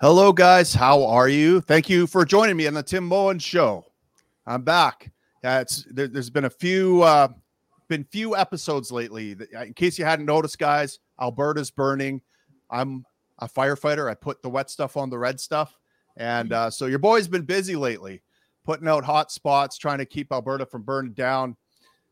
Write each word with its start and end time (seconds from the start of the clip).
Hello, 0.00 0.32
guys. 0.32 0.72
How 0.72 1.04
are 1.06 1.28
you? 1.28 1.60
Thank 1.60 1.90
you 1.90 2.06
for 2.06 2.24
joining 2.24 2.56
me 2.56 2.68
on 2.68 2.74
the 2.74 2.84
Tim 2.84 3.02
Moen 3.02 3.40
Show. 3.40 3.84
I'm 4.46 4.62
back. 4.62 5.10
It's 5.42 5.84
there, 5.90 6.06
has 6.14 6.30
been 6.30 6.44
a 6.44 6.50
few 6.50 7.02
uh, 7.02 7.26
been 7.88 8.04
few 8.04 8.36
episodes 8.36 8.92
lately. 8.92 9.34
In 9.60 9.74
case 9.74 9.98
you 9.98 10.04
hadn't 10.04 10.26
noticed, 10.26 10.56
guys, 10.56 11.00
Alberta's 11.20 11.72
burning. 11.72 12.20
I'm 12.70 13.04
a 13.40 13.48
firefighter. 13.48 14.08
I 14.08 14.14
put 14.14 14.40
the 14.40 14.48
wet 14.48 14.70
stuff 14.70 14.96
on 14.96 15.10
the 15.10 15.18
red 15.18 15.40
stuff, 15.40 15.76
and 16.16 16.52
uh, 16.52 16.70
so 16.70 16.86
your 16.86 17.00
boy's 17.00 17.26
been 17.26 17.42
busy 17.42 17.74
lately, 17.74 18.22
putting 18.64 18.86
out 18.86 19.02
hot 19.02 19.32
spots, 19.32 19.78
trying 19.78 19.98
to 19.98 20.06
keep 20.06 20.30
Alberta 20.30 20.64
from 20.64 20.82
burning 20.82 21.14
down. 21.14 21.56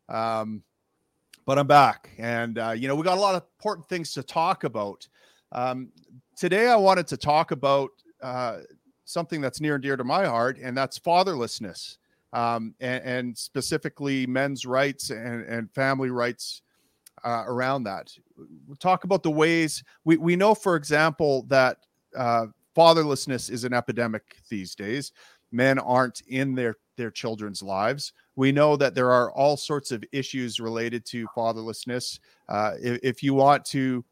Um, 0.09 0.65
but 1.45 1.57
I'm 1.57 1.69
back, 1.69 2.11
and 2.19 2.59
uh, 2.59 2.75
you 2.77 2.89
know 2.89 2.97
we 2.97 3.05
got 3.05 3.17
a 3.17 3.21
lot 3.21 3.37
of 3.37 3.45
important 3.61 3.89
things 3.89 4.13
to 4.15 4.25
talk 4.25 4.65
about. 4.65 5.07
Um, 5.53 5.93
today, 6.37 6.69
I 6.69 6.77
wanted 6.77 7.07
to 7.09 7.17
talk 7.17 7.51
about 7.51 7.91
uh, 8.23 8.59
something 9.05 9.41
that's 9.41 9.61
near 9.61 9.75
and 9.75 9.83
dear 9.83 9.97
to 9.97 10.05
my 10.05 10.27
heart, 10.27 10.59
and 10.59 10.77
that's 10.77 10.99
fatherlessness, 10.99 11.97
um, 12.33 12.75
and, 12.81 13.05
and, 13.05 13.39
specifically 13.39 14.27
men's 14.27 14.67
rights 14.67 15.11
and, 15.11 15.43
and 15.45 15.71
family 15.73 16.11
rights 16.11 16.63
uh, 17.25 17.45
around 17.47 17.85
that. 17.85 18.13
We'll 18.67 18.77
talk 18.77 19.05
about 19.05 19.23
the 19.23 19.31
ways 19.31 19.83
we, 20.05 20.17
we 20.17 20.37
know, 20.37 20.55
for 20.55 20.77
example, 20.77 21.45
that 21.49 21.79
uh, 22.17 22.47
fatherlessness 22.77 23.51
is 23.51 23.65
an 23.65 23.73
epidemic 23.73 24.37
these 24.49 24.75
days. 24.75 25.13
Men 25.53 25.79
aren't 25.79 26.21
in 26.29 26.55
their 26.55 26.77
their 26.97 27.11
children's 27.11 27.63
lives. 27.63 28.13
We 28.37 28.53
know 28.53 28.77
that 28.77 28.95
there 28.95 29.13
are 29.13 29.31
all 29.33 29.57
sorts 29.57 29.91
of 29.93 30.03
issues 30.13 30.59
related 30.59 31.05
to 31.07 31.27
fatherlessness. 31.37 32.19
Uh, 32.49 32.73
if, 32.81 32.99
if, 33.03 33.23
you 33.23 33.35
want 33.35 33.65
to 33.67 34.03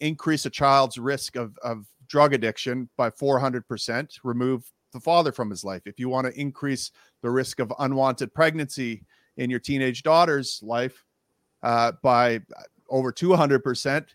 increase 0.00 0.46
a 0.46 0.50
child's 0.50 0.98
risk 0.98 1.36
of, 1.36 1.56
of 1.62 1.86
drug 2.08 2.34
addiction 2.34 2.88
by 2.96 3.10
400%, 3.10 4.18
remove 4.22 4.70
the 4.92 5.00
father 5.00 5.32
from 5.32 5.50
his 5.50 5.64
life. 5.64 5.82
If 5.86 5.98
you 5.98 6.08
want 6.08 6.26
to 6.26 6.40
increase 6.40 6.90
the 7.22 7.30
risk 7.30 7.58
of 7.58 7.72
unwanted 7.78 8.32
pregnancy 8.34 9.02
in 9.36 9.50
your 9.50 9.60
teenage 9.60 10.02
daughter's 10.02 10.60
life 10.62 11.04
uh, 11.62 11.92
by 12.02 12.40
over 12.88 13.12
200%, 13.12 14.06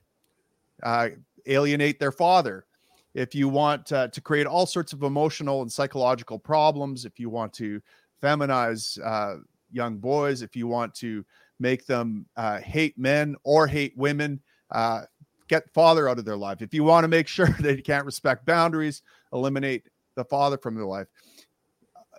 uh, 0.84 1.10
alienate 1.48 2.00
their 2.00 2.12
father. 2.12 2.66
If 3.14 3.34
you 3.34 3.50
want 3.50 3.92
uh, 3.92 4.08
to 4.10 4.22
create 4.22 4.48
all 4.48 4.66
sorts 4.66 4.94
of 4.94 5.04
emotional 5.04 5.62
and 5.62 5.72
psychological 5.72 6.40
problems, 6.40 7.06
if 7.06 7.20
you 7.20 7.30
want 7.30 7.54
to 7.54 7.82
feminize 8.22 9.00
uh, 9.04 9.42
young 9.72 9.98
boys, 9.98 10.42
if 10.42 10.56
you 10.56 10.68
want 10.68 10.94
to 10.96 11.26
make 11.60 11.86
them 11.86 12.26
uh, 12.38 12.60
hate 12.60 12.98
men 12.98 13.36
or 13.44 13.68
hate 13.68 13.94
women, 13.98 14.40
uh, 14.72 15.02
get 15.50 15.69
father 15.73 16.08
out 16.08 16.19
of 16.19 16.25
their 16.25 16.38
life. 16.38 16.61
If 16.61 16.73
you 16.73 16.86
want 16.86 17.03
to 17.03 17.09
make 17.09 17.28
sure 17.28 17.47
that 17.47 17.61
they 17.61 17.81
can't 17.81 18.05
respect 18.05 18.45
boundaries, 18.45 19.02
eliminate 19.33 19.89
the 20.16 20.23
father 20.23 20.58
from 20.58 20.75
their 20.75 20.86
life. 20.86 21.08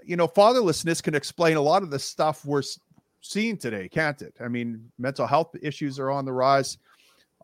You 0.04 0.16
know, 0.16 0.28
fatherlessness 0.28 1.02
can 1.02 1.14
explain 1.14 1.56
a 1.56 1.60
lot 1.60 1.82
of 1.82 1.90
the 1.90 1.98
stuff 1.98 2.44
we're 2.44 2.62
seeing 3.20 3.56
today, 3.56 3.88
can't 3.88 4.20
it? 4.22 4.34
I 4.40 4.48
mean, 4.48 4.90
mental 4.98 5.26
health 5.26 5.54
issues 5.62 5.98
are 5.98 6.10
on 6.10 6.24
the 6.24 6.32
rise, 6.32 6.78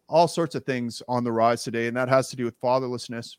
all 0.08 0.28
sorts 0.28 0.54
of 0.54 0.64
things 0.64 1.02
on 1.08 1.24
the 1.24 1.32
rise 1.32 1.62
today, 1.62 1.86
and 1.86 1.96
that 1.96 2.08
has 2.08 2.28
to 2.30 2.36
do 2.36 2.44
with 2.44 2.60
fatherlessness. 2.60 3.36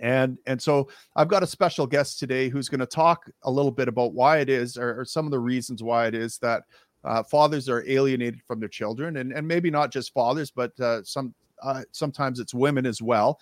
And 0.00 0.38
and 0.46 0.60
so 0.60 0.88
I've 1.14 1.28
got 1.28 1.42
a 1.42 1.46
special 1.46 1.86
guest 1.86 2.18
today 2.18 2.48
who's 2.48 2.68
going 2.68 2.80
to 2.80 2.86
talk 2.86 3.30
a 3.42 3.50
little 3.50 3.70
bit 3.70 3.88
about 3.88 4.14
why 4.14 4.38
it 4.38 4.48
is, 4.48 4.78
or, 4.78 5.00
or 5.00 5.04
some 5.04 5.26
of 5.26 5.30
the 5.30 5.38
reasons 5.38 5.82
why 5.82 6.06
it 6.06 6.14
is 6.14 6.38
that 6.38 6.62
uh, 7.04 7.22
fathers 7.22 7.68
are 7.68 7.84
alienated 7.86 8.40
from 8.46 8.60
their 8.60 8.68
children, 8.68 9.18
and 9.18 9.32
and 9.32 9.46
maybe 9.46 9.70
not 9.70 9.92
just 9.92 10.14
fathers, 10.14 10.50
but 10.50 10.78
uh, 10.80 11.02
some 11.04 11.34
uh, 11.62 11.82
sometimes 11.92 12.40
it's 12.40 12.54
women 12.54 12.86
as 12.86 13.00
well. 13.00 13.40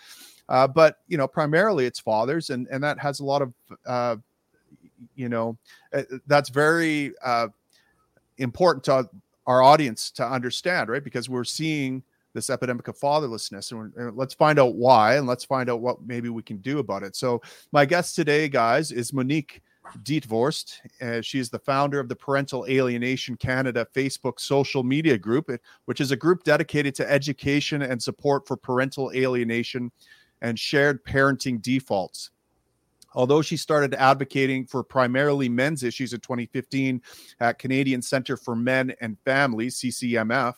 Uh, 0.48 0.66
but 0.66 0.98
you 1.08 1.16
know, 1.16 1.28
primarily 1.28 1.86
it's 1.86 2.00
fathers, 2.00 2.50
and 2.50 2.66
and 2.68 2.82
that 2.82 2.98
has 2.98 3.20
a 3.20 3.24
lot 3.24 3.40
of 3.40 3.52
uh, 3.86 4.16
you 5.14 5.28
know 5.28 5.56
uh, 5.92 6.02
that's 6.26 6.48
very 6.48 7.12
uh, 7.24 7.48
important 8.38 8.84
to 8.84 9.08
our 9.46 9.62
audience 9.62 10.10
to 10.10 10.26
understand, 10.26 10.88
right? 10.88 11.04
Because 11.04 11.28
we're 11.28 11.44
seeing 11.44 12.02
this 12.32 12.50
epidemic 12.50 12.86
of 12.88 12.98
fatherlessness, 12.98 13.72
and, 13.72 13.94
and 13.94 14.16
let's 14.16 14.34
find 14.34 14.58
out 14.58 14.74
why, 14.74 15.16
and 15.16 15.26
let's 15.26 15.44
find 15.44 15.70
out 15.70 15.80
what 15.80 16.02
maybe 16.04 16.28
we 16.28 16.42
can 16.42 16.58
do 16.58 16.78
about 16.78 17.02
it. 17.02 17.14
So, 17.14 17.40
my 17.72 17.84
guest 17.84 18.16
today, 18.16 18.48
guys, 18.48 18.90
is 18.90 19.12
Monique 19.12 19.62
Dietvorst. 20.02 20.80
Uh, 21.00 21.20
she 21.20 21.38
is 21.38 21.50
the 21.50 21.58
founder 21.58 22.00
of 22.00 22.08
the 22.08 22.16
Parental 22.16 22.66
Alienation 22.66 23.36
Canada 23.36 23.86
Facebook 23.94 24.40
social 24.40 24.82
media 24.82 25.18
group, 25.18 25.50
which 25.84 26.00
is 26.00 26.10
a 26.10 26.16
group 26.16 26.44
dedicated 26.44 26.94
to 26.96 27.10
education 27.10 27.82
and 27.82 28.02
support 28.02 28.46
for 28.46 28.56
parental 28.56 29.10
alienation 29.14 29.90
and 30.40 30.58
shared 30.58 31.04
parenting 31.04 31.60
defaults. 31.60 32.30
Although 33.14 33.42
she 33.42 33.56
started 33.56 33.94
advocating 33.94 34.66
for 34.66 34.84
primarily 34.84 35.48
men's 35.48 35.82
issues 35.82 36.12
in 36.12 36.20
2015 36.20 37.02
at 37.40 37.58
Canadian 37.58 38.02
Center 38.02 38.36
for 38.36 38.54
Men 38.54 38.94
and 39.00 39.18
Families, 39.24 39.76
CCMF, 39.80 40.54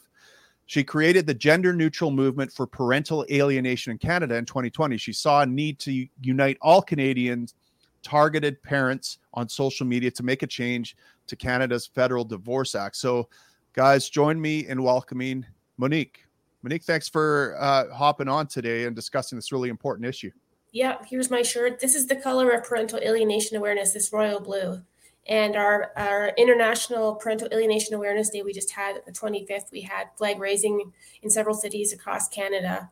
she 0.67 0.85
created 0.85 1.27
the 1.27 1.35
gender 1.35 1.73
neutral 1.73 2.11
movement 2.11 2.53
for 2.53 2.67
parental 2.67 3.27
alienation 3.31 3.91
in 3.91 3.99
Canada 3.99 4.37
in 4.37 4.45
2020. 4.45 4.97
She 4.97 5.13
saw 5.13 5.43
a 5.43 5.47
need 5.47 5.79
to 5.81 6.07
unite 6.21 6.59
all 6.61 6.83
Canadians 6.83 7.55
targeted 8.03 8.63
parents 8.63 9.19
on 9.35 9.49
social 9.49 9.87
media 9.87 10.11
to 10.11 10.23
make 10.23 10.43
a 10.43 10.47
change 10.47 10.97
to 11.27 11.37
Canada's 11.37 11.87
Federal 11.87 12.25
Divorce 12.25 12.75
Act. 12.75 12.97
So, 12.97 13.29
guys, 13.73 14.09
join 14.11 14.41
me 14.41 14.67
in 14.67 14.83
welcoming 14.83 15.47
Monique. 15.77 16.25
Monique, 16.63 16.85
thanks 16.85 17.09
for 17.09 17.57
uh, 17.59 17.93
hopping 17.93 18.29
on 18.29 18.47
today 18.47 18.85
and 18.85 18.95
discussing 18.95 19.37
this 19.37 19.53
really 19.53 19.69
important 19.69 20.07
issue. 20.07 20.31
Yeah, 20.73 20.97
here's 21.07 21.31
my 21.31 21.43
shirt. 21.43 21.81
This 21.81 21.95
is 21.95 22.07
the 22.07 22.17
color 22.17 22.51
of 22.51 22.65
parental 22.65 22.99
alienation 22.99 23.57
awareness, 23.57 23.93
this 23.93 24.13
royal 24.13 24.41
blue. 24.41 24.83
And 25.27 25.55
our, 25.55 25.93
our 25.97 26.33
International 26.37 27.15
Parental 27.15 27.49
Alienation 27.53 27.95
Awareness 27.95 28.31
Day 28.31 28.43
we 28.43 28.53
just 28.53 28.73
had 28.73 28.97
the 29.07 29.13
25th, 29.13 29.71
we 29.71 29.83
had 29.83 30.09
flag 30.17 30.41
raising 30.41 30.93
in 31.23 31.31
several 31.31 31.55
cities 31.55 31.93
across 31.93 32.29
Canada. 32.29 32.91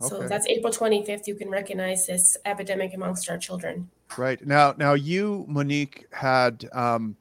So 0.00 0.18
okay. 0.18 0.28
that's 0.28 0.46
April 0.46 0.72
25th. 0.72 1.26
You 1.26 1.34
can 1.34 1.48
recognize 1.48 2.06
this 2.06 2.36
epidemic 2.44 2.94
amongst 2.94 3.30
our 3.30 3.38
children. 3.38 3.90
Right 4.18 4.44
now, 4.46 4.74
now 4.76 4.94
you, 4.94 5.44
Monique, 5.48 6.06
had 6.12 6.68
um, 6.72 7.16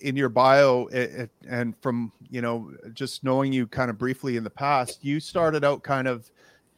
in 0.00 0.16
your 0.16 0.28
bio, 0.28 0.86
it, 0.86 1.30
and 1.48 1.76
from 1.80 2.12
you 2.30 2.40
know 2.40 2.72
just 2.94 3.24
knowing 3.24 3.52
you 3.52 3.66
kind 3.66 3.90
of 3.90 3.98
briefly 3.98 4.36
in 4.36 4.44
the 4.44 4.50
past, 4.50 5.04
you 5.04 5.20
started 5.20 5.64
out 5.64 5.82
kind 5.82 6.08
of 6.08 6.30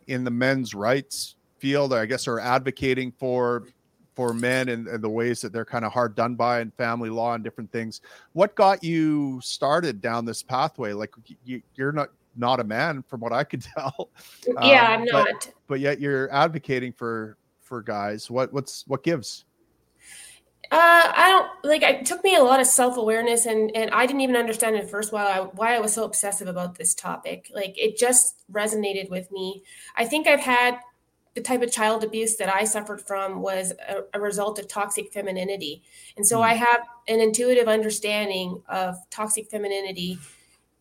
in 0.06 0.24
the 0.24 0.30
men's 0.30 0.74
rights 0.74 1.36
field, 1.58 1.92
I 1.92 2.06
guess, 2.06 2.26
or 2.26 2.40
advocating 2.40 3.12
for 3.12 3.64
for 4.14 4.34
men 4.34 4.68
and, 4.68 4.88
and 4.88 5.02
the 5.02 5.08
ways 5.08 5.40
that 5.40 5.52
they're 5.52 5.64
kind 5.64 5.84
of 5.84 5.92
hard 5.92 6.14
done 6.14 6.34
by 6.34 6.60
in 6.60 6.70
family 6.72 7.08
law 7.08 7.34
and 7.34 7.42
different 7.42 7.72
things. 7.72 8.02
What 8.34 8.54
got 8.54 8.84
you 8.84 9.40
started 9.42 10.02
down 10.02 10.24
this 10.24 10.42
pathway? 10.42 10.92
Like 10.92 11.14
you, 11.44 11.62
you're 11.76 11.92
not 11.92 12.10
not 12.36 12.60
a 12.60 12.64
man, 12.64 13.04
from 13.08 13.20
what 13.20 13.32
I 13.32 13.44
could 13.44 13.62
tell. 13.76 14.10
Yeah, 14.46 14.94
um, 14.94 15.00
I'm 15.00 15.04
not. 15.04 15.24
But, 15.24 15.52
but 15.68 15.80
yet 15.80 16.00
you're 16.00 16.32
advocating 16.32 16.92
for 16.92 17.36
for 17.72 17.80
guys? 17.80 18.30
What 18.30 18.52
what's 18.52 18.86
what 18.86 19.02
gives? 19.02 19.46
Uh, 20.70 20.76
I 21.16 21.28
don't 21.30 21.64
like. 21.64 21.82
It 21.82 22.04
took 22.04 22.22
me 22.22 22.36
a 22.36 22.42
lot 22.42 22.60
of 22.60 22.66
self 22.66 22.98
awareness, 22.98 23.46
and 23.46 23.74
and 23.74 23.90
I 23.92 24.04
didn't 24.04 24.20
even 24.20 24.36
understand 24.36 24.76
at 24.76 24.90
first 24.90 25.10
why 25.10 25.24
I 25.24 25.38
why 25.40 25.74
I 25.74 25.80
was 25.80 25.94
so 25.94 26.04
obsessive 26.04 26.48
about 26.48 26.74
this 26.74 26.94
topic. 26.94 27.50
Like 27.54 27.72
it 27.78 27.96
just 27.96 28.44
resonated 28.52 29.08
with 29.08 29.32
me. 29.32 29.62
I 29.96 30.04
think 30.04 30.26
I've 30.26 30.40
had 30.40 30.80
the 31.34 31.40
type 31.40 31.62
of 31.62 31.72
child 31.72 32.04
abuse 32.04 32.36
that 32.36 32.54
I 32.54 32.64
suffered 32.64 33.00
from 33.00 33.40
was 33.40 33.72
a, 33.88 34.02
a 34.12 34.20
result 34.20 34.58
of 34.58 34.68
toxic 34.68 35.10
femininity, 35.10 35.82
and 36.18 36.26
so 36.26 36.40
mm. 36.40 36.42
I 36.42 36.52
have 36.52 36.82
an 37.08 37.20
intuitive 37.20 37.68
understanding 37.68 38.60
of 38.68 38.96
toxic 39.08 39.48
femininity 39.48 40.18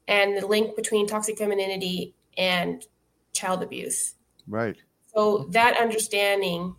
and 0.10 0.38
the 0.38 0.46
link 0.46 0.76
between 0.76 1.08
toxic 1.08 1.38
femininity 1.38 2.14
and 2.38 2.86
child 3.32 3.64
abuse. 3.64 4.16
Right. 4.46 4.76
So 5.16 5.48
that 5.52 5.78
understanding 5.78 6.76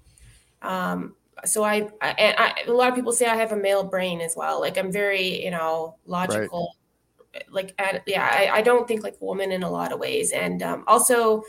um, 0.63 1.15
so 1.45 1.65
I, 1.65 1.89
I, 2.01 2.15
I, 2.39 2.55
a 2.67 2.73
lot 2.73 2.89
of 2.89 2.95
people 2.95 3.13
say 3.13 3.27
I 3.27 3.37
have 3.37 3.53
a 3.53 3.57
male 3.57 3.85
brain 3.85 4.21
as 4.21 4.35
well. 4.37 4.61
Like 4.61 4.79
I'm 4.79 4.93
very, 4.93 5.45
you 5.45 5.51
know, 5.51 5.97
logical. 6.07 6.77
Right. 7.35 7.45
Like, 7.51 7.75
at, 7.79 8.03
yeah, 8.07 8.29
I, 8.31 8.59
I 8.59 8.63
don't 8.63 8.87
think 8.87 9.03
like 9.03 9.17
a 9.21 9.25
woman 9.25 9.53
in 9.53 9.63
a 9.63 9.71
lot 9.71 9.93
of 9.93 9.99
ways. 9.99 10.33
And 10.33 10.63
um, 10.63 10.85
also, 10.87 11.43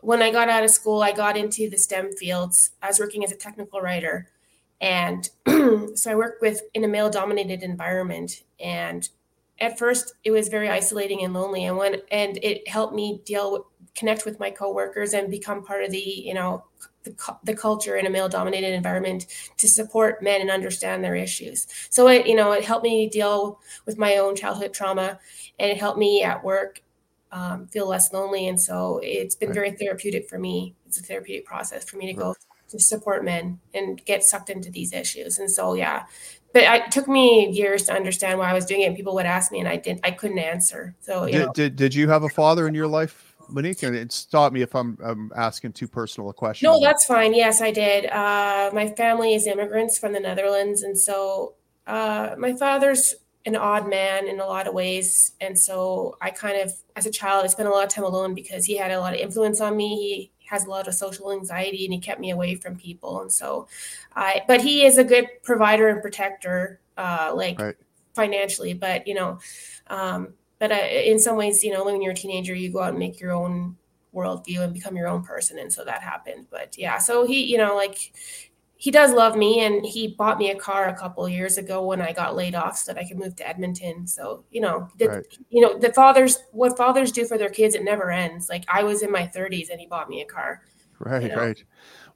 when 0.00 0.20
I 0.20 0.30
got 0.30 0.50
out 0.50 0.62
of 0.62 0.70
school, 0.70 1.02
I 1.02 1.12
got 1.12 1.36
into 1.36 1.70
the 1.70 1.78
STEM 1.78 2.12
fields. 2.12 2.70
I 2.82 2.88
was 2.88 3.00
working 3.00 3.24
as 3.24 3.32
a 3.32 3.36
technical 3.36 3.80
writer, 3.80 4.28
and 4.80 5.28
so 5.96 6.10
I 6.10 6.14
worked 6.14 6.42
with 6.42 6.60
in 6.74 6.84
a 6.84 6.88
male-dominated 6.88 7.62
environment. 7.62 8.42
And 8.60 9.08
at 9.58 9.78
first, 9.78 10.12
it 10.22 10.30
was 10.30 10.48
very 10.48 10.68
isolating 10.68 11.24
and 11.24 11.32
lonely. 11.32 11.64
And 11.64 11.78
when 11.78 12.02
and 12.10 12.38
it 12.42 12.68
helped 12.68 12.94
me 12.94 13.22
deal 13.24 13.52
with, 13.52 13.62
connect 13.94 14.26
with 14.26 14.38
my 14.38 14.50
coworkers 14.50 15.14
and 15.14 15.30
become 15.30 15.64
part 15.64 15.84
of 15.84 15.90
the, 15.90 15.98
you 15.98 16.34
know, 16.34 16.64
the, 17.04 17.36
the 17.44 17.54
culture 17.54 17.96
in 17.96 18.06
a 18.06 18.10
male 18.10 18.28
dominated 18.28 18.74
environment 18.74 19.26
to 19.58 19.68
support 19.68 20.22
men 20.22 20.40
and 20.40 20.50
understand 20.50 21.04
their 21.04 21.14
issues. 21.14 21.66
So 21.90 22.08
it, 22.08 22.26
you 22.26 22.34
know, 22.34 22.52
it 22.52 22.64
helped 22.64 22.84
me 22.84 23.08
deal 23.08 23.60
with 23.86 23.96
my 23.96 24.16
own 24.16 24.34
childhood 24.34 24.74
trauma 24.74 25.18
and 25.58 25.70
it 25.70 25.78
helped 25.78 25.98
me 25.98 26.22
at 26.22 26.42
work 26.42 26.82
um, 27.30 27.66
feel 27.68 27.88
less 27.88 28.12
lonely. 28.12 28.48
And 28.48 28.60
so 28.60 29.00
it's 29.02 29.34
been 29.34 29.52
very 29.52 29.72
therapeutic 29.72 30.28
for 30.28 30.38
me. 30.38 30.74
It's 30.86 30.98
a 30.98 31.02
therapeutic 31.02 31.46
process 31.46 31.88
for 31.88 31.96
me 31.96 32.06
to 32.06 32.12
go. 32.12 32.34
to 32.70 32.78
support 32.80 33.24
men 33.24 33.60
and 33.72 34.04
get 34.04 34.24
sucked 34.24 34.50
into 34.50 34.68
these 34.70 34.92
issues. 34.92 35.38
And 35.38 35.48
so, 35.48 35.74
yeah, 35.74 36.06
but 36.52 36.64
it 36.64 36.90
took 36.90 37.06
me 37.06 37.48
years 37.50 37.84
to 37.84 37.92
understand 37.92 38.38
why 38.38 38.50
I 38.50 38.52
was 38.52 38.64
doing 38.64 38.80
it. 38.80 38.86
And 38.86 38.96
people 38.96 39.14
would 39.14 39.26
ask 39.26 39.52
me, 39.52 39.60
and 39.60 39.68
I 39.68 39.76
didn't, 39.76 40.00
I 40.02 40.10
couldn't 40.10 40.40
answer. 40.40 40.96
So, 41.00 41.26
did, 41.26 41.52
did, 41.52 41.76
did 41.76 41.94
you 41.94 42.08
have 42.08 42.24
a 42.24 42.28
father 42.28 42.66
in 42.66 42.74
your 42.74 42.88
life, 42.88 43.23
Monique? 43.48 43.82
And 43.82 44.10
stop 44.10 44.52
me 44.52 44.62
if 44.62 44.74
I'm, 44.74 44.98
I'm 45.02 45.32
asking 45.36 45.72
too 45.72 45.88
personal 45.88 46.30
a 46.30 46.34
question. 46.34 46.66
No, 46.66 46.80
that's 46.80 47.04
fine. 47.04 47.34
Yes, 47.34 47.60
I 47.60 47.70
did. 47.70 48.06
Uh, 48.06 48.70
my 48.72 48.90
family 48.90 49.34
is 49.34 49.46
immigrants 49.46 49.98
from 49.98 50.12
the 50.12 50.20
Netherlands, 50.20 50.82
and 50.82 50.98
so 50.98 51.54
uh, 51.86 52.34
my 52.38 52.54
father's 52.54 53.14
an 53.46 53.56
odd 53.56 53.88
man 53.88 54.26
in 54.26 54.40
a 54.40 54.46
lot 54.46 54.66
of 54.66 54.74
ways. 54.74 55.32
And 55.40 55.58
so 55.58 56.16
I 56.20 56.30
kind 56.30 56.60
of, 56.60 56.72
as 56.96 57.06
a 57.06 57.10
child, 57.10 57.44
I 57.44 57.48
spent 57.48 57.68
a 57.68 57.70
lot 57.70 57.84
of 57.84 57.90
time 57.90 58.04
alone 58.04 58.34
because 58.34 58.64
he 58.64 58.76
had 58.76 58.90
a 58.90 58.98
lot 58.98 59.14
of 59.14 59.20
influence 59.20 59.60
on 59.60 59.76
me. 59.76 60.30
He 60.38 60.48
has 60.48 60.64
a 60.64 60.70
lot 60.70 60.88
of 60.88 60.94
social 60.94 61.30
anxiety 61.30 61.84
and 61.84 61.92
he 61.92 62.00
kept 62.00 62.20
me 62.20 62.30
away 62.30 62.54
from 62.54 62.76
people. 62.76 63.20
And 63.20 63.30
so 63.30 63.68
I, 64.16 64.42
but 64.48 64.62
he 64.62 64.86
is 64.86 64.96
a 64.96 65.04
good 65.04 65.28
provider 65.42 65.88
and 65.88 66.00
protector, 66.00 66.80
uh, 66.96 67.32
like 67.34 67.58
right. 67.58 67.76
financially, 68.14 68.72
but 68.72 69.06
you 69.06 69.14
know, 69.14 69.38
um, 69.88 70.28
but 70.58 70.72
uh, 70.72 70.76
in 70.76 71.18
some 71.18 71.36
ways, 71.36 71.62
you 71.62 71.72
know, 71.72 71.84
when 71.84 72.00
you're 72.02 72.12
a 72.12 72.16
teenager, 72.16 72.54
you 72.54 72.72
go 72.72 72.82
out 72.82 72.90
and 72.90 72.98
make 72.98 73.20
your 73.20 73.32
own 73.32 73.76
worldview 74.14 74.60
and 74.60 74.72
become 74.72 74.96
your 74.96 75.08
own 75.08 75.22
person. 75.22 75.58
And 75.58 75.72
so 75.72 75.84
that 75.84 76.02
happened. 76.02 76.46
But 76.50 76.78
yeah, 76.78 76.98
so 76.98 77.26
he, 77.26 77.44
you 77.44 77.58
know, 77.58 77.74
like 77.74 78.12
he 78.76 78.90
does 78.90 79.12
love 79.12 79.36
me 79.36 79.60
and 79.60 79.84
he 79.84 80.08
bought 80.08 80.38
me 80.38 80.50
a 80.50 80.54
car 80.54 80.88
a 80.88 80.94
couple 80.94 81.28
years 81.28 81.58
ago 81.58 81.84
when 81.86 82.00
I 82.00 82.12
got 82.12 82.36
laid 82.36 82.54
off 82.54 82.76
so 82.76 82.92
that 82.92 83.00
I 83.00 83.08
could 83.08 83.18
move 83.18 83.34
to 83.36 83.48
Edmonton. 83.48 84.06
So, 84.06 84.44
you 84.50 84.60
know, 84.60 84.88
the, 84.98 85.08
right. 85.08 85.38
you 85.50 85.60
know, 85.60 85.78
the 85.78 85.92
fathers 85.92 86.38
what 86.52 86.76
fathers 86.76 87.10
do 87.10 87.24
for 87.24 87.38
their 87.38 87.48
kids 87.48 87.74
it 87.74 87.82
never 87.82 88.10
ends. 88.10 88.48
Like 88.48 88.64
I 88.68 88.82
was 88.82 89.02
in 89.02 89.10
my 89.10 89.30
30s 89.34 89.70
and 89.70 89.80
he 89.80 89.86
bought 89.86 90.08
me 90.08 90.22
a 90.22 90.26
car. 90.26 90.62
Right, 90.98 91.22
you 91.22 91.28
know? 91.30 91.36
right. 91.36 91.64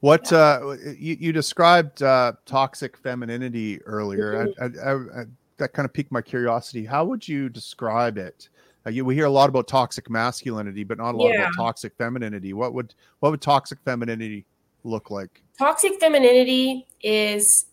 What 0.00 0.30
yeah. 0.30 0.38
uh 0.38 0.76
you, 0.96 1.16
you 1.18 1.32
described 1.32 2.02
uh 2.02 2.34
toxic 2.44 2.96
femininity 2.96 3.82
earlier. 3.82 4.46
Mm-hmm. 4.48 4.78
I, 4.78 4.90
I, 4.90 5.22
I, 5.22 5.24
that 5.58 5.72
kind 5.72 5.84
of 5.84 5.92
piqued 5.92 6.10
my 6.10 6.22
curiosity. 6.22 6.84
How 6.84 7.04
would 7.04 7.26
you 7.26 7.48
describe 7.48 8.18
it? 8.18 8.48
Uh, 8.86 8.90
you, 8.90 9.04
we 9.04 9.14
hear 9.14 9.26
a 9.26 9.30
lot 9.30 9.48
about 9.48 9.66
toxic 9.66 10.08
masculinity, 10.08 10.84
but 10.84 10.98
not 10.98 11.14
a 11.14 11.18
lot 11.18 11.28
yeah. 11.28 11.42
about 11.42 11.52
toxic 11.56 11.92
femininity. 11.98 12.52
What 12.52 12.74
would 12.74 12.94
what 13.20 13.30
would 13.30 13.40
toxic 13.40 13.78
femininity 13.84 14.44
look 14.84 15.10
like? 15.10 15.42
Toxic 15.58 15.98
femininity 16.00 16.86
is 17.02 17.66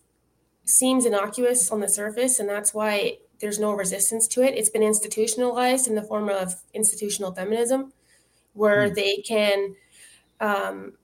seems 0.64 1.06
innocuous 1.06 1.70
on 1.70 1.80
the 1.80 1.88
surface, 1.88 2.40
and 2.40 2.48
that's 2.48 2.74
why 2.74 3.18
there's 3.40 3.58
no 3.58 3.72
resistance 3.72 4.26
to 4.28 4.42
it. 4.42 4.54
It's 4.54 4.70
been 4.70 4.82
institutionalized 4.82 5.88
in 5.88 5.94
the 5.94 6.02
form 6.02 6.28
of 6.28 6.54
institutional 6.74 7.32
feminism, 7.32 7.92
where 8.54 8.90
mm. 8.90 8.94
they 8.94 9.16
can, 9.18 9.74
um, 10.40 10.94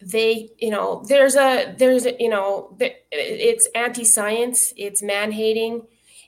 they, 0.00 0.50
you 0.58 0.70
know, 0.70 1.04
there's 1.08 1.36
a, 1.36 1.74
there's, 1.76 2.06
a, 2.06 2.14
you 2.18 2.28
know, 2.28 2.76
it's 3.10 3.66
anti 3.74 4.04
science, 4.04 4.72
it's 4.76 5.02
man 5.02 5.32
hating, 5.32 5.82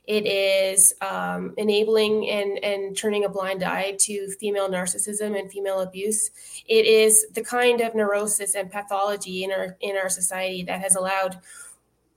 it 0.07 0.27
is 0.27 0.93
um, 1.01 1.55
enabling 1.57 2.29
and, 2.29 2.65
and 2.65 2.97
turning 2.97 3.25
a 3.25 3.29
blind 3.29 3.63
eye 3.63 3.97
to 4.01 4.29
female 4.41 4.69
narcissism 4.69 5.39
and 5.39 5.51
female 5.53 5.81
abuse. 5.81 6.31
It 6.67 6.85
is 6.85 7.27
the 7.33 7.45
kind 7.45 7.81
of 7.81 7.95
neurosis 7.95 8.57
and 8.57 8.71
pathology 8.71 9.45
in 9.45 9.53
our 9.53 9.77
in 9.81 9.97
our 9.97 10.09
society 10.09 10.65
that 10.65 10.81
has 10.81 10.97
allowed 10.97 11.39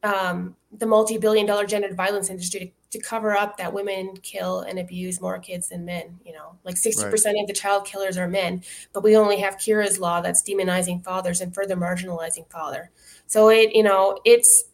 um, 0.01 0.55
the 0.71 0.87
multi-billion 0.87 1.45
dollar 1.45 1.67
gendered 1.67 1.95
violence 1.95 2.31
industry 2.31 2.73
to, 2.93 2.99
cover 3.03 3.35
up 3.35 3.57
that 3.57 3.73
women 3.73 4.15
kill 4.23 4.61
and 4.61 4.79
abuse 4.79 5.19
more 5.19 5.37
kids 5.37 5.69
than 5.69 5.83
men 5.83 6.17
you 6.25 6.31
know 6.33 6.57
like 6.63 6.75
60% 6.75 7.03
right. 7.03 7.35
of 7.41 7.47
the 7.47 7.53
child 7.53 7.85
killers 7.85 8.17
are 8.17 8.27
men 8.27 8.63
but 8.93 9.03
we 9.03 9.17
only 9.17 9.39
have 9.39 9.57
Keira's 9.57 9.99
law 9.99 10.21
that's 10.21 10.41
demonizing 10.41 11.03
fathers 11.03 11.41
and 11.41 11.53
further 11.53 11.75
marginalizing 11.75 12.49
father 12.49 12.91
so 13.27 13.49
it 13.49 13.75
you 13.75 13.83
know 13.83 14.17
it's 14.23 14.65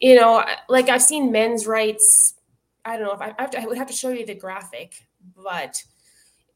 you 0.00 0.14
know 0.14 0.44
like 0.68 0.88
i've 0.88 1.02
seen 1.02 1.30
men's 1.30 1.66
rights 1.66 2.34
I 2.86 2.96
don't 2.96 3.06
know 3.06 3.12
if 3.12 3.20
I, 3.20 3.34
I, 3.38 3.46
to, 3.46 3.60
I 3.60 3.66
would 3.66 3.76
have 3.76 3.88
to 3.88 3.92
show 3.92 4.10
you 4.10 4.24
the 4.24 4.34
graphic, 4.34 5.06
but 5.36 5.82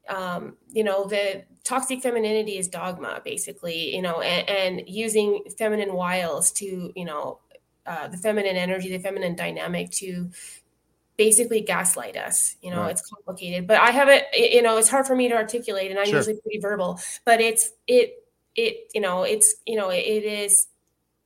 um, 0.09 0.57
you 0.71 0.83
know, 0.83 1.05
the 1.05 1.43
toxic 1.63 2.01
femininity 2.01 2.57
is 2.57 2.67
dogma, 2.67 3.21
basically, 3.23 3.93
you 3.93 4.01
know, 4.01 4.21
and, 4.21 4.49
and 4.49 4.89
using 4.89 5.43
feminine 5.57 5.93
wiles 5.93 6.51
to, 6.53 6.91
you 6.95 7.05
know, 7.05 7.39
uh, 7.85 8.07
the 8.07 8.17
feminine 8.17 8.55
energy, 8.55 8.89
the 8.89 8.99
feminine 8.99 9.35
dynamic 9.35 9.91
to 9.91 10.29
basically 11.21 11.61
gaslight 11.61 12.17
us. 12.17 12.55
You 12.63 12.71
know, 12.71 12.81
right. 12.81 12.89
it's 12.89 13.07
complicated, 13.07 13.67
but 13.67 13.79
I 13.79 13.91
have 13.91 14.09
it, 14.09 14.25
you 14.33 14.63
know, 14.63 14.77
it's 14.77 14.89
hard 14.89 15.05
for 15.05 15.15
me 15.15 15.29
to 15.29 15.35
articulate 15.35 15.91
and 15.91 15.99
I'm 15.99 16.07
sure. 16.07 16.15
usually 16.15 16.41
pretty 16.41 16.57
verbal, 16.57 16.99
but 17.25 17.39
it's, 17.39 17.73
it, 17.85 18.25
it, 18.55 18.89
you 18.95 19.01
know, 19.01 19.21
it's, 19.21 19.53
you 19.67 19.75
know, 19.75 19.91
it, 19.91 19.99
it 19.99 20.23
is, 20.23 20.65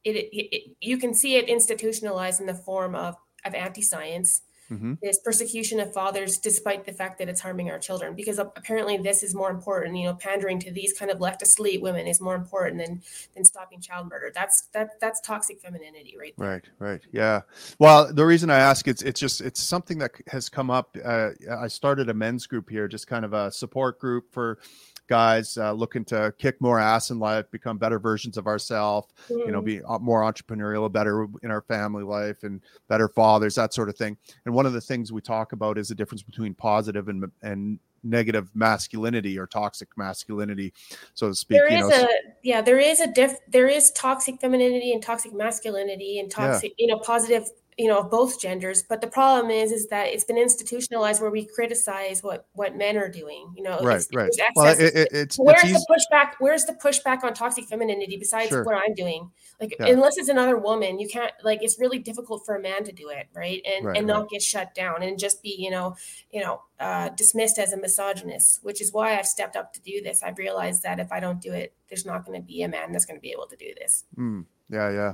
it, 0.03 0.17
it, 0.17 0.55
it, 0.55 0.75
you 0.81 0.97
can 0.97 1.13
see 1.13 1.37
it 1.37 1.47
institutionalized 1.47 2.41
in 2.41 2.45
the 2.45 2.53
form 2.53 2.93
of, 2.93 3.15
of 3.45 3.55
anti-science, 3.55 4.41
mm-hmm. 4.71 4.93
this 5.01 5.19
persecution 5.19 5.79
of 5.79 5.93
fathers 5.93 6.37
despite 6.37 6.85
the 6.85 6.91
fact 6.91 7.19
that 7.19 7.29
it's 7.29 7.41
harming 7.41 7.69
our 7.69 7.79
children 7.79 8.15
because 8.15 8.39
apparently 8.39 8.97
this 8.97 9.23
is 9.23 9.33
more 9.33 9.49
important 9.49 9.95
you 9.95 10.05
know 10.05 10.13
pandering 10.15 10.59
to 10.59 10.71
these 10.71 10.93
kind 10.93 11.11
of 11.11 11.19
left 11.21 11.41
asleep 11.41 11.81
women 11.81 12.07
is 12.07 12.21
more 12.21 12.35
important 12.35 12.77
than 12.77 13.01
than 13.35 13.43
stopping 13.43 13.79
child 13.79 14.09
murder 14.09 14.31
that's 14.33 14.67
that 14.73 14.99
that's 14.99 15.21
toxic 15.21 15.59
femininity 15.61 16.15
right 16.19 16.33
there. 16.37 16.49
right 16.49 16.65
right 16.79 17.01
yeah 17.11 17.41
well 17.79 18.11
the 18.13 18.25
reason 18.25 18.49
i 18.49 18.57
ask 18.57 18.87
it's 18.87 19.01
it's 19.01 19.19
just 19.19 19.41
it's 19.41 19.61
something 19.61 19.97
that 19.97 20.11
has 20.27 20.49
come 20.49 20.69
up 20.69 20.95
uh, 21.03 21.29
i 21.59 21.67
started 21.67 22.09
a 22.09 22.13
men's 22.13 22.47
group 22.47 22.69
here 22.69 22.87
just 22.87 23.07
kind 23.07 23.25
of 23.25 23.33
a 23.33 23.51
support 23.51 23.99
group 23.99 24.31
for 24.31 24.59
guys 25.07 25.57
uh, 25.57 25.71
looking 25.71 26.05
to 26.05 26.33
kick 26.37 26.59
more 26.61 26.79
ass 26.79 27.11
in 27.11 27.19
life, 27.19 27.45
become 27.51 27.77
better 27.77 27.99
versions 27.99 28.37
of 28.37 28.47
ourselves, 28.47 29.13
mm. 29.29 29.39
you 29.39 29.51
know, 29.51 29.61
mm. 29.61 29.65
be 29.65 29.81
uh, 29.83 29.99
more 29.99 30.21
entrepreneurial, 30.21 30.91
better 30.91 31.27
in 31.43 31.51
our 31.51 31.61
family 31.61 32.03
life, 32.03 32.43
and 32.43 32.61
better 32.87 33.07
fathers, 33.07 33.55
that 33.55 33.73
sort 33.73 33.89
of 33.89 33.97
thing. 33.97 34.17
And 34.45 34.53
one 34.53 34.65
of 34.65 34.73
the 34.73 34.81
things 34.81 35.11
we 35.11 35.21
talk 35.21 35.51
about 35.51 35.77
is 35.77 35.87
the 35.87 35.95
difference 35.95 36.23
between 36.23 36.53
positive 36.53 37.07
and 37.07 37.31
and 37.41 37.79
negative 38.05 38.49
masculinity 38.53 39.37
or 39.37 39.47
toxic 39.47 39.89
masculinity, 39.97 40.71
so 41.15 41.27
to 41.27 41.35
speak. 41.35 41.57
There 41.57 41.73
is 41.73 41.89
know, 41.89 42.03
a 42.03 42.07
yeah, 42.43 42.61
there 42.61 42.79
is 42.79 42.99
a 42.99 43.07
diff. 43.11 43.35
There 43.47 43.67
is 43.67 43.91
toxic 43.91 44.39
femininity 44.39 44.93
and 44.93 45.01
toxic 45.01 45.33
masculinity 45.33 46.19
and 46.19 46.29
toxic, 46.29 46.73
yeah. 46.77 46.85
you 46.85 46.93
know, 46.93 46.99
positive 46.99 47.49
you 47.77 47.87
know 47.87 47.99
of 47.99 48.09
both 48.09 48.39
genders 48.39 48.83
but 48.83 49.01
the 49.01 49.07
problem 49.07 49.51
is 49.51 49.71
is 49.71 49.87
that 49.87 50.07
it's 50.07 50.23
been 50.23 50.37
institutionalized 50.37 51.21
where 51.21 51.31
we 51.31 51.45
criticize 51.45 52.23
what 52.23 52.47
what 52.53 52.75
men 52.75 52.97
are 52.97 53.09
doing 53.09 53.45
you 53.55 53.63
know? 53.63 53.79
Right 53.79 54.05
right. 54.13 54.31
Well, 54.55 54.73
it, 54.73 54.95
it, 54.95 55.07
it's 55.11 55.37
where's 55.37 55.63
it's 55.63 55.85
the 55.85 55.93
pushback 55.93 56.33
where's 56.39 56.65
the 56.65 56.73
pushback 56.73 57.23
on 57.23 57.33
toxic 57.33 57.65
femininity 57.65 58.17
besides 58.17 58.49
sure. 58.49 58.63
what 58.63 58.75
i'm 58.75 58.93
doing? 58.93 59.31
Like 59.59 59.75
yeah. 59.79 59.87
unless 59.87 60.17
it's 60.17 60.29
another 60.29 60.57
woman 60.57 60.99
you 60.99 61.07
can't 61.07 61.31
like 61.43 61.63
it's 61.63 61.79
really 61.79 61.99
difficult 61.99 62.45
for 62.45 62.55
a 62.55 62.61
man 62.61 62.83
to 62.83 62.91
do 62.91 63.09
it 63.09 63.27
right? 63.33 63.61
And 63.65 63.85
right, 63.85 63.97
and 63.97 64.07
not 64.07 64.29
get 64.29 64.41
shut 64.41 64.75
down 64.75 65.03
and 65.03 65.17
just 65.17 65.41
be 65.41 65.55
you 65.57 65.71
know 65.71 65.95
you 66.31 66.41
know 66.41 66.61
uh, 66.79 67.09
dismissed 67.09 67.57
as 67.57 67.71
a 67.71 67.77
misogynist 67.77 68.59
which 68.63 68.81
is 68.81 68.91
why 68.91 69.17
i've 69.17 69.27
stepped 69.27 69.55
up 69.55 69.73
to 69.73 69.81
do 69.81 70.01
this. 70.01 70.21
I've 70.23 70.37
realized 70.37 70.83
that 70.83 70.99
if 70.99 71.11
i 71.11 71.19
don't 71.19 71.41
do 71.41 71.53
it 71.53 71.73
there's 71.89 72.05
not 72.05 72.25
going 72.25 72.39
to 72.39 72.45
be 72.45 72.63
a 72.63 72.67
man 72.67 72.91
that's 72.91 73.05
going 73.05 73.17
to 73.17 73.21
be 73.21 73.31
able 73.31 73.47
to 73.47 73.55
do 73.55 73.71
this. 73.79 74.05
Mm, 74.17 74.45
yeah 74.69 74.89
yeah. 74.89 75.13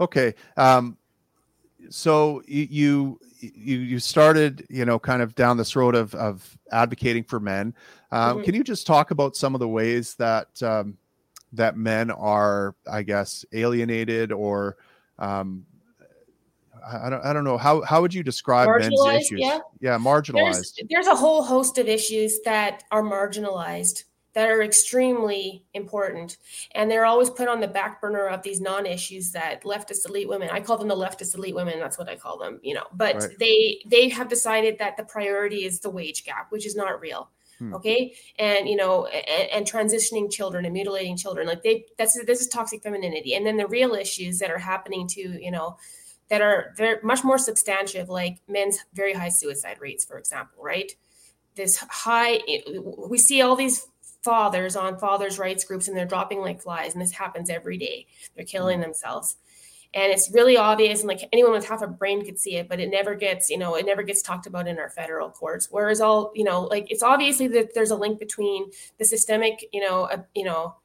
Okay 0.00 0.34
um 0.56 0.96
so 1.88 2.42
you 2.46 3.18
you 3.40 3.78
you 3.78 3.98
started 3.98 4.66
you 4.68 4.84
know 4.84 4.98
kind 4.98 5.22
of 5.22 5.34
down 5.34 5.56
this 5.56 5.74
road 5.74 5.94
of 5.94 6.14
of 6.14 6.58
advocating 6.72 7.24
for 7.24 7.40
men. 7.40 7.74
Um, 8.12 8.36
mm-hmm. 8.36 8.44
can 8.44 8.54
you 8.54 8.64
just 8.64 8.86
talk 8.86 9.10
about 9.10 9.36
some 9.36 9.54
of 9.54 9.60
the 9.60 9.68
ways 9.68 10.14
that 10.16 10.62
um, 10.62 10.98
that 11.52 11.76
men 11.76 12.10
are 12.10 12.76
i 12.90 13.02
guess 13.02 13.44
alienated 13.52 14.30
or 14.30 14.76
um, 15.18 15.66
I 16.86 17.10
don't, 17.10 17.24
I 17.24 17.32
don't 17.32 17.44
know. 17.44 17.58
How 17.58 17.82
how 17.82 18.00
would 18.00 18.14
you 18.14 18.22
describe 18.22 18.68
men's 18.78 18.98
issues? 19.06 19.40
yeah, 19.40 19.58
yeah 19.80 19.98
marginalized. 19.98 20.74
There's, 20.76 20.88
there's 20.88 21.06
a 21.06 21.14
whole 21.14 21.42
host 21.42 21.78
of 21.78 21.88
issues 21.88 22.40
that 22.44 22.84
are 22.90 23.02
marginalized 23.02 24.04
that 24.32 24.48
are 24.48 24.62
extremely 24.62 25.64
important. 25.74 26.36
And 26.72 26.90
they're 26.90 27.06
always 27.06 27.30
put 27.30 27.48
on 27.48 27.60
the 27.60 27.68
back 27.68 28.00
burner 28.00 28.28
of 28.28 28.42
these 28.42 28.60
non 28.60 28.86
issues 28.86 29.32
that 29.32 29.64
leftist 29.64 30.08
elite 30.08 30.28
women, 30.28 30.50
I 30.50 30.60
call 30.60 30.78
them 30.78 30.88
the 30.88 30.96
leftist 30.96 31.34
elite 31.34 31.54
women. 31.54 31.78
That's 31.78 31.98
what 31.98 32.08
I 32.08 32.16
call 32.16 32.38
them, 32.38 32.60
you 32.62 32.74
know, 32.74 32.84
but 32.92 33.16
right. 33.16 33.38
they, 33.38 33.82
they 33.86 34.08
have 34.08 34.28
decided 34.28 34.78
that 34.78 34.96
the 34.96 35.04
priority 35.04 35.64
is 35.64 35.80
the 35.80 35.90
wage 35.90 36.24
gap, 36.24 36.46
which 36.50 36.66
is 36.66 36.76
not 36.76 37.00
real. 37.00 37.30
Hmm. 37.58 37.74
Okay. 37.74 38.14
And, 38.38 38.68
you 38.68 38.76
know, 38.76 39.06
and, 39.06 39.50
and, 39.50 39.66
transitioning 39.66 40.32
children 40.32 40.64
and 40.64 40.72
mutilating 40.72 41.16
children, 41.16 41.46
like 41.46 41.62
they, 41.62 41.84
that's, 41.98 42.18
this 42.24 42.40
is 42.40 42.48
toxic 42.48 42.82
femininity. 42.82 43.34
And 43.34 43.44
then 43.44 43.58
the 43.58 43.66
real 43.66 43.94
issues 43.94 44.38
that 44.38 44.50
are 44.50 44.58
happening 44.58 45.06
to, 45.08 45.20
you 45.20 45.50
know, 45.50 45.76
that 46.30 46.40
are 46.40 46.72
very 46.76 46.98
much 47.02 47.22
more 47.22 47.36
substantive, 47.36 48.08
like 48.08 48.40
men's 48.48 48.78
very 48.94 49.12
high 49.12 49.28
suicide 49.28 49.76
rates, 49.78 50.06
for 50.06 50.16
example, 50.16 50.62
right? 50.62 50.92
This 51.56 51.76
high, 51.76 52.40
we 52.96 53.18
see 53.18 53.42
all 53.42 53.56
these 53.56 53.86
fathers 54.22 54.76
on 54.76 54.98
fathers' 54.98 55.38
rights 55.38 55.64
groups 55.64 55.88
and 55.88 55.96
they're 55.96 56.04
dropping 56.04 56.40
like 56.40 56.60
flies. 56.60 56.92
And 56.92 57.02
this 57.02 57.12
happens 57.12 57.50
every 57.50 57.78
day. 57.78 58.06
They're 58.34 58.44
killing 58.44 58.78
mm. 58.78 58.82
themselves. 58.82 59.36
And 59.92 60.12
it's 60.12 60.30
really 60.32 60.56
obvious, 60.56 61.00
and 61.00 61.08
like 61.08 61.28
anyone 61.32 61.50
with 61.50 61.66
half 61.66 61.82
a 61.82 61.88
brain 61.88 62.24
could 62.24 62.38
see 62.38 62.54
it, 62.54 62.68
but 62.68 62.78
it 62.78 62.90
never 62.90 63.16
gets, 63.16 63.50
you 63.50 63.58
know, 63.58 63.74
it 63.74 63.84
never 63.84 64.04
gets 64.04 64.22
talked 64.22 64.46
about 64.46 64.68
in 64.68 64.78
our 64.78 64.88
federal 64.88 65.30
courts. 65.30 65.66
Whereas 65.68 66.00
all, 66.00 66.30
you 66.32 66.44
know, 66.44 66.62
like 66.62 66.92
it's 66.92 67.02
obviously 67.02 67.48
that 67.48 67.74
there's 67.74 67.90
a 67.90 67.96
link 67.96 68.20
between 68.20 68.70
the 68.98 69.04
systemic, 69.04 69.64
you 69.72 69.80
know, 69.80 70.04
uh, 70.04 70.22
you 70.32 70.44
know, 70.44 70.76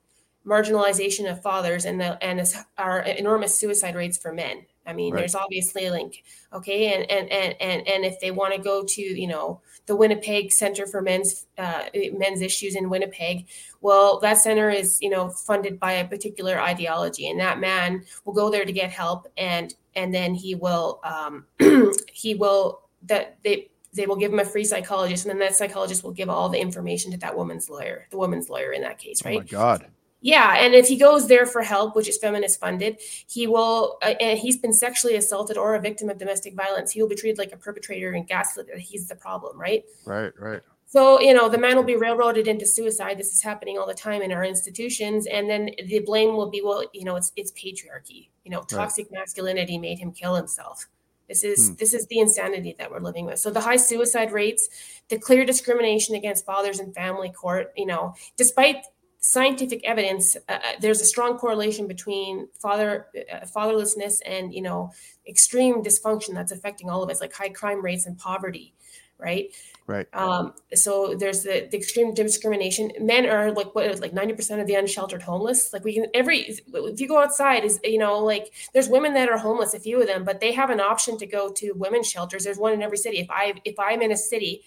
marginalization 0.43 1.29
of 1.31 1.41
fathers 1.43 1.85
and 1.85 2.01
the 2.01 2.23
and 2.23 2.39
this, 2.39 2.57
our 2.79 3.01
enormous 3.01 3.53
suicide 3.53 3.95
rates 3.95 4.17
for 4.17 4.33
men. 4.33 4.65
I 4.85 4.93
mean, 4.93 5.13
right. 5.13 5.19
there's 5.19 5.35
obviously 5.35 5.85
a 5.85 5.91
link. 5.91 6.23
Okay, 6.53 6.93
and 6.93 7.09
and 7.09 7.31
and 7.31 7.55
and 7.59 7.87
and 7.87 8.05
if 8.05 8.19
they 8.19 8.31
want 8.31 8.53
to 8.53 8.61
go 8.61 8.83
to 8.83 9.01
you 9.01 9.27
know 9.27 9.61
the 9.85 9.95
Winnipeg 9.95 10.51
Center 10.51 10.85
for 10.85 11.01
Men's 11.01 11.47
uh, 11.57 11.85
Men's 12.13 12.41
Issues 12.41 12.75
in 12.75 12.89
Winnipeg, 12.89 13.47
well, 13.81 14.19
that 14.19 14.37
center 14.37 14.69
is 14.69 15.01
you 15.01 15.09
know 15.09 15.29
funded 15.29 15.79
by 15.79 15.93
a 15.93 16.07
particular 16.07 16.59
ideology, 16.59 17.29
and 17.29 17.39
that 17.39 17.59
man 17.59 18.03
will 18.25 18.33
go 18.33 18.49
there 18.49 18.65
to 18.65 18.71
get 18.71 18.91
help, 18.91 19.27
and 19.37 19.73
and 19.95 20.13
then 20.13 20.33
he 20.33 20.55
will 20.55 20.99
um, 21.03 21.45
he 22.11 22.35
will 22.35 22.81
that 23.03 23.37
they 23.43 23.69
they 23.93 24.05
will 24.05 24.17
give 24.17 24.31
him 24.31 24.39
a 24.39 24.45
free 24.45 24.65
psychologist, 24.65 25.25
and 25.25 25.31
then 25.31 25.39
that 25.39 25.55
psychologist 25.55 26.03
will 26.03 26.11
give 26.11 26.29
all 26.29 26.49
the 26.49 26.59
information 26.59 27.11
to 27.11 27.17
that 27.17 27.35
woman's 27.35 27.69
lawyer, 27.69 28.07
the 28.11 28.17
woman's 28.17 28.49
lawyer 28.49 28.71
in 28.71 28.81
that 28.81 28.97
case, 28.97 29.23
right? 29.23 29.37
Oh 29.37 29.39
my 29.39 29.45
God. 29.45 29.87
Yeah, 30.25 30.55
and 30.57 30.73
if 30.73 30.87
he 30.87 30.97
goes 30.97 31.27
there 31.27 31.45
for 31.45 31.61
help, 31.61 31.95
which 31.95 32.09
is 32.09 32.17
feminist 32.17 32.59
funded, 32.59 32.99
he 33.27 33.45
will, 33.45 33.99
uh, 34.01 34.15
and 34.19 34.39
he's 34.39 34.57
been 34.57 34.73
sexually 34.73 35.17
assaulted 35.17 35.55
or 35.55 35.75
a 35.75 35.79
victim 35.79 36.09
of 36.09 36.17
domestic 36.17 36.55
violence, 36.55 36.91
he 36.91 36.99
will 36.99 37.07
be 37.07 37.13
treated 37.13 37.37
like 37.37 37.51
a 37.51 37.57
perpetrator 37.57 38.11
and 38.11 38.27
gaslit 38.27 38.65
that 38.65 38.79
he's 38.79 39.07
the 39.07 39.13
problem, 39.13 39.55
right? 39.61 39.85
Right, 40.03 40.33
right. 40.39 40.61
So, 40.87 41.21
you 41.21 41.31
know, 41.31 41.47
the 41.47 41.59
man 41.59 41.75
will 41.75 41.83
be 41.83 41.95
railroaded 41.95 42.47
into 42.47 42.65
suicide. 42.65 43.19
This 43.19 43.33
is 43.33 43.43
happening 43.43 43.77
all 43.77 43.85
the 43.85 43.93
time 43.93 44.23
in 44.23 44.31
our 44.31 44.43
institutions. 44.43 45.27
And 45.27 45.47
then 45.47 45.69
the 45.85 45.99
blame 45.99 46.35
will 46.35 46.49
be, 46.49 46.63
well, 46.63 46.83
you 46.91 47.03
know, 47.03 47.17
it's 47.17 47.31
it's 47.35 47.51
patriarchy. 47.51 48.29
You 48.45 48.49
know, 48.49 48.63
toxic 48.63 49.05
right. 49.11 49.19
masculinity 49.19 49.77
made 49.77 49.99
him 49.99 50.11
kill 50.11 50.33
himself. 50.33 50.87
This 51.27 51.43
is 51.43 51.69
hmm. 51.69 51.75
this 51.75 51.93
is 51.93 52.07
the 52.07 52.19
insanity 52.19 52.75
that 52.79 52.89
we're 52.89 52.99
living 52.99 53.25
with. 53.25 53.37
So 53.39 53.51
the 53.51 53.61
high 53.61 53.77
suicide 53.77 54.31
rates, 54.31 54.69
the 55.09 55.19
clear 55.19 55.45
discrimination 55.45 56.15
against 56.15 56.45
fathers 56.45 56.79
in 56.79 56.93
family 56.93 57.29
court, 57.29 57.73
you 57.75 57.85
know, 57.85 58.15
despite 58.37 58.85
scientific 59.25 59.83
evidence 59.83 60.37
uh, 60.47 60.53
uh, 60.53 60.59
there's 60.79 61.01
a 61.01 61.05
strong 61.05 61.35
correlation 61.37 61.87
between 61.87 62.47
father 62.59 63.07
uh, 63.33 63.45
fatherlessness 63.45 64.19
and 64.23 64.53
you 64.53 64.61
know 64.61 64.91
extreme 65.27 65.83
dysfunction 65.83 66.33
that's 66.35 66.51
affecting 66.51 66.89
all 66.89 67.01
of 67.01 67.09
us 67.09 67.21
like 67.21 67.33
high 67.33 67.49
crime 67.49 67.83
rates 67.83 68.05
and 68.05 68.17
poverty 68.19 68.75
right? 69.17 69.55
Right. 69.87 70.07
Um, 70.13 70.53
so 70.73 71.15
there's 71.17 71.43
the, 71.43 71.67
the, 71.71 71.77
extreme 71.77 72.13
discrimination. 72.13 72.91
Men 72.99 73.25
are 73.27 73.51
like 73.51 73.73
what 73.75 73.99
like 74.01 74.11
90% 74.11 74.59
of 74.59 74.67
the 74.67 74.75
unsheltered 74.75 75.21
homeless? 75.21 75.71
Like 75.71 75.83
we 75.83 75.93
can 75.93 76.07
every 76.13 76.39
if 76.39 76.99
you 76.99 77.07
go 77.07 77.21
outside 77.21 77.63
is 77.63 77.79
you 77.83 77.97
know 77.97 78.19
like 78.19 78.51
there's 78.73 78.89
women 78.89 79.13
that 79.13 79.29
are 79.29 79.37
homeless 79.37 79.73
a 79.73 79.79
few 79.79 80.01
of 80.01 80.07
them 80.07 80.25
but 80.25 80.41
they 80.41 80.51
have 80.51 80.69
an 80.69 80.81
option 80.81 81.17
to 81.19 81.25
go 81.25 81.51
to 81.53 81.71
women's 81.73 82.09
shelters. 82.09 82.43
There's 82.43 82.57
one 82.57 82.73
in 82.73 82.81
every 82.81 82.97
city. 82.97 83.19
If 83.19 83.29
i 83.29 83.53
if 83.63 83.75
i'm 83.79 84.01
in 84.01 84.11
a 84.11 84.17
city 84.17 84.63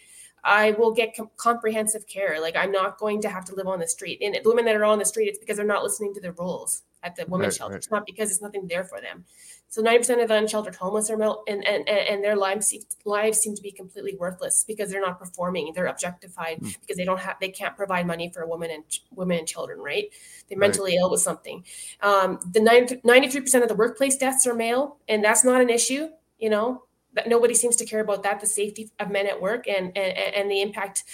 I 0.49 0.73
will 0.73 0.93
get 0.93 1.15
com- 1.15 1.31
comprehensive 1.37 2.07
care. 2.07 2.41
Like 2.41 2.57
I'm 2.57 2.73
not 2.73 2.99
going 2.99 3.21
to 3.23 3.29
have 3.29 3.45
to 3.47 3.55
live 3.55 3.67
on 3.67 3.79
the 3.79 3.89
street. 3.89 4.21
And 4.23 4.35
the 4.35 4.49
women 4.49 4.65
that 4.65 4.77
are 4.77 4.85
on 4.85 4.99
the 4.99 5.05
street, 5.05 5.29
it's 5.29 5.39
because 5.39 5.59
they're 5.59 5.67
not 5.67 5.83
listening 5.83 6.15
to 6.15 6.21
the 6.21 6.33
rules 6.33 6.83
at 7.03 7.15
the 7.17 7.27
women's 7.29 7.55
right, 7.55 7.59
shelter. 7.59 7.75
Right. 7.75 7.79
It's 7.79 7.91
not 7.91 8.07
because 8.07 8.31
it's 8.31 8.41
nothing 8.41 8.67
there 8.67 8.85
for 8.85 9.01
them. 9.01 9.25
So 9.71 9.83
90% 9.83 10.23
of 10.23 10.29
the 10.29 10.35
unsheltered 10.35 10.77
homeless 10.77 11.11
are 11.11 11.19
male, 11.19 11.45
and, 11.47 11.63
and, 11.67 11.87
and 11.87 12.25
their 12.25 12.37
lives 12.37 12.75
lives 13.05 13.39
seem 13.39 13.55
to 13.55 13.61
be 13.61 13.71
completely 13.71 14.17
worthless 14.17 14.65
because 14.67 14.91
they're 14.91 15.03
not 15.03 15.19
performing. 15.19 15.73
They're 15.75 15.89
objectified 15.89 16.61
mm. 16.61 16.81
because 16.81 16.97
they 16.97 17.05
don't 17.05 17.21
have 17.21 17.37
they 17.39 17.51
can't 17.51 17.77
provide 17.77 18.07
money 18.07 18.31
for 18.33 18.47
women 18.47 18.71
and 18.71 18.85
women 19.15 19.39
and 19.39 19.47
children. 19.47 19.81
Right? 19.81 20.07
They're 20.49 20.57
mentally 20.57 20.93
right. 20.93 21.01
ill 21.03 21.11
with 21.11 21.21
something. 21.21 21.65
Um, 22.01 22.41
the 22.51 22.61
93% 22.61 23.63
of 23.63 23.69
the 23.69 23.75
workplace 23.75 24.17
deaths 24.17 24.47
are 24.47 24.55
male, 24.55 24.97
and 25.07 25.23
that's 25.23 25.45
not 25.45 25.61
an 25.61 25.69
issue. 25.69 26.09
You 26.39 26.49
know, 26.49 26.85
that 27.15 27.29
nobody 27.29 27.55
seems 27.55 27.77
to 27.77 27.87
care 27.87 28.01
about 28.01 28.23
that 28.23 28.41
the 28.41 28.47
safety 28.47 28.91
of 28.99 29.11
men 29.11 29.27
at 29.27 29.41
work 29.41 29.67
and 29.67 29.97
and, 29.97 30.35
and 30.35 30.51
the 30.51 30.61
impact 30.61 31.05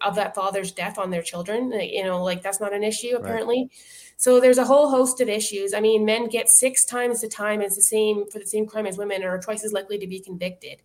of 0.00 0.14
that 0.14 0.34
father's 0.34 0.72
death 0.72 0.98
on 0.98 1.10
their 1.10 1.22
children 1.22 1.72
uh, 1.72 1.78
you 1.78 2.04
know 2.04 2.22
like 2.22 2.42
that's 2.42 2.60
not 2.60 2.72
an 2.72 2.82
issue 2.84 3.16
apparently 3.16 3.62
right. 3.62 3.70
so 4.16 4.40
there's 4.40 4.58
a 4.58 4.64
whole 4.64 4.90
host 4.90 5.20
of 5.20 5.28
issues 5.28 5.74
i 5.74 5.80
mean 5.80 6.04
men 6.04 6.28
get 6.28 6.48
six 6.48 6.84
times 6.84 7.20
the 7.20 7.28
time 7.28 7.60
as 7.60 7.76
the 7.76 7.82
same 7.82 8.28
for 8.30 8.38
the 8.38 8.46
same 8.46 8.66
crime 8.66 8.86
as 8.86 8.98
women 8.98 9.22
are 9.22 9.40
twice 9.40 9.64
as 9.64 9.72
likely 9.72 9.98
to 9.98 10.06
be 10.06 10.20
convicted 10.20 10.82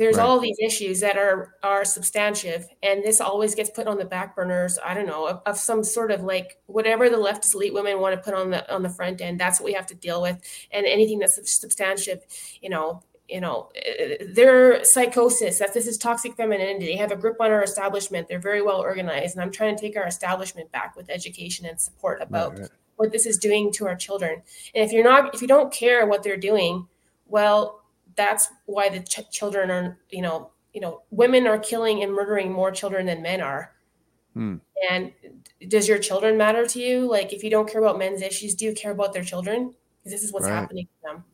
there's 0.00 0.16
right. 0.16 0.24
all 0.24 0.40
these 0.40 0.56
issues 0.58 1.00
that 1.00 1.18
are 1.18 1.56
are 1.62 1.84
substantive 1.84 2.66
and 2.82 3.04
this 3.04 3.20
always 3.20 3.54
gets 3.54 3.68
put 3.68 3.86
on 3.86 3.98
the 3.98 4.04
back 4.04 4.34
burners 4.34 4.78
i 4.82 4.94
don't 4.94 5.06
know 5.06 5.26
of, 5.26 5.42
of, 5.44 5.58
some 5.58 5.84
sort 5.84 6.10
of 6.10 6.22
like 6.22 6.58
whatever 6.66 7.10
the 7.10 7.16
leftist 7.16 7.54
elite 7.54 7.74
women 7.74 8.00
want 8.00 8.14
to 8.14 8.22
put 8.22 8.32
on 8.32 8.50
the 8.50 8.74
on 8.74 8.82
the 8.82 8.88
front 8.88 9.20
end 9.20 9.38
that's 9.38 9.60
what 9.60 9.66
we 9.66 9.74
have 9.74 9.86
to 9.86 9.94
deal 9.94 10.22
with 10.22 10.40
and 10.72 10.86
anything 10.86 11.18
that's 11.18 11.38
substantive 11.60 12.24
you 12.62 12.70
know 12.70 13.02
you 13.30 13.40
know 13.40 13.70
their 14.34 14.84
psychosis 14.84 15.58
that 15.58 15.72
this 15.72 15.86
is 15.86 15.96
toxic 15.96 16.34
femininity 16.36 16.86
they 16.86 16.96
have 16.96 17.12
a 17.12 17.16
grip 17.16 17.36
on 17.40 17.50
our 17.50 17.62
establishment 17.62 18.28
they're 18.28 18.40
very 18.40 18.60
well 18.60 18.78
organized 18.78 19.36
and 19.36 19.42
i'm 19.42 19.52
trying 19.52 19.74
to 19.74 19.80
take 19.80 19.96
our 19.96 20.06
establishment 20.06 20.70
back 20.72 20.96
with 20.96 21.08
education 21.08 21.64
and 21.66 21.80
support 21.80 22.20
about 22.20 22.52
right, 22.52 22.60
right. 22.62 22.70
what 22.96 23.12
this 23.12 23.26
is 23.26 23.38
doing 23.38 23.72
to 23.72 23.86
our 23.86 23.94
children 23.94 24.42
and 24.74 24.84
if 24.84 24.92
you're 24.92 25.04
not 25.04 25.34
if 25.34 25.40
you 25.40 25.48
don't 25.48 25.72
care 25.72 26.06
what 26.06 26.22
they're 26.22 26.36
doing 26.36 26.86
well 27.26 27.82
that's 28.16 28.48
why 28.66 28.88
the 28.88 29.00
ch- 29.00 29.30
children 29.30 29.70
are 29.70 29.98
you 30.10 30.22
know 30.22 30.50
you 30.72 30.80
know 30.80 31.02
women 31.10 31.46
are 31.46 31.58
killing 31.58 32.02
and 32.02 32.12
murdering 32.12 32.50
more 32.50 32.72
children 32.72 33.06
than 33.06 33.22
men 33.22 33.40
are 33.40 33.72
hmm. 34.34 34.56
and 34.90 35.12
does 35.68 35.88
your 35.88 35.98
children 35.98 36.36
matter 36.36 36.66
to 36.66 36.80
you 36.80 37.08
like 37.08 37.32
if 37.32 37.44
you 37.44 37.50
don't 37.50 37.70
care 37.70 37.80
about 37.80 37.98
men's 37.98 38.22
issues 38.22 38.54
do 38.54 38.64
you 38.64 38.74
care 38.74 38.90
about 38.90 39.12
their 39.12 39.24
children 39.24 39.72
because 39.98 40.12
this 40.12 40.24
is 40.24 40.32
what's 40.32 40.46
right. 40.46 40.54
happening 40.54 40.86
to 40.86 41.08
them 41.08 41.24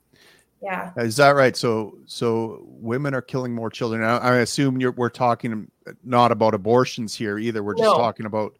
yeah. 0.62 0.92
Is 0.96 1.16
that 1.16 1.30
right? 1.30 1.56
So, 1.56 1.98
so 2.06 2.64
women 2.66 3.14
are 3.14 3.22
killing 3.22 3.54
more 3.54 3.70
children. 3.70 4.02
I, 4.02 4.16
I 4.16 4.36
assume 4.36 4.80
you're, 4.80 4.92
we're 4.92 5.10
talking 5.10 5.70
not 6.02 6.32
about 6.32 6.54
abortions 6.54 7.14
here 7.14 7.38
either. 7.38 7.62
We're 7.62 7.74
just 7.74 7.84
no. 7.84 7.96
talking 7.96 8.26
about. 8.26 8.56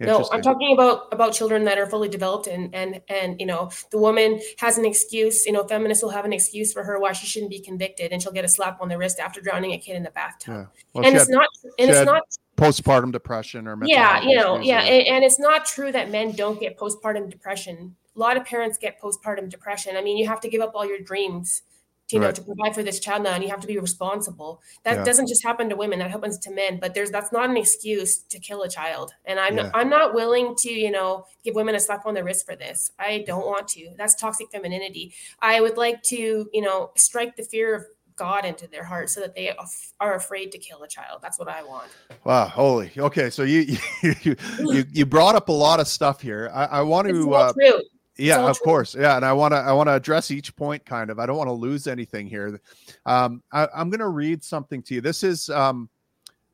No, 0.00 0.28
I'm 0.32 0.42
talking 0.42 0.72
about 0.72 1.12
about 1.12 1.32
children 1.32 1.62
that 1.66 1.78
are 1.78 1.86
fully 1.86 2.08
developed 2.08 2.48
and 2.48 2.74
and 2.74 3.00
and 3.08 3.38
you 3.38 3.46
know 3.46 3.70
the 3.92 3.98
woman 3.98 4.40
has 4.58 4.76
an 4.76 4.84
excuse. 4.84 5.46
You 5.46 5.52
know, 5.52 5.62
feminists 5.62 6.02
will 6.02 6.10
have 6.10 6.24
an 6.24 6.32
excuse 6.32 6.72
for 6.72 6.82
her 6.82 6.98
why 6.98 7.12
she 7.12 7.24
shouldn't 7.26 7.52
be 7.52 7.60
convicted, 7.60 8.10
and 8.10 8.20
she'll 8.20 8.32
get 8.32 8.44
a 8.44 8.48
slap 8.48 8.80
on 8.80 8.88
the 8.88 8.98
wrist 8.98 9.20
after 9.20 9.40
drowning 9.40 9.74
a 9.74 9.78
kid 9.78 9.94
in 9.94 10.02
the 10.02 10.10
bathtub. 10.10 10.54
Yeah. 10.54 10.82
Well, 10.92 11.06
and 11.06 11.14
it's 11.14 11.28
had, 11.28 11.34
not 11.34 11.48
and 11.78 11.90
it's 11.90 12.04
not 12.04 12.22
postpartum 12.56 13.12
depression 13.12 13.68
or 13.68 13.78
yeah, 13.84 14.22
you 14.22 14.34
know, 14.34 14.58
yeah, 14.58 14.80
and, 14.80 15.06
and 15.06 15.24
it's 15.24 15.38
not 15.38 15.66
true 15.66 15.92
that 15.92 16.10
men 16.10 16.32
don't 16.32 16.58
get 16.58 16.76
postpartum 16.76 17.30
depression 17.30 17.94
a 18.14 18.18
lot 18.18 18.36
of 18.36 18.44
parents 18.44 18.78
get 18.78 19.00
postpartum 19.00 19.48
depression. 19.48 19.96
I 19.96 20.02
mean, 20.02 20.16
you 20.16 20.26
have 20.28 20.40
to 20.40 20.48
give 20.48 20.60
up 20.60 20.72
all 20.74 20.86
your 20.86 21.00
dreams 21.00 21.62
to, 22.08 22.16
you 22.16 22.22
right. 22.22 22.28
know, 22.28 22.32
to 22.32 22.42
provide 22.42 22.74
for 22.74 22.82
this 22.82 23.00
child 23.00 23.22
now, 23.22 23.32
and 23.32 23.42
you 23.42 23.50
have 23.50 23.60
to 23.60 23.66
be 23.66 23.78
responsible. 23.78 24.60
That 24.84 24.98
yeah. 24.98 25.04
doesn't 25.04 25.28
just 25.28 25.42
happen 25.42 25.68
to 25.70 25.76
women; 25.76 25.98
that 26.00 26.10
happens 26.10 26.38
to 26.40 26.50
men. 26.50 26.78
But 26.80 26.94
there's 26.94 27.10
that's 27.10 27.32
not 27.32 27.48
an 27.48 27.56
excuse 27.56 28.18
to 28.18 28.38
kill 28.38 28.62
a 28.62 28.68
child. 28.68 29.14
And 29.24 29.40
I'm 29.40 29.56
yeah. 29.56 29.62
not, 29.64 29.72
I'm 29.74 29.88
not 29.88 30.14
willing 30.14 30.54
to, 30.58 30.70
you 30.70 30.90
know, 30.90 31.26
give 31.44 31.54
women 31.54 31.74
a 31.74 31.80
slap 31.80 32.06
on 32.06 32.14
the 32.14 32.22
wrist 32.24 32.46
for 32.46 32.56
this. 32.56 32.92
I 32.98 33.24
don't 33.26 33.46
want 33.46 33.68
to. 33.68 33.90
That's 33.96 34.14
toxic 34.14 34.50
femininity. 34.50 35.14
I 35.40 35.60
would 35.60 35.76
like 35.76 36.02
to, 36.04 36.48
you 36.52 36.60
know, 36.60 36.90
strike 36.96 37.36
the 37.36 37.44
fear 37.44 37.74
of 37.74 37.84
God 38.14 38.44
into 38.44 38.66
their 38.66 38.84
heart 38.84 39.08
so 39.08 39.20
that 39.20 39.34
they 39.34 39.56
are 39.98 40.14
afraid 40.14 40.52
to 40.52 40.58
kill 40.58 40.82
a 40.82 40.88
child. 40.88 41.20
That's 41.22 41.38
what 41.38 41.48
I 41.48 41.62
want. 41.62 41.88
Wow, 42.24 42.44
holy. 42.44 42.92
Okay, 42.96 43.30
so 43.30 43.42
you 43.42 43.78
you 44.02 44.36
you, 44.60 44.84
you 44.92 45.06
brought 45.06 45.34
up 45.34 45.48
a 45.48 45.52
lot 45.52 45.80
of 45.80 45.88
stuff 45.88 46.20
here. 46.20 46.50
I, 46.52 46.64
I 46.66 46.80
want 46.82 47.08
to. 47.08 47.34
Uh, 47.34 47.52
true 47.54 47.80
yeah 48.18 48.40
of 48.40 48.56
true. 48.58 48.64
course. 48.64 48.94
Yeah 48.94 49.16
and 49.16 49.24
i 49.24 49.32
want 49.32 49.52
to 49.52 49.58
i 49.58 49.72
want 49.72 49.88
to 49.88 49.94
address 49.94 50.30
each 50.30 50.54
point 50.56 50.84
kind 50.84 51.10
of. 51.10 51.18
I 51.18 51.26
don't 51.26 51.36
want 51.36 51.48
to 51.48 51.52
lose 51.54 51.86
anything 51.86 52.26
here. 52.26 52.60
Um 53.06 53.42
I, 53.52 53.68
am 53.74 53.90
going 53.90 54.00
to 54.00 54.08
read 54.08 54.42
something 54.42 54.82
to 54.84 54.94
you. 54.94 55.00
This 55.00 55.22
is 55.22 55.48
um 55.50 55.88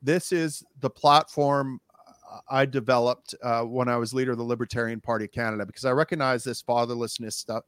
this 0.01 0.31
is 0.31 0.63
the 0.79 0.89
platform 0.89 1.79
i 2.49 2.65
developed 2.65 3.35
uh, 3.43 3.63
when 3.63 3.89
i 3.89 3.97
was 3.97 4.13
leader 4.13 4.31
of 4.31 4.37
the 4.37 4.43
libertarian 4.43 5.01
party 5.01 5.25
of 5.25 5.31
canada 5.31 5.65
because 5.65 5.83
i 5.83 5.91
recognize 5.91 6.43
this 6.43 6.61
fatherlessness 6.61 7.33
stuff 7.33 7.63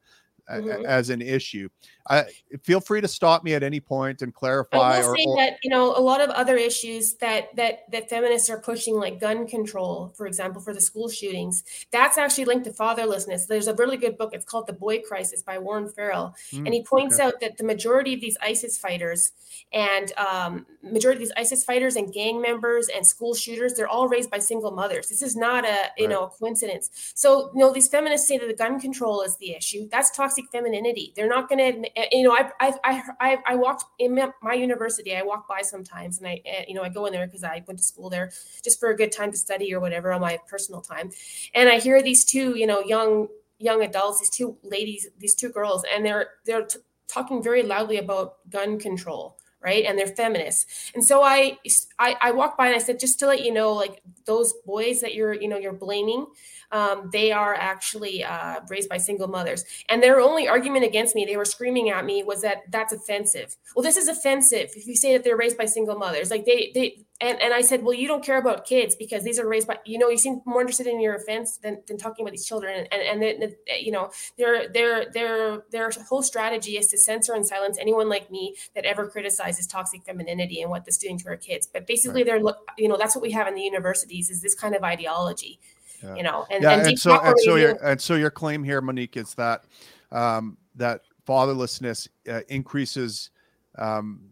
mm-hmm. 0.49 0.85
as 0.85 1.09
an 1.09 1.21
issue. 1.21 1.69
I 2.09 2.25
feel 2.63 2.79
free 2.79 3.01
to 3.01 3.07
stop 3.07 3.43
me 3.43 3.53
at 3.53 3.63
any 3.63 3.79
point 3.79 4.21
and 4.21 4.33
clarify. 4.33 4.77
I 4.77 4.99
will 5.01 5.09
or, 5.09 5.17
say 5.17 5.25
that 5.37 5.59
you 5.63 5.69
know 5.69 5.95
a 5.95 6.01
lot 6.01 6.21
of 6.21 6.29
other 6.31 6.57
issues 6.57 7.13
that 7.15 7.55
that 7.55 7.89
that 7.91 8.09
feminists 8.09 8.49
are 8.49 8.59
pushing, 8.59 8.95
like 8.95 9.19
gun 9.19 9.47
control, 9.47 10.13
for 10.17 10.25
example, 10.25 10.61
for 10.61 10.73
the 10.73 10.81
school 10.81 11.09
shootings. 11.09 11.63
That's 11.91 12.17
actually 12.17 12.45
linked 12.45 12.65
to 12.65 12.71
fatherlessness. 12.71 13.47
There's 13.47 13.67
a 13.67 13.75
really 13.75 13.97
good 13.97 14.17
book. 14.17 14.33
It's 14.33 14.45
called 14.45 14.67
The 14.67 14.73
Boy 14.73 15.01
Crisis 15.01 15.41
by 15.41 15.59
Warren 15.59 15.89
Farrell, 15.89 16.35
mm, 16.51 16.65
and 16.65 16.73
he 16.73 16.83
points 16.83 17.15
okay. 17.15 17.25
out 17.25 17.39
that 17.41 17.57
the 17.57 17.63
majority 17.63 18.13
of 18.13 18.21
these 18.21 18.37
ISIS 18.41 18.77
fighters 18.77 19.31
and 19.73 20.11
um, 20.17 20.65
majority 20.83 21.17
of 21.17 21.29
these 21.29 21.33
ISIS 21.37 21.63
fighters 21.63 21.95
and 21.95 22.11
gang 22.11 22.41
members 22.41 22.87
and 22.93 23.05
school 23.05 23.33
shooters, 23.33 23.73
they're 23.73 23.87
all 23.87 24.07
raised 24.07 24.29
by 24.29 24.39
single 24.39 24.71
mothers. 24.71 25.07
This 25.07 25.21
is 25.21 25.35
not 25.35 25.65
a 25.65 25.91
you 25.97 26.07
right. 26.07 26.09
know 26.09 26.23
a 26.25 26.29
coincidence. 26.29 27.13
So 27.15 27.51
you 27.53 27.59
know 27.59 27.71
these 27.71 27.87
feminists 27.87 28.27
say 28.27 28.37
that 28.37 28.47
the 28.47 28.55
gun 28.55 28.79
control 28.79 29.21
is 29.21 29.37
the 29.37 29.53
issue. 29.53 29.87
That's 29.89 30.11
toxic 30.11 30.40
femininity. 30.51 31.13
They're 31.15 31.29
not 31.29 31.49
going 31.49 31.59
to, 31.59 31.99
eh, 31.99 32.07
you 32.11 32.23
know, 32.23 32.31
I, 32.31 32.51
I, 32.59 33.01
I, 33.19 33.37
I 33.45 33.55
walked 33.55 33.85
in 33.99 34.19
my 34.41 34.53
university, 34.53 35.15
I 35.15 35.21
walk 35.21 35.47
by 35.47 35.61
sometimes 35.61 36.17
and 36.19 36.27
I, 36.27 36.41
eh, 36.45 36.65
you 36.67 36.73
know, 36.73 36.83
I 36.83 36.89
go 36.89 37.05
in 37.05 37.13
there 37.13 37.25
because 37.25 37.43
I 37.43 37.63
went 37.67 37.79
to 37.79 37.85
school 37.85 38.09
there 38.09 38.31
just 38.63 38.79
for 38.79 38.89
a 38.89 38.95
good 38.95 39.11
time 39.11 39.31
to 39.31 39.37
study 39.37 39.73
or 39.73 39.79
whatever 39.79 40.11
on 40.11 40.21
my 40.21 40.39
personal 40.47 40.81
time. 40.81 41.11
And 41.53 41.69
I 41.69 41.79
hear 41.79 42.01
these 42.01 42.25
two, 42.25 42.57
you 42.57 42.67
know, 42.67 42.81
young, 42.81 43.27
young 43.59 43.83
adults, 43.83 44.19
these 44.19 44.29
two 44.29 44.57
ladies, 44.63 45.07
these 45.19 45.35
two 45.35 45.49
girls, 45.49 45.83
and 45.93 46.05
they're, 46.05 46.29
they're 46.45 46.65
t- 46.65 46.79
talking 47.07 47.43
very 47.43 47.63
loudly 47.63 47.97
about 47.97 48.49
gun 48.49 48.79
control 48.79 49.37
right 49.63 49.85
and 49.85 49.97
they're 49.97 50.07
feminists 50.07 50.91
and 50.93 51.03
so 51.03 51.21
I, 51.21 51.57
I 51.99 52.15
i 52.21 52.31
walked 52.31 52.57
by 52.57 52.67
and 52.67 52.75
i 52.75 52.79
said 52.79 52.99
just 52.99 53.19
to 53.19 53.27
let 53.27 53.43
you 53.43 53.53
know 53.53 53.73
like 53.73 54.01
those 54.25 54.53
boys 54.65 55.01
that 55.01 55.13
you're 55.13 55.33
you 55.33 55.47
know 55.47 55.57
you're 55.57 55.73
blaming 55.73 56.27
um, 56.71 57.09
they 57.11 57.31
are 57.31 57.53
actually 57.53 58.23
uh, 58.23 58.61
raised 58.69 58.89
by 58.89 58.97
single 58.97 59.27
mothers. 59.27 59.65
And 59.89 60.01
their 60.01 60.19
only 60.19 60.47
argument 60.47 60.85
against 60.85 61.15
me, 61.15 61.25
they 61.25 61.37
were 61.37 61.45
screaming 61.45 61.89
at 61.89 62.05
me, 62.05 62.23
was 62.23 62.41
that 62.41 62.59
that's 62.69 62.93
offensive. 62.93 63.55
Well, 63.75 63.83
this 63.83 63.97
is 63.97 64.07
offensive 64.07 64.71
if 64.75 64.87
you 64.87 64.95
say 64.95 65.13
that 65.13 65.23
they're 65.23 65.37
raised 65.37 65.57
by 65.57 65.65
single 65.65 65.97
mothers. 65.97 66.31
Like 66.31 66.45
they, 66.45 66.71
they, 66.73 67.03
and, 67.21 67.39
and 67.41 67.53
I 67.53 67.61
said, 67.61 67.83
well, 67.83 67.93
you 67.93 68.07
don't 68.07 68.23
care 68.23 68.39
about 68.39 68.65
kids 68.65 68.95
because 68.95 69.23
these 69.23 69.39
are 69.39 69.47
raised 69.47 69.67
by, 69.67 69.77
you 69.85 69.99
know, 69.99 70.09
you 70.09 70.17
seem 70.17 70.41
more 70.45 70.59
interested 70.61 70.87
in 70.87 70.99
your 70.99 71.15
offense 71.15 71.57
than, 71.57 71.81
than 71.87 71.97
talking 71.97 72.25
about 72.25 72.31
these 72.31 72.45
children. 72.45 72.87
And, 72.91 73.23
and, 73.23 73.55
you 73.79 73.91
know, 73.91 74.09
their, 74.37 74.67
their, 74.69 75.05
their, 75.11 75.63
their 75.71 75.91
whole 76.09 76.23
strategy 76.23 76.77
is 76.77 76.87
to 76.87 76.97
censor 76.97 77.33
and 77.33 77.45
silence 77.45 77.77
anyone 77.79 78.09
like 78.09 78.31
me 78.31 78.55
that 78.73 78.85
ever 78.85 79.07
criticizes 79.07 79.67
toxic 79.67 80.03
femininity 80.03 80.61
and 80.61 80.71
what 80.71 80.85
this 80.85 80.97
doing 80.97 81.19
to 81.19 81.27
our 81.29 81.37
kids. 81.37 81.67
But 81.71 81.85
basically 81.85 82.23
right. 82.23 82.41
they're, 82.43 82.53
you 82.77 82.87
know, 82.87 82.97
that's 82.97 83.15
what 83.15 83.21
we 83.21 83.31
have 83.31 83.47
in 83.47 83.53
the 83.53 83.61
universities 83.61 84.31
is 84.31 84.41
this 84.41 84.55
kind 84.55 84.75
of 84.75 84.83
ideology 84.83 85.59
yeah. 86.03 86.15
you 86.15 86.23
know 86.23 86.45
and, 86.49 86.63
yeah, 86.63 86.71
and, 86.71 86.87
and 86.87 86.99
so 86.99 87.19
and 87.19 87.39
so 87.39 87.55
your 87.55 87.77
and 87.85 88.01
so 88.01 88.15
your 88.15 88.31
claim 88.31 88.63
here 88.63 88.81
monique 88.81 89.17
is 89.17 89.33
that 89.35 89.65
um, 90.11 90.57
that 90.75 91.01
fatherlessness 91.27 92.07
uh, 92.29 92.41
increases 92.49 93.29
um, 93.77 94.30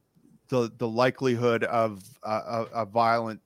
the 0.50 0.72
the 0.78 0.88
likelihood 0.88 1.64
of 1.64 2.04
uh, 2.24 2.66
a, 2.74 2.82
a 2.82 2.86
violent 2.86 3.42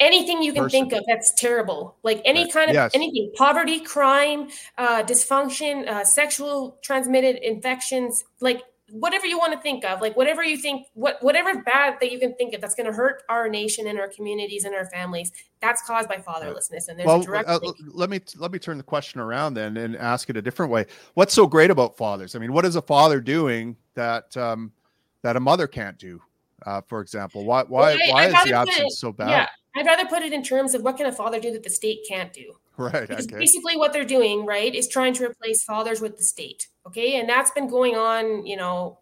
anything 0.00 0.42
you 0.42 0.52
can 0.52 0.64
person. 0.64 0.88
think 0.88 0.92
of 0.92 1.04
that's 1.06 1.32
terrible. 1.34 1.96
Like 2.02 2.22
any 2.24 2.50
kind 2.50 2.70
of 2.70 2.74
yes. 2.74 2.92
anything 2.94 3.32
poverty 3.36 3.80
crime 3.80 4.48
uh, 4.76 5.02
dysfunction 5.02 5.88
uh, 5.88 6.04
sexual 6.04 6.78
transmitted 6.82 7.36
infections 7.46 8.24
like 8.40 8.62
whatever 8.90 9.26
you 9.26 9.36
want 9.36 9.52
to 9.52 9.60
think 9.60 9.84
of 9.84 10.00
like 10.00 10.16
whatever 10.16 10.42
you 10.42 10.56
think 10.56 10.86
what 10.94 11.22
whatever 11.22 11.62
bad 11.62 11.96
that 12.00 12.10
you 12.10 12.18
can 12.18 12.34
think 12.36 12.54
of 12.54 12.60
that's 12.60 12.74
going 12.74 12.86
to 12.86 12.92
hurt 12.92 13.22
our 13.28 13.46
nation 13.46 13.86
and 13.86 14.00
our 14.00 14.08
communities 14.08 14.64
and 14.64 14.74
our 14.74 14.86
families 14.86 15.30
that's 15.60 15.82
caused 15.82 16.08
by 16.08 16.16
fatherlessness 16.16 16.88
and 16.88 16.98
there's 16.98 17.06
well, 17.06 17.20
a 17.20 17.24
direct 17.24 17.48
uh, 17.50 17.60
let 17.92 18.08
me 18.08 18.18
let 18.38 18.50
me 18.50 18.58
turn 18.58 18.78
the 18.78 18.82
question 18.82 19.20
around 19.20 19.52
then 19.52 19.76
and 19.76 19.94
ask 19.96 20.30
it 20.30 20.36
a 20.36 20.42
different 20.42 20.72
way. 20.72 20.86
What's 21.14 21.34
so 21.34 21.46
great 21.46 21.70
about 21.70 21.98
fathers? 21.98 22.34
I 22.34 22.38
mean 22.38 22.52
what 22.52 22.64
is 22.64 22.76
a 22.76 22.82
father 22.82 23.20
doing 23.20 23.76
that 23.94 24.34
um 24.38 24.72
that 25.22 25.36
a 25.36 25.40
mother 25.40 25.66
can't 25.66 25.98
do 25.98 26.20
uh, 26.66 26.80
for 26.88 27.00
example 27.00 27.44
why 27.44 27.62
why 27.64 27.94
well, 27.94 27.98
I, 28.02 28.12
why 28.12 28.26
is 28.26 28.44
the 28.44 28.52
absence 28.52 28.92
it, 28.92 28.92
so 28.92 29.12
bad 29.12 29.30
yeah 29.30 29.48
i'd 29.76 29.86
rather 29.86 30.06
put 30.06 30.22
it 30.22 30.32
in 30.32 30.42
terms 30.42 30.74
of 30.74 30.82
what 30.82 30.96
can 30.96 31.06
a 31.06 31.12
father 31.12 31.40
do 31.40 31.52
that 31.52 31.62
the 31.62 31.70
state 31.70 32.00
can't 32.08 32.32
do 32.32 32.54
Right. 32.78 33.08
Because 33.08 33.26
okay. 33.26 33.38
basically 33.38 33.76
what 33.76 33.92
they're 33.92 34.04
doing, 34.04 34.46
right, 34.46 34.72
is 34.72 34.86
trying 34.86 35.12
to 35.14 35.24
replace 35.24 35.64
fathers 35.64 36.00
with 36.00 36.16
the 36.16 36.22
state. 36.22 36.68
Okay. 36.86 37.18
And 37.18 37.28
that's 37.28 37.50
been 37.50 37.68
going 37.68 37.96
on, 37.96 38.46
you 38.46 38.56
know, 38.56 39.00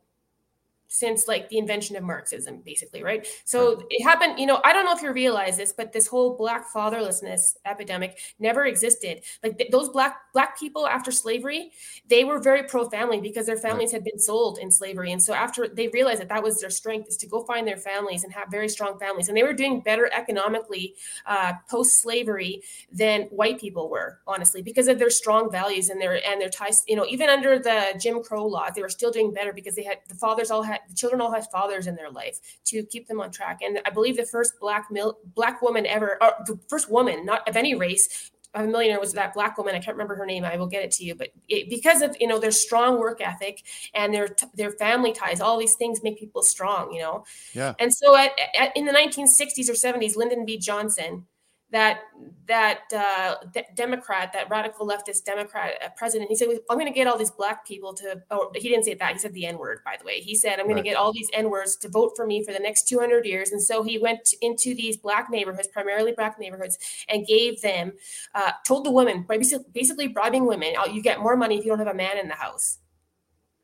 since 0.88 1.28
like 1.28 1.48
the 1.48 1.58
invention 1.58 1.96
of 1.96 2.02
Marxism, 2.02 2.62
basically, 2.64 3.02
right? 3.02 3.26
So 3.44 3.86
it 3.90 4.02
happened, 4.02 4.38
you 4.38 4.46
know, 4.46 4.60
I 4.64 4.72
don't 4.72 4.84
know 4.84 4.94
if 4.94 5.02
you 5.02 5.12
realize 5.12 5.56
this, 5.56 5.72
but 5.72 5.92
this 5.92 6.06
whole 6.06 6.36
black 6.36 6.72
fatherlessness 6.72 7.56
epidemic 7.64 8.18
never 8.38 8.66
existed. 8.66 9.22
Like 9.42 9.58
th- 9.58 9.70
those 9.70 9.88
black 9.88 10.16
black 10.32 10.58
people 10.58 10.86
after 10.86 11.10
slavery, 11.10 11.72
they 12.08 12.24
were 12.24 12.40
very 12.40 12.62
pro 12.64 12.88
family 12.88 13.20
because 13.20 13.46
their 13.46 13.56
families 13.56 13.92
had 13.92 14.04
been 14.04 14.18
sold 14.18 14.58
in 14.58 14.70
slavery, 14.70 15.12
and 15.12 15.22
so 15.22 15.34
after 15.34 15.68
they 15.68 15.88
realized 15.88 16.20
that 16.20 16.28
that 16.28 16.42
was 16.42 16.60
their 16.60 16.70
strength 16.70 17.08
is 17.08 17.16
to 17.18 17.26
go 17.26 17.44
find 17.44 17.66
their 17.66 17.76
families 17.76 18.24
and 18.24 18.32
have 18.32 18.48
very 18.50 18.68
strong 18.68 18.98
families, 18.98 19.28
and 19.28 19.36
they 19.36 19.42
were 19.42 19.52
doing 19.52 19.80
better 19.80 20.10
economically 20.12 20.94
uh, 21.26 21.54
post 21.68 22.00
slavery 22.00 22.62
than 22.92 23.22
white 23.24 23.60
people 23.60 23.88
were, 23.88 24.20
honestly, 24.26 24.62
because 24.62 24.88
of 24.88 24.98
their 24.98 25.10
strong 25.10 25.50
values 25.50 25.88
and 25.88 26.00
their 26.00 26.24
and 26.26 26.40
their 26.40 26.48
ties. 26.48 26.84
You 26.86 26.96
know, 26.96 27.06
even 27.06 27.28
under 27.28 27.58
the 27.58 27.98
Jim 28.00 28.22
Crow 28.22 28.46
laws, 28.46 28.72
they 28.74 28.82
were 28.82 28.88
still 28.88 29.10
doing 29.10 29.32
better 29.32 29.52
because 29.52 29.74
they 29.74 29.84
had 29.84 29.98
the 30.08 30.14
fathers 30.14 30.50
all 30.50 30.62
had 30.62 30.75
the 30.88 30.94
children 30.94 31.20
all 31.20 31.32
had 31.32 31.46
fathers 31.50 31.86
in 31.86 31.96
their 31.96 32.10
life 32.10 32.38
to 32.66 32.82
keep 32.84 33.06
them 33.06 33.20
on 33.20 33.30
track. 33.30 33.60
And 33.62 33.80
I 33.84 33.90
believe 33.90 34.16
the 34.16 34.26
first 34.26 34.54
black 34.60 34.88
mil- 34.90 35.18
black 35.34 35.62
woman 35.62 35.86
ever, 35.86 36.18
or 36.22 36.32
the 36.46 36.58
first 36.68 36.90
woman, 36.90 37.24
not 37.24 37.48
of 37.48 37.56
any 37.56 37.74
race, 37.74 38.30
a 38.54 38.66
millionaire 38.66 39.00
was 39.00 39.12
that 39.12 39.34
black 39.34 39.58
woman. 39.58 39.74
I 39.74 39.78
can't 39.78 39.96
remember 39.96 40.14
her 40.16 40.26
name. 40.26 40.44
I 40.44 40.56
will 40.56 40.66
get 40.66 40.82
it 40.82 40.90
to 40.92 41.04
you. 41.04 41.14
But 41.14 41.28
it, 41.48 41.68
because 41.68 42.02
of 42.02 42.16
you 42.18 42.26
know 42.26 42.38
their 42.38 42.50
strong 42.50 42.98
work 42.98 43.20
ethic 43.20 43.62
and 43.94 44.12
their 44.12 44.28
their 44.54 44.70
family 44.72 45.12
ties, 45.12 45.40
all 45.40 45.58
these 45.58 45.74
things 45.74 46.02
make 46.02 46.18
people 46.18 46.42
strong. 46.42 46.92
You 46.92 47.02
know. 47.02 47.24
Yeah. 47.52 47.74
And 47.78 47.92
so 47.92 48.16
at, 48.16 48.32
at 48.58 48.76
in 48.76 48.86
the 48.86 48.92
1960s 48.92 49.68
or 49.68 49.74
70s, 49.74 50.16
Lyndon 50.16 50.46
B. 50.46 50.58
Johnson 50.58 51.26
that 51.70 52.00
that 52.46 52.82
uh, 52.94 53.34
Democrat, 53.74 54.32
that 54.32 54.48
radical 54.48 54.86
leftist 54.86 55.24
Democrat 55.24 55.72
uh, 55.84 55.88
president, 55.96 56.30
he 56.30 56.36
said, 56.36 56.48
"I'm 56.70 56.78
going 56.78 56.86
to 56.86 56.94
get 56.94 57.08
all 57.08 57.18
these 57.18 57.32
black 57.32 57.66
people 57.66 57.92
to." 57.94 58.22
Oh, 58.30 58.52
he 58.54 58.68
didn't 58.68 58.84
say 58.84 58.94
that. 58.94 59.12
He 59.14 59.18
said 59.18 59.34
the 59.34 59.46
N 59.46 59.58
word. 59.58 59.80
By 59.84 59.96
the 59.98 60.04
way, 60.04 60.20
he 60.20 60.36
said, 60.36 60.60
"I'm 60.60 60.66
going 60.66 60.76
right. 60.76 60.84
to 60.84 60.88
get 60.88 60.96
all 60.96 61.12
these 61.12 61.28
N 61.32 61.50
words 61.50 61.76
to 61.78 61.88
vote 61.88 62.12
for 62.14 62.24
me 62.24 62.44
for 62.44 62.52
the 62.52 62.60
next 62.60 62.86
200 62.88 63.24
years." 63.24 63.50
And 63.50 63.60
so 63.60 63.82
he 63.82 63.98
went 63.98 64.32
into 64.42 64.76
these 64.76 64.96
black 64.96 65.28
neighborhoods, 65.28 65.66
primarily 65.68 66.12
black 66.12 66.38
neighborhoods, 66.38 66.78
and 67.08 67.26
gave 67.26 67.60
them, 67.62 67.92
uh, 68.34 68.52
told 68.64 68.84
the 68.84 68.92
women, 68.92 69.24
basically, 69.28 69.66
basically 69.72 70.06
bribing 70.06 70.46
women, 70.46 70.74
oh, 70.78 70.86
"You 70.86 71.02
get 71.02 71.20
more 71.20 71.36
money 71.36 71.58
if 71.58 71.64
you 71.64 71.70
don't 71.70 71.80
have 71.80 71.88
a 71.88 71.94
man 71.94 72.16
in 72.16 72.28
the 72.28 72.34
house." 72.34 72.78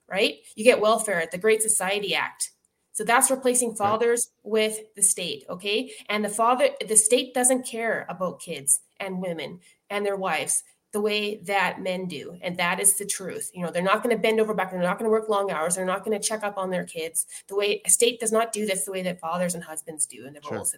Right? 0.08 0.38
You 0.56 0.64
get 0.64 0.80
welfare, 0.80 1.22
at 1.22 1.30
the 1.30 1.38
Great 1.38 1.62
Society 1.62 2.14
Act 2.14 2.50
so 2.92 3.04
that's 3.04 3.30
replacing 3.30 3.74
fathers 3.74 4.30
right. 4.44 4.50
with 4.50 4.78
the 4.94 5.02
state, 5.02 5.44
okay? 5.48 5.92
And 6.08 6.24
the 6.24 6.28
father 6.28 6.70
the 6.86 6.96
state 6.96 7.34
doesn't 7.34 7.66
care 7.66 8.06
about 8.08 8.40
kids 8.40 8.80
and 9.00 9.20
women 9.20 9.60
and 9.90 10.04
their 10.04 10.16
wives 10.16 10.62
the 10.92 11.00
way 11.00 11.36
that 11.44 11.80
men 11.80 12.06
do. 12.06 12.36
And 12.42 12.56
that 12.58 12.78
is 12.78 12.98
the 12.98 13.06
truth. 13.06 13.50
You 13.54 13.64
know, 13.64 13.70
they're 13.70 13.82
not 13.82 14.02
going 14.02 14.14
to 14.14 14.20
bend 14.20 14.40
over 14.40 14.52
back, 14.54 14.70
they're 14.70 14.80
not 14.80 14.98
going 14.98 15.08
to 15.08 15.12
work 15.12 15.28
long 15.28 15.50
hours, 15.50 15.74
they're 15.74 15.86
not 15.86 16.04
going 16.04 16.18
to 16.18 16.26
check 16.26 16.44
up 16.44 16.58
on 16.58 16.70
their 16.70 16.84
kids. 16.84 17.26
The 17.48 17.56
way 17.56 17.80
a 17.84 17.90
state 17.90 18.20
does 18.20 18.32
not 18.32 18.52
do 18.52 18.66
this 18.66 18.84
the 18.84 18.92
way 18.92 19.02
that 19.02 19.20
fathers 19.20 19.54
and 19.54 19.64
husbands 19.64 20.06
do 20.06 20.26
in 20.26 20.34
the 20.34 20.42
sure. 20.42 20.58
roles 20.58 20.74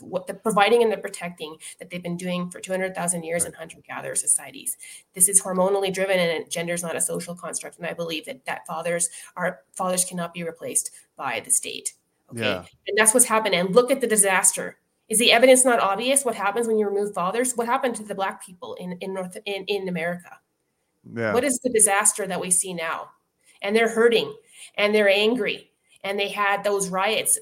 what 0.00 0.26
the 0.26 0.34
providing 0.34 0.82
and 0.82 0.92
the 0.92 0.96
protecting 0.96 1.56
that 1.78 1.90
they've 1.90 2.02
been 2.02 2.16
doing 2.16 2.50
for 2.50 2.60
200,000 2.60 3.22
years 3.22 3.42
right. 3.42 3.52
in 3.52 3.58
hunter-gatherer 3.58 4.14
societies. 4.14 4.76
This 5.14 5.28
is 5.28 5.42
hormonally 5.42 5.92
driven 5.92 6.18
and 6.18 6.50
gender 6.50 6.74
is 6.74 6.82
not 6.82 6.96
a 6.96 7.00
social 7.00 7.34
construct. 7.34 7.78
And 7.78 7.86
I 7.86 7.94
believe 7.94 8.26
that 8.26 8.44
that 8.46 8.66
fathers 8.66 9.08
are 9.36 9.60
fathers 9.72 10.04
cannot 10.04 10.34
be 10.34 10.42
replaced 10.42 10.90
by 11.16 11.40
the 11.40 11.50
state. 11.50 11.94
Okay. 12.32 12.42
Yeah. 12.42 12.64
And 12.86 12.98
that's 12.98 13.14
what's 13.14 13.26
happened. 13.26 13.54
And 13.54 13.74
look 13.74 13.90
at 13.90 14.00
the 14.00 14.06
disaster. 14.06 14.78
Is 15.08 15.18
the 15.18 15.32
evidence 15.32 15.64
not 15.64 15.78
obvious? 15.78 16.24
What 16.24 16.34
happens 16.34 16.66
when 16.66 16.78
you 16.78 16.88
remove 16.88 17.14
fathers? 17.14 17.52
What 17.54 17.68
happened 17.68 17.94
to 17.96 18.02
the 18.02 18.14
black 18.14 18.44
people 18.44 18.74
in, 18.74 18.98
in 19.00 19.14
North 19.14 19.36
in, 19.46 19.64
in 19.66 19.88
America? 19.88 20.30
Yeah. 21.14 21.32
What 21.32 21.44
is 21.44 21.60
the 21.60 21.70
disaster 21.70 22.26
that 22.26 22.40
we 22.40 22.50
see 22.50 22.74
now? 22.74 23.10
And 23.62 23.74
they're 23.74 23.88
hurting 23.88 24.34
and 24.76 24.94
they're 24.94 25.08
angry. 25.08 25.70
And 26.02 26.18
they 26.18 26.28
had 26.28 26.64
those 26.64 26.88
riots, 26.88 27.38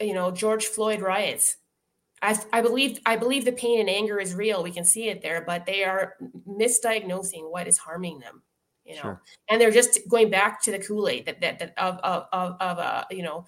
you 0.00 0.14
know, 0.14 0.30
George 0.30 0.66
Floyd 0.66 1.00
riots 1.00 1.56
I, 2.24 2.58
I 2.58 2.62
believe 2.62 2.98
I 3.04 3.16
believe 3.16 3.44
the 3.44 3.52
pain 3.52 3.80
and 3.80 3.90
anger 3.90 4.18
is 4.18 4.34
real. 4.34 4.62
We 4.62 4.70
can 4.70 4.84
see 4.84 5.08
it 5.08 5.20
there, 5.20 5.44
but 5.46 5.66
they 5.66 5.84
are 5.84 6.14
misdiagnosing 6.48 7.50
what 7.50 7.68
is 7.68 7.76
harming 7.76 8.20
them. 8.20 8.42
You 8.84 8.96
know, 8.96 9.02
sure. 9.02 9.22
and 9.48 9.60
they're 9.60 9.70
just 9.70 10.00
going 10.08 10.30
back 10.30 10.62
to 10.62 10.70
the 10.70 10.78
Kool 10.78 11.08
Aid 11.08 11.26
that, 11.26 11.40
that 11.40 11.58
that 11.58 11.74
of 11.76 11.98
of 11.98 12.26
of, 12.32 12.56
of 12.60 12.78
uh, 12.78 13.04
you 13.10 13.22
know 13.22 13.46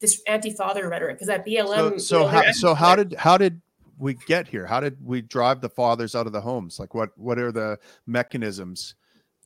this 0.00 0.22
anti-father 0.26 0.88
rhetoric 0.88 1.16
because 1.16 1.28
that 1.28 1.46
BLM. 1.46 1.92
So, 1.92 1.98
so 1.98 2.26
how 2.26 2.52
so 2.52 2.74
how 2.74 2.96
did 2.96 3.14
how 3.14 3.38
did 3.38 3.60
we 3.98 4.14
get 4.26 4.48
here? 4.48 4.66
How 4.66 4.80
did 4.80 5.04
we 5.04 5.22
drive 5.22 5.60
the 5.60 5.68
fathers 5.68 6.14
out 6.14 6.26
of 6.26 6.32
the 6.32 6.40
homes? 6.40 6.78
Like 6.78 6.94
what 6.94 7.10
what 7.16 7.38
are 7.38 7.52
the 7.52 7.78
mechanisms? 8.06 8.96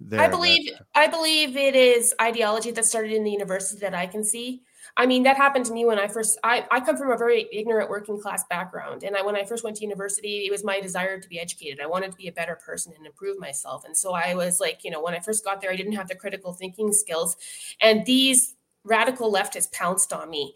There 0.00 0.20
I 0.20 0.28
believe 0.28 0.72
that... 0.72 0.86
I 0.94 1.06
believe 1.06 1.56
it 1.56 1.74
is 1.74 2.14
ideology 2.20 2.70
that 2.70 2.86
started 2.86 3.12
in 3.12 3.24
the 3.24 3.30
university 3.30 3.80
that 3.80 3.94
I 3.94 4.06
can 4.06 4.24
see. 4.24 4.62
I 4.96 5.06
mean, 5.06 5.22
that 5.24 5.36
happened 5.36 5.66
to 5.66 5.72
me 5.72 5.84
when 5.84 5.98
I 5.98 6.08
first, 6.08 6.38
I, 6.42 6.66
I 6.70 6.80
come 6.80 6.96
from 6.96 7.10
a 7.10 7.16
very 7.16 7.48
ignorant 7.52 7.90
working 7.90 8.20
class 8.20 8.44
background. 8.48 9.02
And 9.02 9.16
I, 9.16 9.22
when 9.22 9.36
I 9.36 9.44
first 9.44 9.64
went 9.64 9.76
to 9.76 9.82
university, 9.82 10.46
it 10.46 10.50
was 10.50 10.64
my 10.64 10.80
desire 10.80 11.20
to 11.20 11.28
be 11.28 11.38
educated. 11.38 11.80
I 11.80 11.86
wanted 11.86 12.10
to 12.12 12.16
be 12.16 12.28
a 12.28 12.32
better 12.32 12.56
person 12.56 12.92
and 12.96 13.06
improve 13.06 13.38
myself. 13.38 13.84
And 13.84 13.96
so 13.96 14.12
I 14.12 14.34
was 14.34 14.60
like, 14.60 14.84
you 14.84 14.90
know, 14.90 15.02
when 15.02 15.14
I 15.14 15.20
first 15.20 15.44
got 15.44 15.60
there, 15.60 15.70
I 15.70 15.76
didn't 15.76 15.92
have 15.92 16.08
the 16.08 16.14
critical 16.14 16.52
thinking 16.52 16.92
skills. 16.92 17.36
And 17.80 18.04
these 18.04 18.54
radical 18.84 19.32
leftists 19.32 19.70
pounced 19.72 20.12
on 20.12 20.30
me 20.30 20.54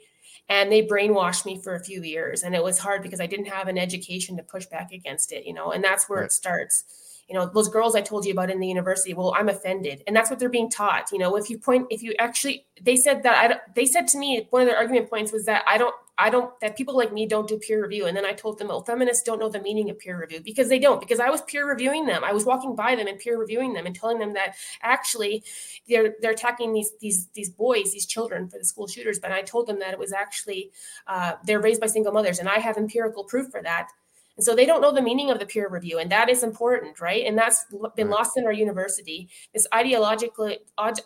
and 0.49 0.71
they 0.71 0.87
brainwashed 0.87 1.47
me 1.47 1.61
for 1.63 1.75
a 1.75 1.85
few 1.85 2.03
years. 2.03 2.43
And 2.43 2.55
it 2.55 2.63
was 2.63 2.79
hard 2.79 3.03
because 3.03 3.21
I 3.21 3.27
didn't 3.27 3.47
have 3.47 3.69
an 3.69 3.79
education 3.79 4.37
to 4.37 4.43
push 4.43 4.67
back 4.67 4.93
against 4.93 5.33
it, 5.33 5.47
you 5.47 5.55
know, 5.55 5.73
and 5.73 5.83
that's 5.83 6.09
where 6.09 6.21
right. 6.21 6.27
it 6.27 6.33
starts 6.33 6.85
you 7.29 7.35
know 7.35 7.47
those 7.47 7.69
girls 7.69 7.95
i 7.95 8.01
told 8.01 8.25
you 8.25 8.33
about 8.33 8.51
in 8.51 8.61
the 8.61 8.67
university 8.67 9.15
well 9.15 9.35
i'm 9.37 9.49
offended. 9.49 10.03
And 10.07 10.15
that's 10.15 10.31
what 10.31 10.39
they're 10.39 10.49
being 10.49 10.71
taught 10.71 11.11
you 11.13 11.19
know 11.19 11.37
if 11.37 11.51
you 11.51 11.59
point 11.59 11.87
if 11.91 12.03
you 12.03 12.15
actually 12.19 12.67
they 12.81 12.97
said 12.97 13.23
that 13.23 13.51
i 13.51 13.61
they 13.75 13.87
said 13.87 14.09
to 14.09 14.19
me 14.19 14.47
one 14.51 14.63
of 14.63 14.69
their 14.69 14.77
argument 14.77 15.11
points 15.11 15.33
was 15.33 15.45
that 15.47 15.65
i 15.67 15.79
don't 15.79 15.95
i 16.19 16.31
don't 16.31 16.59
that 16.61 16.77
people 16.77 16.97
like 16.97 17.13
me 17.13 17.27
don't 17.27 17.49
do 17.49 17.59
peer 17.59 17.83
review. 17.83 18.07
And 18.07 18.17
then 18.17 18.25
i 18.25 18.33
told 18.33 18.59
them 18.59 18.69
well 18.69 18.83
feminists 18.83 19.23
don't 19.23 19.39
know 19.39 19.49
the 19.49 19.61
meaning 19.61 19.91
of 19.91 19.99
peer 19.99 20.19
review 20.21 20.41
because 20.45 20.69
they 20.69 20.79
don't 20.79 21.01
because 21.01 21.21
i 21.21 21.31
was 21.31 21.43
peer 21.43 21.69
reviewing 21.69 22.07
them. 22.07 22.23
I 22.25 22.33
was 22.33 22.45
walking 22.45 22.75
by 22.75 22.95
them 22.95 23.07
and 23.07 23.19
peer 23.19 23.39
reviewing 23.39 23.73
them 23.73 23.87
and 23.87 23.95
telling 23.95 24.19
them 24.19 24.35
that 24.35 24.57
actually 24.83 25.45
they're 25.89 26.15
they're 26.21 26.33
attacking 26.33 26.73
these 26.73 26.93
these 27.01 27.29
these 27.35 27.51
boys 27.51 27.93
these 27.93 28.07
children 28.07 28.49
for 28.49 28.59
the 28.59 28.65
school 28.65 28.87
shooters. 28.87 29.19
But 29.19 29.33
i 29.33 29.43
told 29.43 29.67
them 29.67 29.79
that 29.81 29.93
it 29.93 29.99
was 29.99 30.13
actually 30.13 30.71
uh, 31.07 31.33
they're 31.45 31.61
raised 31.61 31.81
by 31.81 31.87
single 31.87 32.13
mothers 32.13 32.39
and 32.39 32.49
i 32.49 32.59
have 32.59 32.77
empirical 32.77 33.25
proof 33.25 33.51
for 33.51 33.63
that 33.63 33.89
and 34.37 34.45
so 34.45 34.55
they 34.55 34.67
don't 34.67 34.81
know 34.81 34.93
the 34.93 35.03
meaning 35.03 35.31
of 35.31 35.39
the 35.39 35.47
peer 35.47 35.69
review, 35.69 35.99
and 35.99 36.11
that 36.11 36.29
is 36.29 36.43
important, 36.43 37.01
right? 37.01 37.25
And 37.27 37.39
that's 37.39 37.67
been 37.97 38.11
lost 38.11 38.37
in 38.37 38.45
our 38.45 38.53
university. 38.53 39.29
This 39.53 39.67
ideological 39.73 40.57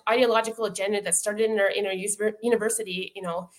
ideological 0.08 0.64
agenda 0.64 1.02
that 1.02 1.14
started 1.14 1.50
in 1.50 1.60
our 1.60 1.70
in 1.70 1.86
our 1.86 1.92
university, 2.42 3.12
you 3.14 3.22
know, 3.22 3.50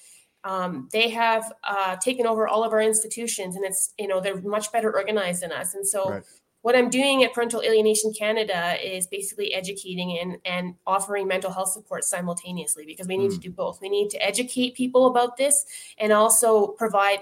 Um, 0.46 0.88
they 0.92 1.10
have 1.10 1.52
uh, 1.68 1.98
taken 1.98 2.26
over 2.26 2.48
all 2.48 2.64
of 2.64 2.72
our 2.72 2.82
institutions, 2.82 3.56
and 3.58 3.66
it's 3.66 3.94
you 3.98 4.08
know 4.08 4.22
they're 4.22 4.42
much 4.42 4.72
better 4.72 4.90
organized 4.96 5.42
than 5.44 5.52
us. 5.52 5.76
And 5.76 5.86
so, 5.86 6.10
right. 6.10 6.24
what 6.62 6.76
I'm 6.76 6.90
doing 6.90 7.24
at 7.26 7.34
Parental 7.34 7.62
Alienation 7.62 8.14
Canada 8.14 8.78
is 8.82 9.06
basically 9.08 9.54
educating 9.54 10.18
and 10.22 10.38
and 10.46 10.76
offering 10.86 11.28
mental 11.28 11.52
health 11.52 11.72
support 11.72 12.04
simultaneously 12.06 12.86
because 12.86 13.08
we 13.08 13.18
need 13.18 13.32
mm. 13.32 13.36
to 13.36 13.40
do 13.48 13.52
both. 13.52 13.82
We 13.82 13.90
need 13.90 14.10
to 14.12 14.18
educate 14.24 14.76
people 14.76 15.08
about 15.08 15.36
this 15.36 15.66
and 15.98 16.14
also 16.14 16.68
provide 16.68 17.20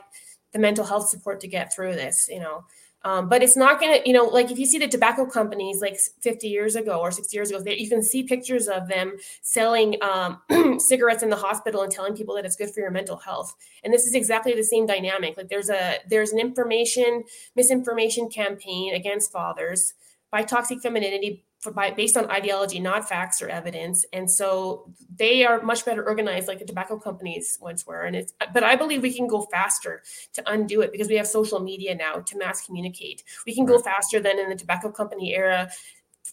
the 0.53 0.59
mental 0.59 0.85
health 0.85 1.09
support 1.09 1.39
to 1.41 1.47
get 1.47 1.73
through 1.73 1.93
this. 1.93 2.27
You 2.29 2.39
know, 2.39 2.63
um, 3.03 3.29
but 3.29 3.41
it's 3.41 3.55
not 3.55 3.79
going 3.79 4.01
to, 4.01 4.07
you 4.07 4.13
know, 4.13 4.25
like 4.25 4.51
if 4.51 4.59
you 4.59 4.65
see 4.65 4.79
the 4.79 4.87
tobacco 4.87 5.25
companies 5.25 5.81
like 5.81 5.97
50 6.21 6.47
years 6.47 6.75
ago 6.75 6.99
or 6.99 7.09
60 7.11 7.35
years 7.37 7.51
ago, 7.51 7.61
they, 7.61 7.77
you 7.77 7.87
can 7.87 8.03
see 8.03 8.23
pictures 8.23 8.67
of 8.67 8.89
them 8.89 9.15
selling 9.41 9.95
um, 10.01 10.41
cigarettes 10.79 11.23
in 11.23 11.29
the 11.29 11.37
hospital 11.37 11.83
and 11.83 11.91
telling 11.91 12.15
people 12.15 12.35
that 12.35 12.45
it's 12.45 12.55
good 12.55 12.69
for 12.71 12.81
your 12.81 12.91
mental 12.91 13.15
health. 13.15 13.53
And 13.83 13.93
this 13.93 14.05
is 14.05 14.13
exactly 14.13 14.53
the 14.55 14.63
same 14.63 14.85
dynamic. 14.85 15.37
Like 15.37 15.47
there's 15.47 15.69
a 15.69 15.99
there's 16.09 16.31
an 16.31 16.39
information 16.39 17.23
misinformation 17.55 18.29
campaign 18.29 18.93
against 18.93 19.31
fathers 19.31 19.93
by 20.29 20.43
toxic 20.43 20.81
femininity 20.81 21.45
by, 21.73 21.91
based 21.91 22.15
on 22.15 22.29
ideology, 22.29 22.79
not 22.79 23.09
facts 23.09 23.41
or 23.41 23.49
evidence. 23.49 24.05
And 24.13 24.29
so 24.29 24.91
they 25.15 25.43
are 25.43 25.61
much 25.61 25.85
better 25.85 26.05
organized, 26.05 26.47
like 26.47 26.59
the 26.59 26.65
tobacco 26.65 26.97
companies 26.97 27.57
once 27.59 27.85
were. 27.85 28.01
And 28.01 28.15
it's, 28.15 28.33
but 28.53 28.63
I 28.63 28.75
believe 28.75 29.01
we 29.01 29.13
can 29.13 29.27
go 29.27 29.47
faster 29.51 30.03
to 30.33 30.43
undo 30.45 30.81
it 30.81 30.91
because 30.91 31.07
we 31.07 31.15
have 31.15 31.27
social 31.27 31.59
media 31.59 31.95
now 31.95 32.19
to 32.19 32.37
mass 32.37 32.65
communicate. 32.65 33.23
We 33.45 33.55
can 33.55 33.65
go 33.65 33.79
faster 33.79 34.19
than 34.19 34.39
in 34.39 34.49
the 34.49 34.55
tobacco 34.55 34.91
company 34.91 35.35
era 35.35 35.69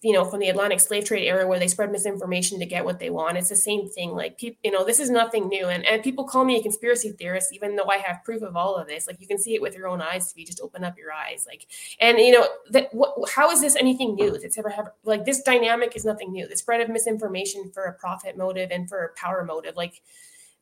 you 0.03 0.13
know, 0.13 0.25
from 0.25 0.41
the 0.41 0.49
Atlantic 0.49 0.81
slave 0.81 1.05
trade 1.05 1.27
era 1.27 1.47
where 1.47 1.59
they 1.59 1.69
spread 1.69 1.91
misinformation 1.91 2.59
to 2.59 2.67
get 2.67 2.85
what 2.85 2.99
they 2.99 3.11
want. 3.11 3.37
It's 3.37 3.49
the 3.49 3.57
same 3.57 3.89
thing. 3.89 4.11
Like 4.11 4.39
people, 4.39 4.59
you 4.65 4.71
know, 4.71 4.85
this 4.85 5.01
is 5.01 5.11
nothing 5.11 5.49
new. 5.49 5.67
And 5.69 5.85
and 5.85 6.03
people 6.03 6.25
call 6.25 6.45
me 6.45 6.59
a 6.59 6.63
conspiracy 6.63 7.13
theorist, 7.13 7.53
even 7.53 7.77
though 7.77 7.89
I 7.89 7.99
have 7.99 8.25
proof 8.25 8.43
of 8.43 8.57
all 8.57 8.77
of 8.77 8.87
this. 8.87 9.07
Like 9.07 9.21
you 9.21 9.27
can 9.27 9.39
see 9.39 9.55
it 9.55 9.63
with 9.63 9.77
your 9.77 9.89
own 9.89 10.01
eyes 10.03 10.31
if 10.31 10.39
you 10.39 10.47
just 10.47 10.61
open 10.61 10.85
up 10.85 10.99
your 10.99 11.13
eyes. 11.13 11.47
Like, 11.49 11.67
and 12.01 12.19
you 12.19 12.33
know, 12.33 12.47
that 12.71 12.93
what 12.93 13.15
how 13.31 13.51
is 13.51 13.61
this 13.61 13.77
anything 13.77 14.15
new 14.15 14.39
that's 14.39 14.59
ever 14.59 14.71
have 14.71 14.91
like 15.05 15.25
this 15.25 15.43
dynamic 15.43 15.97
is 15.97 16.05
nothing 16.05 16.33
new. 16.33 16.47
The 16.49 16.57
spread 16.57 16.81
of 16.81 16.89
misinformation 16.89 17.71
for 17.73 17.85
a 17.85 17.93
profit 17.93 18.37
motive 18.37 18.71
and 18.71 18.89
for 18.89 19.05
a 19.05 19.15
power 19.15 19.45
motive, 19.45 19.77
like 19.77 20.03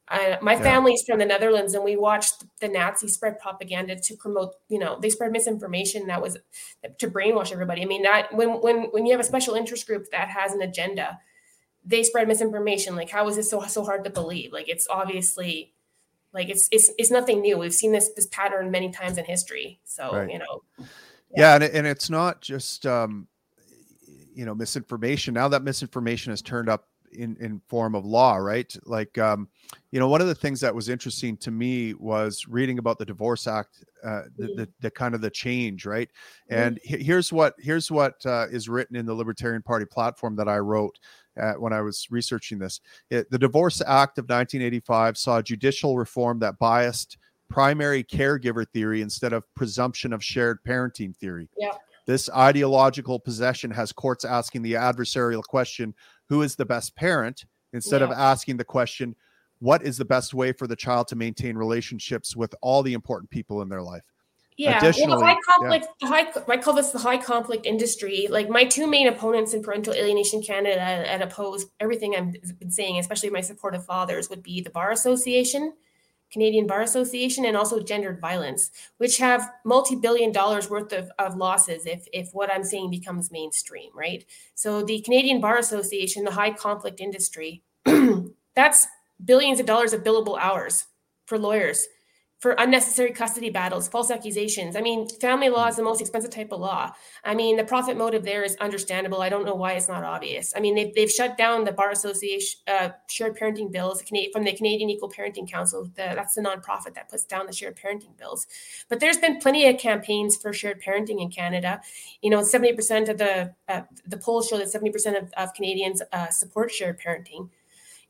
uh, 0.09 0.37
my 0.43 0.55
yeah. 0.55 0.63
family's 0.63 1.05
from 1.05 1.19
the 1.19 1.25
Netherlands, 1.25 1.75
and 1.75 1.85
we 1.85 1.97
watched 1.97 2.45
the 2.61 2.69
Nazis 2.69 3.15
spread 3.15 3.39
propaganda 3.39 3.97
to 3.97 4.17
promote. 4.17 4.55
You 4.69 4.79
know, 4.79 4.99
they 5.01 5.11
spread 5.11 5.33
misinformation 5.33 6.07
that 6.09 6.21
was 6.21 6.37
to 6.99 7.09
brainwash 7.09 7.53
everybody. 7.53 7.83
I 7.83 7.87
mean, 7.87 8.03
that 8.03 8.35
when 8.35 8.61
when 8.61 8.85
when 8.91 9.07
you 9.07 9.13
have 9.13 9.21
a 9.21 9.25
special 9.25 9.55
interest 9.55 9.87
group 9.87 10.11
that 10.11 10.29
has 10.29 10.53
an 10.53 10.63
agenda, 10.63 11.19
they 11.85 12.03
spread 12.03 12.29
misinformation. 12.29 12.97
Like, 12.97 13.11
how 13.11 13.29
is 13.29 13.37
this 13.37 13.51
so 13.51 13.63
so 13.63 13.85
hard 13.85 14.05
to 14.05 14.11
believe? 14.11 14.53
Like, 14.53 14.69
it's 14.69 14.87
obviously 14.91 15.73
like 16.33 16.49
it's 16.49 16.69
it's 16.73 16.91
it's 16.99 17.11
nothing 17.11 17.41
new. 17.41 17.59
We've 17.59 17.75
seen 17.75 17.93
this 17.93 18.11
this 18.17 18.27
pattern 18.27 18.71
many 18.71 18.91
times 18.91 19.19
in 19.19 19.25
history. 19.25 19.81
So 19.85 20.13
right. 20.13 20.31
you 20.31 20.39
know, 20.39 20.63
yeah, 20.79 20.87
yeah 21.37 21.55
and, 21.55 21.65
and 21.65 21.87
it's 21.87 22.11
not 22.11 22.41
just 22.41 22.87
um, 22.87 23.29
you 24.35 24.45
know 24.45 24.55
misinformation. 24.55 25.35
Now 25.35 25.49
that 25.49 25.63
misinformation 25.63 26.33
has 26.33 26.43
turned 26.43 26.69
up 26.69 26.89
in 27.15 27.37
in 27.41 27.61
form 27.69 27.95
of 27.95 28.05
law 28.05 28.37
right? 28.37 28.75
Like 28.85 29.19
um 29.19 29.49
you 29.91 30.01
know 30.01 30.09
one 30.09 30.21
of 30.21 30.27
the 30.27 30.35
things 30.35 30.61
that 30.61 30.75
was 30.75 30.89
interesting 30.89 31.37
to 31.39 31.51
me 31.51 31.95
was 31.95 32.47
reading 32.49 32.79
about 32.79 32.99
the 32.99 33.05
divorce 33.05 33.47
act 33.47 33.85
uh 34.05 34.23
the, 34.37 34.47
the, 34.57 34.69
the 34.81 34.91
kind 34.91 35.15
of 35.15 35.21
the 35.21 35.31
change 35.31 35.87
right? 35.87 36.11
And 36.49 36.79
here's 36.83 37.33
what 37.33 37.55
here's 37.59 37.91
what 37.91 38.25
uh, 38.27 38.47
is 38.51 38.69
written 38.69 38.97
in 38.97 39.07
the 39.07 39.15
libertarian 39.15 39.63
party 39.63 39.87
platform 39.87 40.37
that 40.37 40.49
i 40.49 40.59
wrote 40.59 40.99
uh, 41.41 41.55
when 41.55 41.73
i 41.73 41.81
was 41.81 42.07
researching 42.11 42.59
this. 42.59 42.81
It, 43.11 43.31
the 43.31 43.39
divorce 43.39 43.81
act 43.81 44.19
of 44.19 44.25
1985 44.25 45.17
saw 45.17 45.43
judicial 45.43 45.97
reform 45.97 46.39
that 46.41 46.59
biased 46.59 47.19
primary 47.53 48.03
caregiver 48.03 48.67
theory 48.67 49.03
instead 49.03 49.33
of 49.33 49.45
presumption 49.55 50.13
of 50.13 50.25
shared 50.25 50.59
parenting 50.67 51.15
theory. 51.17 51.49
Yeah. 51.57 51.73
This 52.07 52.29
ideological 52.31 53.21
possession 53.21 53.71
has 53.71 53.93
courts 53.93 54.25
asking 54.25 54.63
the 54.63 54.73
adversarial 54.73 55.43
question 55.43 55.95
who 56.33 56.41
is 56.41 56.57
the 56.57 56.65
best 56.65 56.97
parent 56.97 57.45
instead 57.75 58.01
yeah. 58.01 58.07
of 58.07 58.13
asking 58.13 58.57
the 58.57 58.65
question 58.65 59.15
what 59.59 59.83
is 59.83 59.99
the 59.99 60.05
best 60.05 60.33
way 60.33 60.51
for 60.51 60.67
the 60.67 60.75
child 60.75 61.07
to 61.07 61.15
maintain 61.15 61.59
relationships 61.59 62.35
with 62.35 62.55
all 62.63 62.83
the 62.83 62.95
important 62.95 63.29
people 63.29 63.61
in 63.61 63.69
their 63.69 63.83
life 63.83 64.03
yeah, 64.57 64.81
well, 64.83 65.21
high 65.21 65.37
conflict, 65.49 65.87
yeah. 66.01 66.09
high, 66.09 66.27
I 66.47 66.57
call 66.59 66.75
this 66.75 66.91
the 66.91 66.99
high 66.99 67.17
conflict 67.17 67.65
industry. 67.65 68.29
Like 68.31 68.49
my 68.51 68.65
two 68.65 68.87
main 68.87 69.09
opponents 69.09 69.55
in 69.55 69.63
Parental 69.63 69.95
Alienation 69.95 70.43
Canada 70.43 70.81
and 70.81 71.23
oppose 71.23 71.67
everything 71.81 72.15
I've 72.15 72.59
been 72.59 72.71
saying, 72.71 72.99
especially 72.99 73.31
my 73.31 73.41
supportive 73.41 73.85
fathers, 73.87 74.29
would 74.29 74.43
be 74.43 74.61
the 74.61 74.69
Bar 74.69 74.93
Association 74.93 75.73
Canadian 76.33 76.67
Bar 76.67 76.83
Association, 76.83 77.45
and 77.45 77.57
also 77.57 77.81
gendered 77.81 78.21
violence, 78.21 78.71
which 78.97 79.19
have 79.19 79.51
multi-billion 79.65 80.33
dollars 80.33 80.71
worth 80.71 80.93
of, 80.93 81.11
of 81.19 81.37
losses 81.37 81.87
if, 81.87 82.07
if 82.13 82.31
what 82.33 82.53
I'm 82.53 82.65
saying 82.65 82.91
becomes 82.91 83.31
mainstream, 83.31 83.91
right? 83.95 84.25
So 84.55 84.83
the 84.83 85.01
Canadian 85.03 85.41
Bar 85.41 85.59
Association, 85.59 86.25
the 86.25 86.31
high 86.31 86.53
conflict 86.53 87.01
industry, 87.01 87.63
that's 88.55 88.87
billions 89.25 89.61
of 89.61 89.67
dollars 89.67 89.93
of 89.93 90.03
billable 90.03 90.39
hours 90.39 90.87
for 91.27 91.39
lawyers 91.39 91.87
for 92.43 92.57
unnecessary 92.59 93.13
custody 93.13 93.51
battles, 93.51 93.87
false 93.87 94.11
accusations. 94.11 94.75
I 94.75 94.81
mean, 94.81 95.09
family 95.09 95.49
law 95.49 95.69
is 95.69 95.77
the 95.77 95.83
most 95.85 96.01
expensive 96.01 96.33
type 96.33 96.51
of 96.51 96.59
law. 96.59 96.91
I 97.23 97.37
mean, 97.37 97.57
the 97.57 97.63
profit 97.63 97.97
motive 97.97 98.25
there 98.25 98.43
is 98.43 98.57
understandable. 98.57 99.23
I 99.23 99.29
don't 99.29 99.47
know 99.47 99.55
why 99.55 99.75
it's 99.75 99.87
not 99.87 100.03
obvious. 100.03 100.53
I 100.57 100.59
mean, 100.59 100.75
they've, 100.75 100.93
they've 100.93 101.11
shut 101.11 101.39
down 101.39 101.63
the 101.63 101.71
Bar 101.71 101.93
Association 101.93 102.59
uh, 102.67 102.89
shared 103.09 103.39
parenting 103.39 103.71
bills 103.71 104.03
from 104.33 104.43
the 104.43 104.53
Canadian 104.55 104.91
Equal 104.91 105.09
Parenting 105.09 105.49
Council. 105.49 105.85
The, 105.95 106.15
that's 106.17 106.35
the 106.35 106.41
nonprofit 106.41 106.95
that 106.95 107.09
puts 107.09 107.25
down 107.25 107.47
the 107.47 107.53
shared 107.53 107.79
parenting 107.79 108.19
bills. 108.19 108.49
But 108.89 108.99
there's 108.99 109.19
been 109.19 109.39
plenty 109.39 109.69
of 109.69 109.79
campaigns 109.79 110.35
for 110.37 110.53
shared 110.53 110.83
parenting 110.83 111.23
in 111.23 111.31
Canada. 111.31 111.81
You 112.23 112.31
know, 112.31 112.41
70% 112.41 113.09
of 113.09 113.19
the 113.19 113.55
uh, 113.69 113.83
the 114.05 114.17
polls 114.17 114.49
show 114.49 114.59
that 114.59 114.67
70% 114.67 115.17
of, 115.17 115.33
of 115.37 115.55
Canadians 115.55 116.03
uh, 116.13 116.31
support 116.31 116.73
shared 116.73 117.01
parenting 117.01 117.51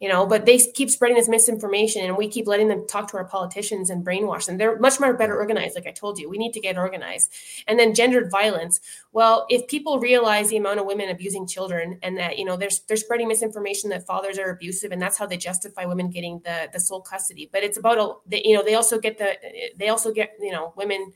you 0.03 0.09
know 0.09 0.27
but 0.27 0.47
they 0.47 0.59
keep 0.59 0.91
spreading 0.91 1.17
this 1.17 1.29
misinformation 1.29 2.05
and 2.05 2.17
we 2.17 2.27
keep 2.29 2.49
letting 2.49 2.67
them 2.67 2.85
talk 2.89 3.09
to 3.09 3.17
our 3.17 3.25
politicians 3.25 3.89
and 3.89 4.05
brainwash 4.05 4.47
them. 4.47 4.59
They're 4.59 4.77
much 4.81 4.99
more 4.99 5.15
better 5.15 5.37
organized 5.37 5.77
like 5.77 5.87
i 5.87 5.93
told 5.93 6.19
you. 6.19 6.29
We 6.29 6.39
need 6.39 6.53
to 6.55 6.61
get 6.61 6.77
organized. 6.77 7.33
And 7.69 7.79
then 7.79 7.95
gendered 7.95 8.29
violence. 8.29 8.81
Well 9.13 9.47
if 9.49 9.69
people 9.69 10.01
realize 10.01 10.49
the 10.49 10.57
amount 10.57 10.81
of 10.81 10.87
women 10.87 11.09
abusing 11.09 11.47
children 11.47 12.01
and 12.03 12.19
that 12.19 12.37
you 12.37 12.45
know 12.45 12.57
they're, 12.57 12.77
they're 12.89 12.97
spreading 12.97 13.29
misinformation 13.29 13.91
that 13.91 14.05
fathers 14.05 14.39
are 14.41 14.51
abusive 14.51 14.91
and 14.91 15.01
that's 15.01 15.17
how 15.17 15.27
they 15.27 15.37
justify 15.37 15.85
women 15.85 16.11
getting 16.11 16.41
the 16.45 16.69
the 16.73 16.81
sole 16.81 17.01
custody. 17.01 17.49
But 17.53 17.63
it's 17.63 17.79
about 17.79 17.99
a 17.99 18.45
you 18.45 18.57
know 18.57 18.65
they 18.65 18.75
also 18.75 18.99
get 18.99 19.19
the 19.19 19.37
they 19.77 19.89
also 19.89 20.13
get 20.13 20.33
you 20.41 20.51
know 20.51 20.73
women 20.77 21.13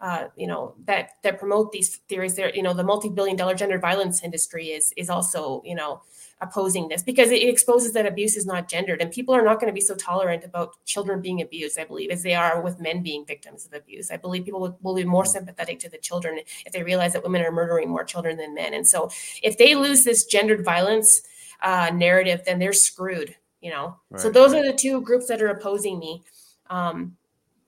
uh, 0.00 0.28
you 0.36 0.46
know 0.46 0.74
that 0.86 1.10
that 1.22 1.38
promote 1.38 1.72
these 1.72 1.96
theories. 2.08 2.36
There 2.36 2.54
you 2.54 2.62
know 2.62 2.72
the 2.72 2.84
multi-billion 2.84 3.36
dollar 3.36 3.54
gender 3.54 3.78
violence 3.78 4.22
industry 4.22 4.68
is 4.68 4.94
is 4.96 5.10
also 5.10 5.62
you 5.64 5.74
know 5.74 6.02
opposing 6.40 6.88
this 6.88 7.02
because 7.02 7.30
it 7.30 7.48
exposes 7.48 7.92
that 7.92 8.06
abuse 8.06 8.36
is 8.36 8.46
not 8.46 8.68
gendered. 8.68 9.00
And 9.00 9.10
people 9.10 9.34
are 9.34 9.42
not 9.42 9.60
going 9.60 9.72
to 9.72 9.74
be 9.74 9.80
so 9.80 9.94
tolerant 9.94 10.44
about 10.44 10.72
children 10.84 11.20
being 11.20 11.40
abused 11.40 11.78
i 11.78 11.84
believe 11.84 12.10
as 12.10 12.22
they 12.22 12.34
are 12.34 12.60
with 12.60 12.80
men 12.80 13.02
being 13.02 13.24
victims 13.24 13.66
of 13.66 13.72
abuse. 13.72 14.10
I 14.10 14.16
believe 14.16 14.44
people 14.44 14.60
will, 14.60 14.78
will 14.82 14.94
be 14.94 15.04
more 15.04 15.24
sympathetic 15.24 15.78
to 15.80 15.88
the 15.88 15.98
children 15.98 16.40
if 16.66 16.72
they 16.72 16.82
realize 16.82 17.12
that 17.12 17.22
women 17.22 17.42
are 17.42 17.52
murdering 17.52 17.88
more 17.88 18.04
children 18.04 18.36
than 18.36 18.54
men. 18.54 18.74
And 18.74 18.86
so 18.86 19.10
if 19.42 19.58
they 19.58 19.74
lose 19.74 20.04
this 20.04 20.24
gendered 20.24 20.64
violence 20.64 21.22
uh, 21.62 21.90
narrative 21.94 22.42
then 22.44 22.58
they're 22.58 22.72
screwed 22.72 23.36
you 23.64 23.70
know? 23.70 23.96
Right, 24.10 24.20
so 24.20 24.30
those 24.30 24.52
right. 24.52 24.60
are 24.60 24.70
the 24.70 24.76
two 24.76 25.00
groups 25.00 25.26
that 25.28 25.40
are 25.40 25.48
opposing 25.48 25.98
me. 25.98 26.22
Um, 26.68 27.16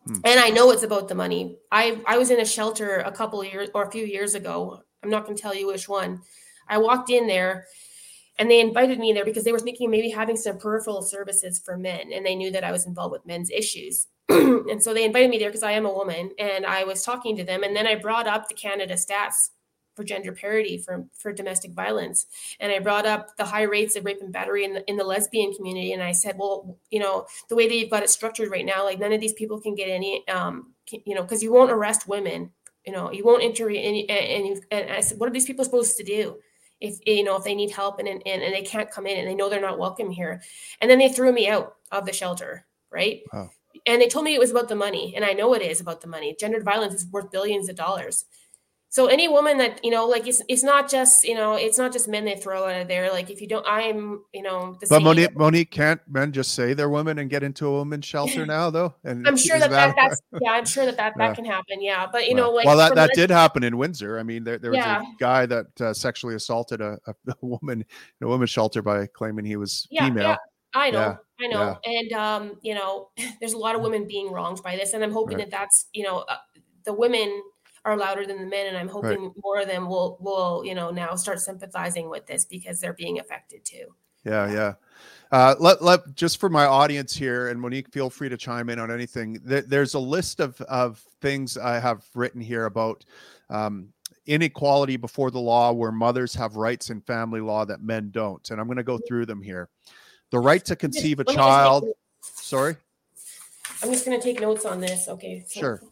hmm. 0.07 0.15
and 0.25 0.41
i 0.41 0.49
know 0.49 0.71
it's 0.71 0.83
about 0.83 1.09
the 1.09 1.15
money. 1.15 1.57
I 1.73 2.01
i 2.07 2.19
was 2.19 2.31
in 2.31 2.41
a 2.41 2.45
shelter 2.47 2.99
a 2.99 3.11
couple 3.11 3.43
years 3.43 3.71
or 3.75 3.85
a 3.85 3.91
few 3.91 4.05
years 4.05 4.35
ago. 4.35 4.83
I'm 5.03 5.11
not 5.11 5.25
going 5.25 5.37
to 5.37 5.43
tell 5.43 5.55
you 5.55 5.67
which 5.67 5.89
one. 5.89 6.21
I 6.69 6.79
walked 6.79 7.11
in 7.11 7.27
there 7.27 7.67
and 8.39 8.51
they 8.51 8.61
invited 8.61 8.99
me 8.99 9.13
there 9.13 9.25
because 9.25 9.45
they 9.45 9.53
were 9.53 9.59
thinking 9.59 9.91
maybe 9.91 10.11
having 10.11 10.37
some 10.37 10.59
peripheral 10.59 11.03
services 11.03 11.59
for 11.59 11.77
men 11.77 12.13
and 12.13 12.25
they 12.25 12.35
knew 12.35 12.51
that 12.51 12.65
i 12.65 12.73
was 12.73 12.87
involved 12.87 13.13
with 13.13 13.27
men's 13.27 13.51
issues. 13.51 14.07
And 14.29 14.83
so 14.83 14.93
they 14.93 15.05
invited 15.05 15.31
me 15.31 15.39
there 15.39 15.49
because 15.49 15.63
i 15.63 15.73
am 15.73 15.87
a 15.87 15.93
woman 15.93 16.31
and 16.39 16.67
i 16.67 16.85
was 16.85 17.03
talking 17.03 17.37
to 17.37 17.45
them. 17.45 17.63
And 17.63 17.75
then 17.75 17.87
i 17.87 17.95
brought 17.95 18.27
up 18.27 18.49
the 18.49 18.55
canada 18.55 18.95
stats 18.95 19.51
for 19.95 20.05
gender 20.05 20.33
parity 20.33 20.77
for, 20.77 21.07
for 21.17 21.33
domestic 21.33 21.73
violence. 21.73 22.27
And 22.61 22.73
i 22.73 22.79
brought 22.79 23.07
up 23.07 23.37
the 23.37 23.45
high 23.45 23.63
rates 23.63 23.97
of 23.97 24.05
rape 24.05 24.21
and 24.21 24.33
battery 24.33 24.65
in 24.65 24.75
the, 24.75 24.91
in 24.91 24.97
the 24.97 25.05
lesbian 25.05 25.55
community. 25.55 25.93
And 25.93 26.03
i 26.03 26.13
said 26.13 26.37
well 26.39 26.79
you 26.91 27.01
know 27.01 27.27
the 27.49 27.57
way 27.57 27.69
that 27.69 27.75
you've 27.75 27.91
got 27.91 28.03
it 28.03 28.11
structured 28.11 28.51
right 28.51 28.67
now 28.67 28.85
like 28.85 28.99
none 28.99 29.13
of 29.13 29.21
these 29.21 29.35
people 29.35 29.61
can 29.61 29.75
get 29.75 29.89
any 29.89 30.27
um 30.29 30.73
you 30.91 31.15
know 31.15 31.23
because 31.23 31.43
you 31.43 31.53
won't 31.53 31.71
arrest 31.71 32.09
women 32.09 32.51
you 32.85 32.93
know 32.93 33.13
you 33.13 33.25
won't 33.25 33.43
enter 33.43 33.69
any 33.69 34.09
and, 34.09 34.47
and, 34.47 34.65
and 34.71 34.91
i 34.91 35.01
said 35.01 35.19
what 35.19 35.29
are 35.29 35.33
these 35.33 35.47
people 35.47 35.65
supposed 35.65 35.97
to 35.97 36.05
do 36.05 36.37
if 36.81 36.99
eh, 37.07 37.13
you 37.13 37.25
know 37.25 37.37
if 37.37 37.45
they 37.45 37.55
need 37.55 37.71
help 37.71 37.99
and, 37.99 38.09
and 38.09 38.23
and 38.25 38.55
they 38.55 38.63
can't 38.63 38.91
come 38.91 39.07
in 39.07 39.19
and 39.19 39.29
they 39.29 39.35
know 39.35 39.49
they're 39.49 39.61
not 39.61 39.79
welcome 39.79 40.11
here. 40.11 40.43
And 40.81 40.91
then 40.91 40.99
they 40.99 41.09
threw 41.09 41.33
me 41.33 41.49
out 41.49 41.77
of 41.93 42.07
the 42.07 42.13
shelter 42.13 42.67
right? 42.91 43.23
Wow. 43.33 43.51
and 43.87 44.01
they 44.01 44.09
told 44.09 44.25
me 44.25 44.35
it 44.35 44.41
was 44.41 44.53
about 44.53 44.69
the 44.69 44.75
money 44.77 45.15
and 45.17 45.25
i 45.25 45.33
know 45.33 45.53
it 45.55 45.63
is 45.63 45.81
about 45.81 46.01
the 46.01 46.07
money. 46.09 46.37
Gendered 46.39 46.65
violence 46.65 46.95
is 46.95 47.07
worth 47.11 47.31
billions 47.31 47.69
of 47.69 47.77
dollars 47.77 48.25
so 48.89 49.07
any 49.07 49.29
woman 49.29 49.59
that 49.59 49.85
you 49.85 49.91
know 49.91 50.07
like 50.07 50.27
it's 50.27 50.43
it's 50.49 50.63
not 50.63 50.91
just 50.91 51.25
you 51.25 51.35
know 51.35 51.55
it's 51.55 51.77
not 51.77 51.93
just 51.93 52.09
men 52.09 52.25
they 52.25 52.37
throw 52.37 52.67
out 52.67 52.81
of 52.83 52.89
there. 52.89 53.11
Like 53.11 53.31
if 53.31 53.41
you 53.41 53.49
don't 53.49 53.67
i'm 53.67 54.23
you 54.33 54.43
know 54.43 54.77
but 54.89 55.03
monique 55.03 55.37
monique 55.37 55.71
can't 55.71 56.01
men 56.09 56.33
just 56.33 56.55
say 56.55 56.73
they're 56.73 56.89
women 56.89 57.19
and 57.19 57.29
get 57.29 57.43
into 57.43 57.67
a 57.67 57.79
women's 57.79 58.05
shelter 58.05 58.47
now 58.57 58.71
though? 58.71 58.95
And 59.05 59.27
i'm 59.27 59.37
sure 59.37 59.59
that, 59.59 59.71
that, 59.71 59.95
that's 59.97 60.21
yeah 60.41 60.53
i'm 60.53 60.65
sure 60.65 60.87
that 60.87 60.97
that, 60.97 61.15
that 61.19 61.35
can 61.35 61.45
happen 61.45 61.83
yeah. 61.83 62.07
But 62.11 62.29
you 62.29 62.35
well, 62.35 62.45
know 62.45 62.51
like 62.53 62.67
well 62.67 62.77
that, 62.77 62.95
that 62.95 63.11
did 63.15 63.31
happen 63.31 63.65
in 63.65 63.77
windsor. 63.77 64.19
I 64.19 64.23
mean 64.23 64.45
there, 64.45 64.59
there 64.59 64.71
was 64.71 64.79
yeah. 64.79 65.03
a 65.03 65.05
guy 65.19 65.47
that 65.47 65.81
uh, 65.81 65.93
sexually 65.93 66.35
assaulted 66.35 66.81
a, 66.81 66.99
a, 67.07 67.15
woman 67.43 67.85
in 68.21 68.27
a 68.27 68.29
women's 68.29 68.51
shelter 68.51 68.83
by 68.83 69.07
claiming 69.07 69.45
he 69.45 69.57
was 69.57 69.87
yeah, 69.91 70.07
female. 70.07 70.23
Yeah. 70.23 70.37
I 70.75 70.91
know, 70.91 71.19
I 71.41 71.47
know, 71.47 71.79
and 71.87 72.13
um, 72.13 72.59
you 72.61 72.75
know, 72.75 73.09
there's 73.41 73.55
a 73.55 73.59
lot 73.59 73.77
of 73.77 73.81
women 73.81 74.07
being 74.07 74.31
wronged 74.31 74.63
by 74.63 74.77
this, 74.77 74.93
and 74.93 75.03
I'm 75.03 75.13
hoping 75.13 75.39
right. 75.39 75.51
that 75.51 75.59
that's 75.59 75.87
you 75.95 76.03
know, 76.03 76.19
uh, 76.29 76.37
the 76.85 76.93
women 76.93 77.43
are 77.87 77.97
louder 77.97 78.27
than 78.27 78.39
the 78.39 78.45
men 78.45 78.67
and 78.67 78.77
i'm 78.77 78.89
hoping 78.89 79.23
right. 79.23 79.33
more 79.43 79.61
of 79.61 79.69
them 79.69 79.89
will 79.89 80.19
will 80.21 80.63
you 80.65 80.75
know 80.75 80.91
now 80.91 81.15
start 81.15 81.41
sympathizing 81.41 82.11
with 82.11 82.27
this 82.27 82.45
because 82.45 82.81
they're 82.81 82.93
being 82.93 83.21
affected 83.21 83.65
too. 83.65 83.87
Yeah 84.25 84.51
yeah. 84.51 84.75
Uh, 85.33 85.57
let, 85.59 85.83
let 85.83 86.15
just 86.15 86.39
for 86.39 86.49
my 86.49 86.67
audience 86.67 87.13
here 87.15 87.49
and 87.49 87.61
monique 87.61 87.91
feel 87.93 88.09
free 88.09 88.29
to 88.29 88.37
chime 88.37 88.69
in 88.69 88.79
on 88.79 88.93
anything. 88.93 89.41
There's 89.43 89.95
a 89.95 89.99
list 89.99 90.41
of 90.41 90.61
of 90.63 91.03
things 91.21 91.57
i 91.57 91.79
have 91.79 92.05
written 92.15 92.41
here 92.41 92.67
about 92.67 93.05
um, 93.51 93.89
inequality 94.27 94.97
before 94.97 95.31
the 95.31 95.39
law 95.39 95.73
where 95.73 95.93
mothers 95.93 96.35
have 96.35 96.57
rights 96.57 96.91
in 96.91 97.01
family 97.01 97.41
law 97.41 97.65
that 97.65 97.81
men 97.83 98.11
don't 98.11 98.51
and 98.51 98.61
i'm 98.61 98.67
going 98.67 98.77
to 98.77 98.83
go 98.83 98.99
through 98.99 99.27
them 99.27 99.41
here. 99.41 99.69
The 100.33 100.41
right 100.41 100.65
to 100.65 100.75
conceive 100.75 101.21
a 101.21 101.25
child 101.25 101.87
sorry? 102.21 102.77
I'm 103.83 103.91
just 103.93 104.05
going 104.05 104.19
to 104.19 104.25
take 104.25 104.41
notes 104.41 104.65
on 104.65 104.81
this 104.81 105.09
okay? 105.09 105.45
So. 105.47 105.61
sure 105.61 105.83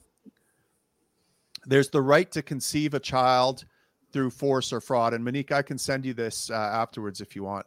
there's 1.66 1.90
the 1.90 2.03
right 2.03 2.31
to 2.33 2.42
conceive 2.42 2.94
a 2.94 3.00
child 3.00 3.64
through 4.12 4.31
force 4.31 4.72
or 4.72 4.81
fraud. 4.81 5.12
And 5.12 5.24
Monique, 5.24 5.53
I 5.53 5.62
can 5.62 5.79
send 5.79 6.05
you 6.05 6.14
this 6.14 6.50
uh, 6.50 6.55
afterwards 6.55 7.20
if 7.20 7.35
you 7.35 7.44
want. 7.44 7.66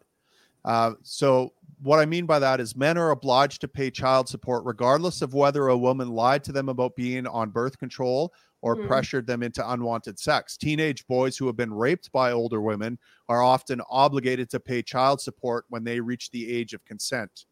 Uh, 0.65 0.93
so, 1.03 1.53
what 1.81 1.99
I 1.99 2.05
mean 2.05 2.25
by 2.25 2.39
that 2.39 2.60
is 2.60 2.75
men 2.75 2.97
are 2.97 3.12
obliged 3.12 3.62
to 3.62 3.67
pay 3.67 3.91
child 3.91 4.27
support 4.27 4.65
regardless 4.65 5.21
of 5.21 5.33
whether 5.36 5.67
a 5.67 5.77
woman 5.77 6.10
lied 6.10 6.43
to 6.45 6.51
them 6.51 6.69
about 6.69 6.95
being 6.95 7.27
on 7.27 7.51
birth 7.51 7.77
control 7.77 8.33
or 8.62 8.75
mm. 8.75 8.88
pressured 8.88 9.27
them 9.27 9.43
into 9.43 9.71
unwanted 9.71 10.17
sex. 10.17 10.57
Teenage 10.57 11.05
boys 11.05 11.38
who 11.38 11.45
have 11.45 11.55
been 11.55 11.73
raped 11.73 12.12
by 12.12 12.31
older 12.31 12.62
women 12.62 12.97
are 13.29 13.43
often 13.43 13.81
obligated 13.89 14.49
to 14.49 14.60
pay 14.60 14.81
child 14.81 15.21
support 15.21 15.65
when 15.69 15.83
they 15.83 15.99
reach 15.99 16.31
the 16.31 16.51
age 16.51 16.73
of 16.73 16.83
consent. 16.86 17.45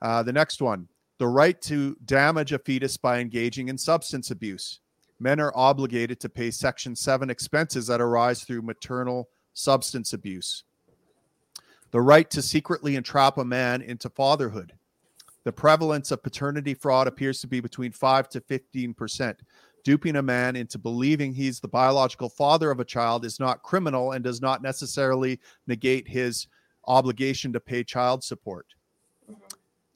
Uh, 0.00 0.22
the 0.22 0.32
next 0.32 0.62
one 0.62 0.88
the 1.18 1.26
right 1.26 1.60
to 1.62 1.96
damage 2.04 2.52
a 2.52 2.58
fetus 2.58 2.96
by 2.96 3.20
engaging 3.20 3.68
in 3.68 3.78
substance 3.78 4.30
abuse 4.30 4.80
men 5.18 5.40
are 5.40 5.52
obligated 5.54 6.20
to 6.20 6.28
pay 6.28 6.50
Section 6.50 6.94
7 6.94 7.30
expenses 7.30 7.86
that 7.86 8.00
arise 8.00 8.44
through 8.44 8.62
maternal 8.62 9.28
substance 9.54 10.12
abuse. 10.12 10.64
The 11.90 12.00
right 12.00 12.28
to 12.30 12.42
secretly 12.42 12.96
entrap 12.96 13.38
a 13.38 13.44
man 13.44 13.80
into 13.80 14.10
fatherhood. 14.10 14.74
The 15.44 15.52
prevalence 15.52 16.10
of 16.10 16.22
paternity 16.22 16.74
fraud 16.74 17.06
appears 17.06 17.40
to 17.40 17.46
be 17.46 17.60
between 17.60 17.92
5 17.92 18.28
to 18.30 18.40
15%. 18.40 19.38
Duping 19.84 20.16
a 20.16 20.22
man 20.22 20.56
into 20.56 20.78
believing 20.78 21.32
he's 21.32 21.60
the 21.60 21.68
biological 21.68 22.28
father 22.28 22.72
of 22.72 22.80
a 22.80 22.84
child 22.84 23.24
is 23.24 23.38
not 23.38 23.62
criminal 23.62 24.12
and 24.12 24.24
does 24.24 24.42
not 24.42 24.60
necessarily 24.60 25.38
negate 25.68 26.08
his 26.08 26.48
obligation 26.88 27.52
to 27.52 27.60
pay 27.60 27.84
child 27.84 28.24
support. 28.24 28.66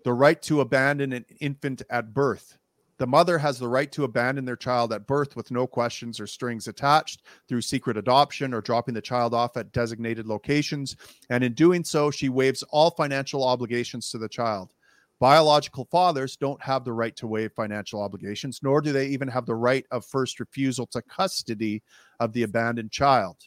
The 0.05 0.13
right 0.13 0.41
to 0.43 0.61
abandon 0.61 1.13
an 1.13 1.25
infant 1.41 1.83
at 1.91 2.15
birth. 2.15 2.57
The 3.01 3.07
mother 3.07 3.39
has 3.39 3.59
the 3.59 3.67
right 3.67 3.91
to 3.93 4.05
abandon 4.05 4.45
their 4.45 4.57
child 4.57 4.93
at 4.93 5.07
birth 5.07 5.35
with 5.35 5.51
no 5.51 5.67
questions 5.67 6.21
or 6.21 6.27
strings 6.27 6.69
attached 6.69 7.23
through 7.49 7.63
secret 7.63 7.97
adoption 7.97 8.53
or 8.53 8.61
dropping 8.61 8.93
the 8.93 9.01
child 9.01 9.33
off 9.33 9.57
at 9.57 9.73
designated 9.73 10.27
locations. 10.27 10.97
And 11.31 11.43
in 11.43 11.55
doing 11.55 11.83
so, 11.83 12.11
she 12.11 12.29
waives 12.29 12.63
all 12.65 12.91
financial 12.91 13.43
obligations 13.43 14.11
to 14.11 14.19
the 14.19 14.29
child. 14.29 14.75
Biological 15.19 15.89
fathers 15.91 16.37
don't 16.37 16.63
have 16.63 16.85
the 16.85 16.93
right 16.93 17.17
to 17.17 17.27
waive 17.27 17.55
financial 17.55 18.03
obligations, 18.03 18.61
nor 18.63 18.83
do 18.83 18.93
they 18.93 19.07
even 19.07 19.29
have 19.29 19.47
the 19.47 19.55
right 19.55 19.87
of 19.91 20.05
first 20.05 20.39
refusal 20.39 20.87
to 20.89 21.01
custody 21.01 21.83
of 22.21 22.35
the 22.35 22.43
abandoned 22.43 22.93
child. 22.93 23.39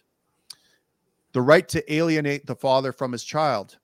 The 1.34 1.44
right 1.44 1.70
to 1.70 1.94
alienate 1.94 2.48
the 2.48 2.56
father 2.56 2.92
from 2.92 3.12
his 3.12 3.24
child. 3.24 3.78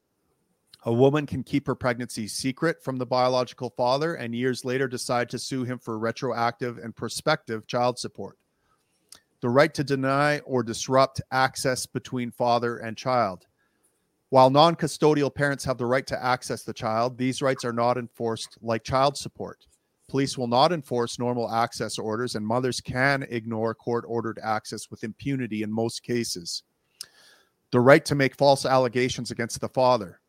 A 0.83 0.93
woman 0.93 1.25
can 1.25 1.43
keep 1.43 1.67
her 1.67 1.75
pregnancy 1.75 2.27
secret 2.27 2.81
from 2.81 2.97
the 2.97 3.05
biological 3.05 3.69
father 3.71 4.15
and 4.15 4.33
years 4.33 4.63
later 4.63 4.87
decide 4.87 5.29
to 5.29 5.39
sue 5.39 5.65
him 5.65 5.77
for 5.77 5.99
retroactive 5.99 6.77
and 6.77 6.95
prospective 6.95 7.67
child 7.67 7.99
support. 7.99 8.37
The 9.41 9.49
right 9.49 9.73
to 9.73 9.83
deny 9.83 10.39
or 10.39 10.63
disrupt 10.63 11.21
access 11.31 11.85
between 11.85 12.31
father 12.31 12.77
and 12.77 12.95
child. 12.95 13.45
While 14.29 14.49
non 14.49 14.75
custodial 14.75 15.33
parents 15.33 15.65
have 15.65 15.77
the 15.77 15.85
right 15.85 16.05
to 16.07 16.23
access 16.23 16.63
the 16.63 16.73
child, 16.73 17.17
these 17.17 17.41
rights 17.41 17.65
are 17.65 17.73
not 17.73 17.97
enforced 17.97 18.57
like 18.61 18.83
child 18.83 19.17
support. 19.17 19.65
Police 20.07 20.37
will 20.37 20.47
not 20.47 20.71
enforce 20.71 21.19
normal 21.19 21.51
access 21.51 21.99
orders, 21.99 22.35
and 22.35 22.45
mothers 22.45 22.79
can 22.79 23.23
ignore 23.29 23.75
court 23.75 24.05
ordered 24.07 24.39
access 24.41 24.89
with 24.89 25.03
impunity 25.03 25.63
in 25.63 25.71
most 25.71 26.03
cases. 26.03 26.63
The 27.71 27.79
right 27.79 28.03
to 28.05 28.15
make 28.15 28.35
false 28.35 28.65
allegations 28.65 29.29
against 29.29 29.61
the 29.61 29.69
father. 29.69 30.19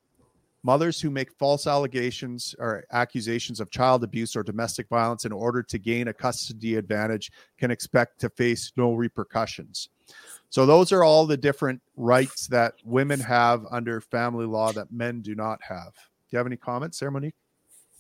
Mothers 0.62 1.01
who 1.01 1.11
make 1.11 1.33
false 1.38 1.66
allegations 1.66 2.55
or 2.59 2.85
accusations 2.92 3.61
of 3.61 3.70
child 3.70 4.05
abuse 4.05 4.37
or 4.37 4.42
domestic 4.42 4.88
violence 4.88 5.25
in 5.25 5.33
order 5.33 5.62
to 5.62 5.79
gain 5.79 6.09
a 6.09 6.12
custody 6.12 6.77
advantage 6.77 7.31
can 7.59 7.70
expect 7.70 8.20
to 8.20 8.29
face 8.31 8.73
no 8.77 8.92
repercussions. 8.92 9.88
So, 10.51 10.66
those 10.66 10.92
are 10.92 11.05
all 11.05 11.27
the 11.27 11.37
different 11.37 11.81
rights 11.96 12.46
that 12.49 12.75
women 12.85 13.20
have 13.20 13.64
under 13.70 14.01
family 14.01 14.46
law 14.46 14.73
that 14.73 14.92
men 14.92 15.23
do 15.23 15.35
not 15.35 15.61
have. 15.62 15.92
Do 15.94 16.37
you 16.37 16.38
have 16.38 16.46
any 16.46 16.57
comments 16.57 16.99
there, 16.99 17.11
Monique? 17.11 17.35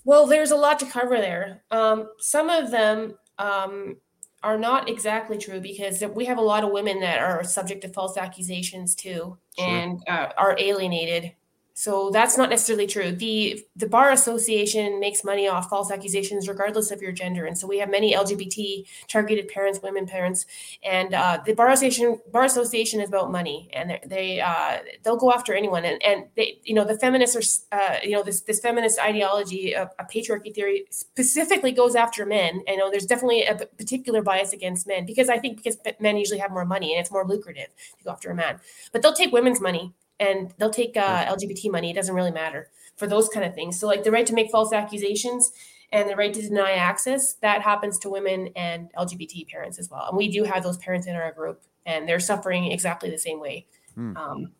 Well, 0.04 0.26
there's 0.26 0.50
a 0.50 0.56
lot 0.56 0.78
to 0.80 0.86
cover 0.86 1.16
there. 1.16 1.62
Um, 1.70 2.08
some 2.18 2.50
of 2.50 2.70
them 2.70 3.14
um, 3.38 3.96
are 4.42 4.58
not 4.58 4.88
exactly 4.88 5.38
true 5.38 5.60
because 5.60 6.02
we 6.14 6.24
have 6.24 6.38
a 6.38 6.42
lot 6.42 6.64
of 6.64 6.70
women 6.70 7.00
that 7.00 7.20
are 7.20 7.44
subject 7.44 7.82
to 7.82 7.88
false 7.88 8.16
accusations 8.16 8.94
too 8.94 9.36
sure. 9.58 9.66
and 9.66 10.02
uh, 10.08 10.30
are 10.36 10.56
alienated 10.58 11.32
so 11.80 12.10
that's 12.10 12.36
not 12.36 12.50
necessarily 12.50 12.86
true. 12.86 13.10
The 13.10 13.64
the 13.74 13.86
bar 13.88 14.10
association 14.10 15.00
makes 15.00 15.24
money 15.24 15.48
off 15.48 15.70
false 15.70 15.90
accusations 15.90 16.46
regardless 16.46 16.90
of 16.90 17.00
your 17.00 17.10
gender, 17.10 17.46
and 17.46 17.56
so 17.56 17.66
we 17.66 17.78
have 17.78 17.90
many 17.90 18.14
LGBT 18.14 18.86
targeted 19.08 19.48
parents, 19.48 19.80
women 19.82 20.04
parents, 20.04 20.44
and 20.82 21.14
uh, 21.14 21.40
the 21.46 21.54
bar 21.54 21.70
association 21.70 22.20
bar 22.30 22.44
association 22.44 23.00
is 23.00 23.08
about 23.08 23.32
money, 23.32 23.70
and 23.72 23.98
they 24.04 24.42
uh, 24.42 24.80
they'll 25.02 25.16
go 25.16 25.32
after 25.32 25.54
anyone, 25.54 25.86
and 25.86 26.02
and 26.02 26.26
they 26.36 26.60
you 26.64 26.74
know 26.74 26.84
the 26.84 26.98
feminists 26.98 27.64
are 27.72 27.80
uh, 27.80 27.96
you 28.04 28.10
know 28.10 28.22
this 28.22 28.42
this 28.42 28.60
feminist 28.60 29.00
ideology, 29.00 29.72
a, 29.72 29.90
a 29.98 30.04
patriarchy 30.04 30.54
theory 30.54 30.84
specifically 30.90 31.72
goes 31.72 31.94
after 31.94 32.26
men. 32.26 32.60
I 32.68 32.76
know 32.76 32.90
there's 32.90 33.06
definitely 33.06 33.44
a 33.44 33.54
particular 33.54 34.20
bias 34.20 34.52
against 34.52 34.86
men 34.86 35.06
because 35.06 35.30
I 35.30 35.38
think 35.38 35.56
because 35.56 35.78
men 35.98 36.18
usually 36.18 36.40
have 36.40 36.50
more 36.50 36.66
money 36.66 36.92
and 36.92 37.00
it's 37.00 37.10
more 37.10 37.26
lucrative 37.26 37.68
to 37.96 38.04
go 38.04 38.10
after 38.10 38.30
a 38.30 38.34
man, 38.34 38.60
but 38.92 39.00
they'll 39.00 39.14
take 39.14 39.32
women's 39.32 39.62
money 39.62 39.94
and 40.20 40.54
they'll 40.58 40.70
take 40.70 40.96
uh, 40.96 41.24
LGBT 41.24 41.72
money. 41.72 41.90
It 41.90 41.94
doesn't 41.94 42.14
really 42.14 42.30
matter 42.30 42.68
for 42.96 43.08
those 43.08 43.28
kind 43.28 43.44
of 43.44 43.54
things. 43.54 43.80
So, 43.80 43.86
like 43.88 44.04
the 44.04 44.12
right 44.12 44.26
to 44.26 44.34
make 44.34 44.50
false 44.50 44.72
accusations 44.72 45.50
and 45.90 46.08
the 46.08 46.14
right 46.14 46.32
to 46.32 46.40
deny 46.40 46.72
access, 46.72 47.34
that 47.40 47.62
happens 47.62 47.98
to 48.00 48.10
women 48.10 48.50
and 48.54 48.92
LGBT 48.96 49.48
parents 49.48 49.78
as 49.78 49.90
well. 49.90 50.06
And 50.08 50.16
we 50.16 50.28
do 50.28 50.44
have 50.44 50.62
those 50.62 50.76
parents 50.76 51.08
in 51.08 51.16
our 51.16 51.32
group, 51.32 51.62
and 51.86 52.08
they're 52.08 52.20
suffering 52.20 52.70
exactly 52.70 53.10
the 53.10 53.18
same 53.18 53.40
way. 53.40 53.66
Mm. 53.98 54.16
Um, 54.16 54.52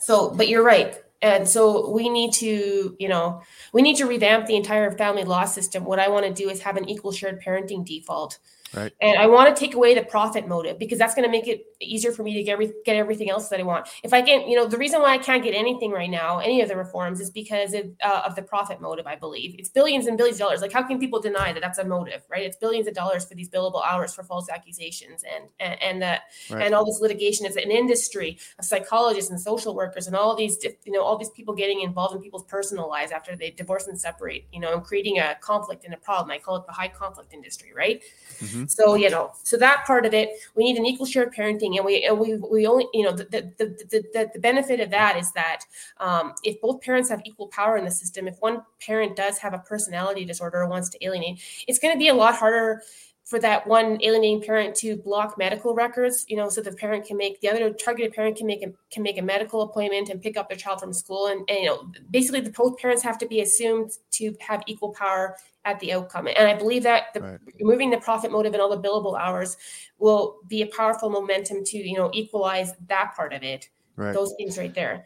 so, 0.00 0.30
but 0.30 0.48
you're 0.48 0.64
right. 0.64 1.00
And 1.22 1.48
so 1.48 1.88
we 1.90 2.10
need 2.10 2.34
to, 2.34 2.94
you 2.98 3.08
know, 3.08 3.40
we 3.72 3.80
need 3.80 3.96
to 3.96 4.04
revamp 4.04 4.46
the 4.46 4.56
entire 4.56 4.90
family 4.92 5.24
law 5.24 5.46
system. 5.46 5.84
What 5.84 5.98
I 5.98 6.08
want 6.08 6.26
to 6.26 6.32
do 6.32 6.50
is 6.50 6.60
have 6.60 6.76
an 6.76 6.88
equal 6.88 7.10
shared 7.10 7.42
parenting 7.42 7.86
default 7.86 8.38
Right. 8.74 8.92
And 9.00 9.18
I 9.18 9.26
want 9.26 9.54
to 9.54 9.58
take 9.58 9.74
away 9.74 9.94
the 9.94 10.02
profit 10.02 10.48
motive 10.48 10.78
because 10.78 10.98
that's 10.98 11.14
going 11.14 11.24
to 11.24 11.30
make 11.30 11.46
it 11.46 11.66
easier 11.80 12.12
for 12.12 12.22
me 12.22 12.34
to 12.34 12.42
get 12.42 12.52
every, 12.52 12.72
get 12.84 12.96
everything 12.96 13.30
else 13.30 13.48
that 13.48 13.60
I 13.60 13.62
want. 13.62 13.88
If 14.02 14.12
I 14.12 14.22
can, 14.22 14.48
you 14.48 14.56
know, 14.56 14.66
the 14.66 14.76
reason 14.76 15.00
why 15.00 15.14
I 15.14 15.18
can't 15.18 15.42
get 15.42 15.54
anything 15.54 15.92
right 15.92 16.10
now, 16.10 16.38
any 16.38 16.60
of 16.60 16.68
the 16.68 16.76
reforms, 16.76 17.20
is 17.20 17.30
because 17.30 17.74
of, 17.74 17.84
uh, 18.04 18.22
of 18.26 18.34
the 18.34 18.42
profit 18.42 18.80
motive. 18.80 19.06
I 19.06 19.16
believe 19.16 19.54
it's 19.58 19.68
billions 19.68 20.06
and 20.06 20.16
billions 20.16 20.36
of 20.36 20.40
dollars. 20.40 20.60
Like, 20.60 20.72
how 20.72 20.82
can 20.82 20.98
people 20.98 21.20
deny 21.20 21.52
that 21.52 21.60
that's 21.60 21.78
a 21.78 21.84
motive, 21.84 22.22
right? 22.28 22.42
It's 22.42 22.56
billions 22.56 22.88
of 22.88 22.94
dollars 22.94 23.24
for 23.24 23.34
these 23.34 23.48
billable 23.48 23.84
hours 23.84 24.14
for 24.14 24.22
false 24.22 24.48
accusations, 24.50 25.22
and 25.22 25.48
and, 25.60 25.82
and 25.82 26.02
that 26.02 26.22
right. 26.50 26.62
and 26.62 26.74
all 26.74 26.84
this 26.84 27.00
litigation 27.00 27.46
is 27.46 27.56
an 27.56 27.70
industry 27.70 28.38
of 28.58 28.64
psychologists 28.64 29.30
and 29.30 29.40
social 29.40 29.74
workers 29.74 30.06
and 30.06 30.16
all 30.16 30.34
these, 30.34 30.58
you 30.84 30.92
know, 30.92 31.02
all 31.02 31.16
these 31.16 31.30
people 31.30 31.54
getting 31.54 31.80
involved 31.80 32.14
in 32.14 32.20
people's 32.20 32.44
personal 32.44 32.88
lives 32.88 33.12
after 33.12 33.36
they 33.36 33.50
divorce 33.50 33.86
and 33.86 33.98
separate, 33.98 34.46
you 34.52 34.60
know, 34.60 34.74
and 34.74 34.82
creating 34.82 35.18
a 35.18 35.36
conflict 35.40 35.84
and 35.84 35.94
a 35.94 35.98
problem. 35.98 36.30
I 36.30 36.38
call 36.38 36.56
it 36.56 36.66
the 36.66 36.72
high 36.72 36.88
conflict 36.88 37.32
industry, 37.32 37.72
right? 37.74 38.02
Mm-hmm. 38.38 38.55
So 38.66 38.94
you 38.94 39.10
know, 39.10 39.32
so 39.42 39.56
that 39.56 39.84
part 39.86 40.06
of 40.06 40.14
it, 40.14 40.30
we 40.54 40.64
need 40.64 40.78
an 40.78 40.86
equal 40.86 41.06
share 41.06 41.24
of 41.24 41.34
parenting, 41.34 41.76
and 41.76 41.84
we 41.84 42.04
and 42.04 42.18
we 42.18 42.36
we 42.36 42.66
only 42.66 42.86
you 42.94 43.02
know 43.02 43.12
the 43.12 43.24
the 43.24 43.52
the, 43.58 44.04
the, 44.12 44.30
the 44.32 44.38
benefit 44.38 44.80
of 44.80 44.90
that 44.90 45.16
is 45.16 45.32
that 45.32 45.60
um, 45.98 46.32
if 46.44 46.60
both 46.60 46.80
parents 46.80 47.08
have 47.10 47.20
equal 47.24 47.48
power 47.48 47.76
in 47.76 47.84
the 47.84 47.90
system, 47.90 48.26
if 48.28 48.36
one 48.40 48.62
parent 48.80 49.16
does 49.16 49.38
have 49.38 49.52
a 49.52 49.58
personality 49.58 50.24
disorder 50.24 50.62
or 50.62 50.68
wants 50.68 50.88
to 50.90 51.04
alienate, 51.04 51.40
it's 51.68 51.78
going 51.78 51.94
to 51.94 51.98
be 51.98 52.08
a 52.08 52.14
lot 52.14 52.34
harder 52.34 52.82
for 53.26 53.40
that 53.40 53.66
one 53.66 53.98
alienating 54.02 54.40
parent 54.40 54.72
to 54.76 54.96
block 54.98 55.36
medical 55.36 55.74
records, 55.74 56.24
you 56.28 56.36
know, 56.36 56.48
so 56.48 56.60
the 56.60 56.70
parent 56.70 57.04
can 57.04 57.16
make 57.16 57.40
the 57.40 57.50
other 57.50 57.72
targeted 57.72 58.14
parent 58.14 58.36
can 58.36 58.46
make 58.46 58.62
a 58.62 58.72
can 58.92 59.02
make 59.02 59.18
a 59.18 59.22
medical 59.22 59.62
appointment 59.62 60.08
and 60.08 60.22
pick 60.22 60.36
up 60.36 60.48
their 60.48 60.56
child 60.56 60.78
from 60.78 60.92
school, 60.92 61.26
and, 61.26 61.40
and 61.50 61.58
you 61.58 61.66
know, 61.66 61.90
basically 62.10 62.40
the 62.40 62.50
both 62.50 62.78
parents 62.78 63.02
have 63.02 63.18
to 63.18 63.26
be 63.26 63.40
assumed 63.40 63.90
to 64.12 64.32
have 64.38 64.62
equal 64.68 64.90
power 64.90 65.36
at 65.64 65.80
the 65.80 65.92
outcome. 65.92 66.28
And 66.28 66.48
I 66.48 66.54
believe 66.54 66.84
that 66.84 67.12
the, 67.14 67.20
right. 67.20 67.38
removing 67.58 67.90
the 67.90 67.98
profit 67.98 68.30
motive 68.30 68.52
and 68.52 68.62
all 68.62 68.70
the 68.70 68.88
billable 68.88 69.18
hours 69.18 69.56
will 69.98 70.36
be 70.46 70.62
a 70.62 70.66
powerful 70.66 71.10
momentum 71.10 71.64
to 71.64 71.78
you 71.78 71.96
know 71.96 72.10
equalize 72.14 72.74
that 72.86 73.14
part 73.16 73.32
of 73.32 73.42
it. 73.42 73.68
Right. 73.96 74.14
Those 74.14 74.34
things 74.36 74.56
right 74.56 74.72
there. 74.72 75.04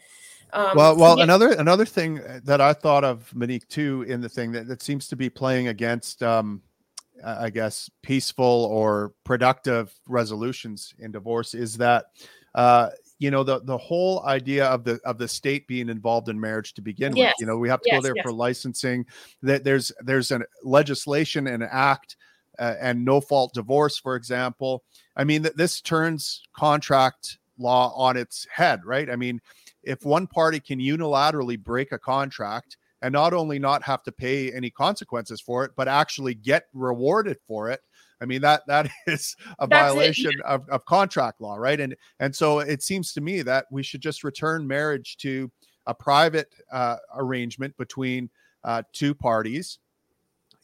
Um, 0.52 0.72
well, 0.74 0.96
well, 0.96 1.16
yeah. 1.16 1.24
another 1.24 1.52
another 1.52 1.87
thing 1.87 2.20
that 2.44 2.61
I 2.61 2.74
thought 2.74 3.04
of, 3.04 3.35
Monique, 3.35 3.68
too, 3.68 4.04
in 4.09 4.20
the 4.20 4.28
thing 4.28 4.52
that, 4.52 4.66
that 4.66 4.83
seems 4.83 5.09
to 5.09 5.16
be 5.16 5.30
playing 5.30 5.68
against, 5.68 6.22
um, 6.22 6.61
I 7.24 7.50
guess, 7.50 7.90
peaceful 8.02 8.44
or 8.44 9.12
productive 9.24 9.94
resolutions 10.06 10.94
in 10.98 11.12
divorce 11.12 11.54
is 11.54 11.76
that, 11.78 12.06
uh, 12.54 12.90
you 13.18 13.30
know, 13.30 13.44
the 13.44 13.61
the 13.61 13.78
whole 13.78 14.24
idea 14.24 14.66
of 14.66 14.85
the 14.85 15.00
of 15.04 15.18
the 15.18 15.28
state 15.28 15.66
being 15.66 15.88
involved 15.88 16.28
in 16.28 16.40
marriage 16.40 16.74
to 16.74 16.83
begin 16.83 17.14
yes. 17.16 17.30
with. 17.30 17.40
You 17.40 17.46
know, 17.46 17.59
we 17.59 17.68
have 17.68 17.80
to 17.83 17.88
yes, 17.90 17.98
go 17.98 18.02
there 18.02 18.16
yes. 18.16 18.22
for 18.24 18.33
licensing. 18.33 19.06
That 19.42 19.64
there's 19.64 19.92
there's 20.00 20.30
an 20.30 20.44
legislation 20.62 21.46
and 21.46 21.62
an 21.62 21.68
act. 21.70 22.16
Uh, 22.59 22.74
and 22.78 23.06
no 23.06 23.22
fault 23.22 23.54
divorce, 23.54 23.96
for 23.96 24.16
example. 24.16 24.83
I 25.16 25.24
mean, 25.24 25.40
that 25.42 25.56
this 25.56 25.80
turns 25.80 26.42
contract 26.54 27.38
law 27.56 27.94
on 27.94 28.18
its 28.18 28.46
head, 28.52 28.85
right? 28.85 29.09
I 29.09 29.16
mean, 29.16 29.40
if 29.83 30.04
one 30.04 30.26
party 30.26 30.61
can 30.61 30.78
unilaterally 30.78 31.59
break 31.59 31.92
a 31.92 31.98
contract 31.98 32.76
and 33.03 33.13
not 33.13 33.33
only 33.33 33.59
not 33.59 33.83
have 33.83 34.03
to 34.05 34.13
pay 34.13 34.53
any 34.53 34.71
consequences 34.71 35.41
for 35.41 35.65
it, 35.65 35.73
but 35.77 35.89
actually 35.89 36.35
get 36.35 36.65
rewarded 36.73 37.39
for 37.47 37.71
it. 37.71 37.81
I 38.21 38.27
mean 38.27 38.43
that 38.43 38.63
that 38.67 38.91
is 39.07 39.35
a 39.59 39.67
That's 39.67 39.93
violation 39.93 40.33
it. 40.33 40.41
of, 40.45 40.69
of 40.69 40.85
contract 40.85 41.41
law, 41.41 41.57
right? 41.57 41.81
And 41.81 41.97
and 42.19 42.35
so 42.35 42.61
it 42.61 42.83
seems 42.83 43.13
to 43.15 43.21
me 43.21 43.43
that 43.43 43.67
we 43.71 43.83
should 43.83 44.03
just 44.03 44.25
return 44.25 44.67
marriage 44.67 45.17
to 45.19 45.51
a 45.87 45.95
private 45.95 46.55
uh, 46.71 46.97
arrangement 47.15 47.77
between 47.77 48.31
uh, 48.65 48.83
two 48.93 49.15
parties, 49.15 49.79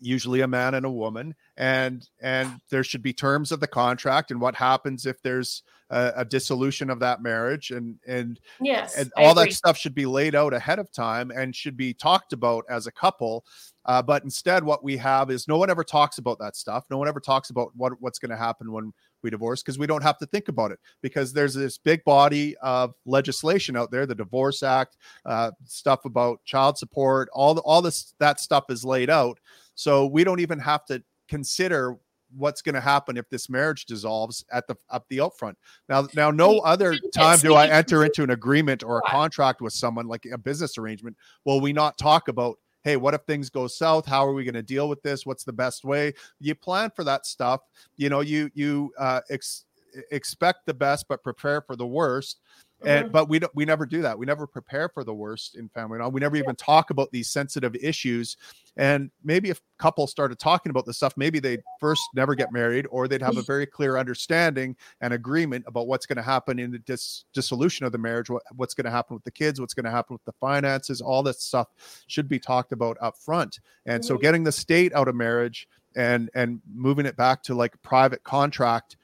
usually 0.01 0.41
a 0.41 0.49
man 0.49 0.75
and 0.75 0.87
a 0.87 0.91
woman, 0.91 1.35
and 1.57 2.09
and 2.21 2.61
there 2.71 2.85
should 2.85 3.03
be 3.03 3.13
terms 3.13 3.53
of 3.53 3.61
the 3.61 3.67
contract 3.67 4.31
and 4.31 4.41
what 4.41 4.55
happens 4.55 5.07
if 5.07 5.23
there's 5.23 5.63
a, 5.91 6.13
a 6.17 6.25
dissolution 6.25 6.91
of 6.91 7.01
that 7.01 7.23
marriage 7.23 7.71
and 7.71 7.97
and 8.07 8.41
yes 8.61 8.97
and 8.97 9.13
all 9.17 9.35
that 9.35 9.53
stuff 9.53 9.79
should 9.79 9.95
be 9.95 10.07
laid 10.07 10.35
out 10.35 10.53
ahead 10.53 10.79
of 10.79 10.91
time 10.91 11.31
and 11.31 11.55
should 11.55 11.77
be 11.77 11.95
talked 11.95 12.33
about 12.33 12.65
as 12.69 12.87
a 12.87 12.93
couple 12.93 13.45
uh, 13.87 14.03
but 14.03 14.25
instead 14.25 14.65
what 14.65 14.83
we 14.83 14.97
have 14.97 15.31
is 15.31 15.47
no 15.47 15.57
one 15.57 15.71
ever 15.71 15.85
talks 15.85 16.19
about 16.19 16.39
that 16.41 16.57
stuff. 16.57 16.85
No 16.91 16.99
one 16.99 17.09
ever 17.09 17.21
talks 17.21 17.51
about 17.51 17.71
what 17.77 17.93
what's 18.01 18.19
going 18.19 18.31
to 18.31 18.37
happen 18.37 18.73
when 18.73 18.93
we 19.23 19.31
divorce 19.31 19.63
because 19.63 19.79
we 19.79 19.87
don't 19.87 20.03
have 20.03 20.19
to 20.19 20.27
think 20.27 20.49
about 20.49 20.73
it 20.73 20.79
because 21.03 21.33
there's 21.33 21.55
this 21.55 21.79
big 21.79 22.05
body 22.05 22.57
of 22.59 22.95
legislation 23.07 23.77
out 23.77 23.91
there 23.91 24.05
the 24.05 24.15
divorce 24.15 24.63
act 24.63 24.97
uh, 25.25 25.51
stuff 25.65 26.05
about 26.05 26.45
child 26.45 26.77
support 26.77 27.29
all 27.33 27.55
the, 27.55 27.61
all 27.63 27.81
this 27.81 28.15
that 28.19 28.39
stuff 28.39 28.65
is 28.69 28.85
laid 28.85 29.09
out 29.09 29.41
so 29.77 30.07
we 30.07 30.25
don't 30.25 30.41
even 30.41 30.59
have 30.59 30.85
to 30.87 31.03
consider 31.29 31.97
what's 32.37 32.63
going 32.63 32.75
to 32.75 32.81
happen 32.81 33.17
if 33.17 33.29
this 33.29 33.49
marriage 33.49 33.87
dissolves 33.87 34.45
at 34.53 34.67
the 34.67 34.77
up 34.91 35.07
the 35.09 35.19
upfront. 35.19 35.55
Now, 35.89 36.09
now, 36.15 36.31
no 36.31 36.59
other 36.61 36.97
time 37.15 37.39
do 37.39 37.55
I 37.55 37.69
enter 37.69 38.05
into 38.05 38.23
an 38.23 38.31
agreement 38.31 38.83
or 38.83 38.99
a 38.99 39.03
contract 39.03 39.61
with 39.61 39.73
someone 39.73 40.07
like 40.07 40.27
a 40.33 40.39
business 40.39 40.79
arrangement. 40.79 41.17
Will 41.45 41.61
we 41.61 41.73
not 41.73 41.99
talk 41.99 42.29
about? 42.29 42.59
Hey, 42.83 42.97
what 42.97 43.15
if 43.15 43.23
things 43.23 43.51
go 43.51 43.67
south? 43.67 44.07
How 44.07 44.25
are 44.25 44.33
we 44.33 44.45
going 44.45 44.55
to 44.55 44.63
deal 44.63 44.89
with 44.89 45.03
this? 45.03 45.27
What's 45.27 45.43
the 45.43 45.53
best 45.53 45.85
way? 45.85 46.13
You 46.39 46.55
plan 46.55 46.91
for 46.95 47.03
that 47.03 47.27
stuff. 47.27 47.61
You 47.97 48.09
know, 48.09 48.21
you 48.21 48.51
you 48.55 48.93
uh, 48.99 49.23
ex- 49.29 49.65
expect 50.11 50.67
the 50.67 50.75
best, 50.75 51.07
but 51.09 51.23
prepare 51.23 51.61
for 51.61 51.77
the 51.77 51.87
worst. 51.87 52.41
And 52.85 53.05
mm-hmm. 53.07 53.13
but 53.13 53.31
we 53.31 53.39
don't 53.39 53.55
we 53.55 53.65
never 53.65 53.87
do 53.87 54.03
that. 54.03 54.19
We 54.19 54.27
never 54.27 54.47
prepare 54.47 54.91
for 54.91 55.03
the 55.03 55.15
worst 55.15 55.57
in 55.57 55.71
family 55.71 55.99
law. 55.99 56.09
We 56.09 56.21
never 56.21 56.37
even 56.37 56.57
talk 56.57 56.91
about 56.91 57.11
these 57.11 57.29
sensitive 57.29 57.75
issues. 57.77 58.37
And 58.77 59.11
maybe 59.25 59.49
if 59.49 59.63
couples 59.79 60.11
started 60.11 60.39
talking 60.39 60.69
about 60.69 60.85
this 60.85 60.99
stuff, 60.99 61.15
maybe 61.17 61.39
they'd 61.39 61.63
first 61.81 62.03
never 62.15 62.35
get 62.35 62.53
married, 62.53 62.87
or 62.91 63.09
they'd 63.09 63.23
have 63.23 63.39
a 63.39 63.43
very 63.43 63.65
clear 63.65 63.97
understanding 63.97 64.77
and 65.01 65.15
agreement 65.15 65.65
about 65.67 65.87
what's 65.87 66.05
going 66.05 66.19
to 66.19 66.23
happen 66.23 66.59
in 66.59 66.71
the 66.71 66.79
dis- 66.81 67.25
dissolution 67.33 67.87
of 67.87 67.93
the 67.93 67.99
marriage, 67.99 68.29
what, 68.29 68.43
what's 68.55 68.75
going 68.75 68.85
to 68.85 68.91
happen 68.91 69.15
with 69.15 69.25
the 69.25 69.31
kids, 69.31 69.59
what's 69.59 69.73
going 69.73 69.87
to 69.87 69.91
happen 69.91 70.13
with 70.13 70.25
the 70.27 70.33
finances. 70.33 71.01
All 71.01 71.23
this 71.23 71.43
stuff 71.43 71.69
should 72.09 72.29
be 72.29 72.39
talked 72.39 72.73
about 72.73 72.99
up 73.01 73.17
front. 73.17 73.59
And 73.87 74.03
mm-hmm. 74.03 74.07
so 74.07 74.19
getting 74.19 74.45
the 74.45 74.53
state 74.53 74.93
out 74.93 75.09
of 75.09 75.15
marriage 75.15 75.67
and 75.97 76.29
and 76.35 76.61
moving 76.73 77.07
it 77.07 77.17
back 77.17 77.43
to 77.45 77.55
like 77.55 77.81
private 77.81 78.23
contract 78.23 78.97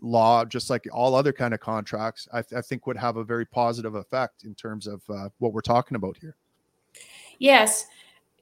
law, 0.00 0.44
just 0.44 0.70
like 0.70 0.86
all 0.92 1.14
other 1.14 1.32
kind 1.32 1.54
of 1.54 1.60
contracts, 1.60 2.28
I, 2.32 2.42
th- 2.42 2.58
I 2.58 2.62
think 2.62 2.86
would 2.86 2.96
have 2.96 3.16
a 3.16 3.24
very 3.24 3.46
positive 3.46 3.94
effect 3.94 4.44
in 4.44 4.54
terms 4.54 4.86
of 4.86 5.02
uh, 5.08 5.28
what 5.38 5.52
we're 5.52 5.60
talking 5.60 5.96
about 5.96 6.16
here. 6.20 6.36
Yes, 7.38 7.86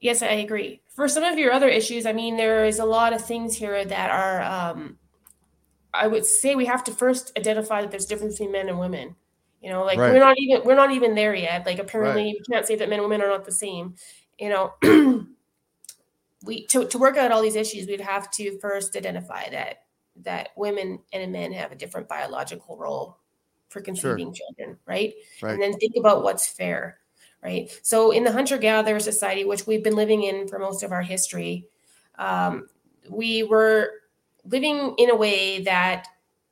yes, 0.01 0.23
I 0.23 0.33
agree. 0.33 0.81
For 0.88 1.09
some 1.09 1.25
of 1.25 1.38
your 1.38 1.53
other 1.53 1.69
issues, 1.69 2.07
I 2.07 2.12
mean, 2.12 2.37
there 2.37 2.64
is 2.64 2.79
a 2.79 2.85
lot 2.85 3.12
of 3.12 3.25
things 3.25 3.57
here 3.57 3.85
that 3.85 4.11
are. 4.11 4.43
Um, 4.43 4.99
I 5.93 6.09
would 6.09 6.27
say 6.27 6.57
we 6.57 6.67
have 6.67 6.83
to 6.85 6.93
first 6.93 7.31
identify 7.38 7.81
that 7.81 7.93
there's 7.93 8.07
difference 8.07 8.35
between 8.35 8.51
men 8.51 8.69
and 8.69 8.81
women. 8.81 9.14
You 9.61 9.71
know, 9.71 9.85
like 9.85 9.99
right. 9.99 10.12
we're 10.12 10.19
not 10.19 10.37
even 10.38 10.62
we're 10.64 10.75
not 10.75 10.90
even 10.90 11.14
there 11.14 11.35
yet. 11.35 11.64
Like 11.64 11.79
apparently, 11.79 12.25
right. 12.25 12.35
you 12.35 12.40
can't 12.51 12.67
say 12.67 12.77
that 12.77 12.88
men 12.88 12.99
and 12.99 13.09
women 13.09 13.25
are 13.25 13.31
not 13.31 13.45
the 13.45 13.53
same. 13.53 13.95
You 14.38 14.51
know, 14.51 14.75
we 16.45 16.67
to 16.67 16.87
to 16.87 16.99
work 16.99 17.17
out 17.17 17.33
all 17.33 17.40
these 17.40 17.57
issues, 17.57 17.87
we'd 17.87 18.01
have 18.01 18.31
to 18.33 18.59
first 18.59 18.97
identify 18.97 19.49
that 19.51 19.84
that 20.22 20.50
women 20.57 21.00
and 21.12 21.33
men 21.33 21.53
have 21.53 21.72
a 21.72 21.77
different 21.77 22.09
biological 22.09 22.77
role 22.77 23.18
for 23.68 23.81
conceiving 23.81 24.33
sure. 24.33 24.46
children, 24.46 24.79
right? 24.87 25.14
right? 25.42 25.53
And 25.53 25.62
then 25.62 25.74
think 25.74 25.94
about 25.96 26.22
what's 26.22 26.46
fair, 26.46 26.98
right? 27.42 27.68
So 27.83 28.12
in 28.12 28.24
the 28.24 28.33
hunter 28.33 28.57
gatherer 28.57 29.00
society, 29.00 29.44
which 29.44 29.66
we've 29.66 29.83
been 29.83 29.96
living 29.96 30.22
in 30.22 30.46
for 30.48 30.59
most 30.59 30.83
of 30.83 30.92
our 30.92 31.03
history, 31.03 31.66
um, 32.18 32.68
we 33.11 33.42
were 33.42 33.90
living 34.44 34.94
in 34.98 35.11
a 35.11 35.16
way 35.16 35.62
that 35.62 36.07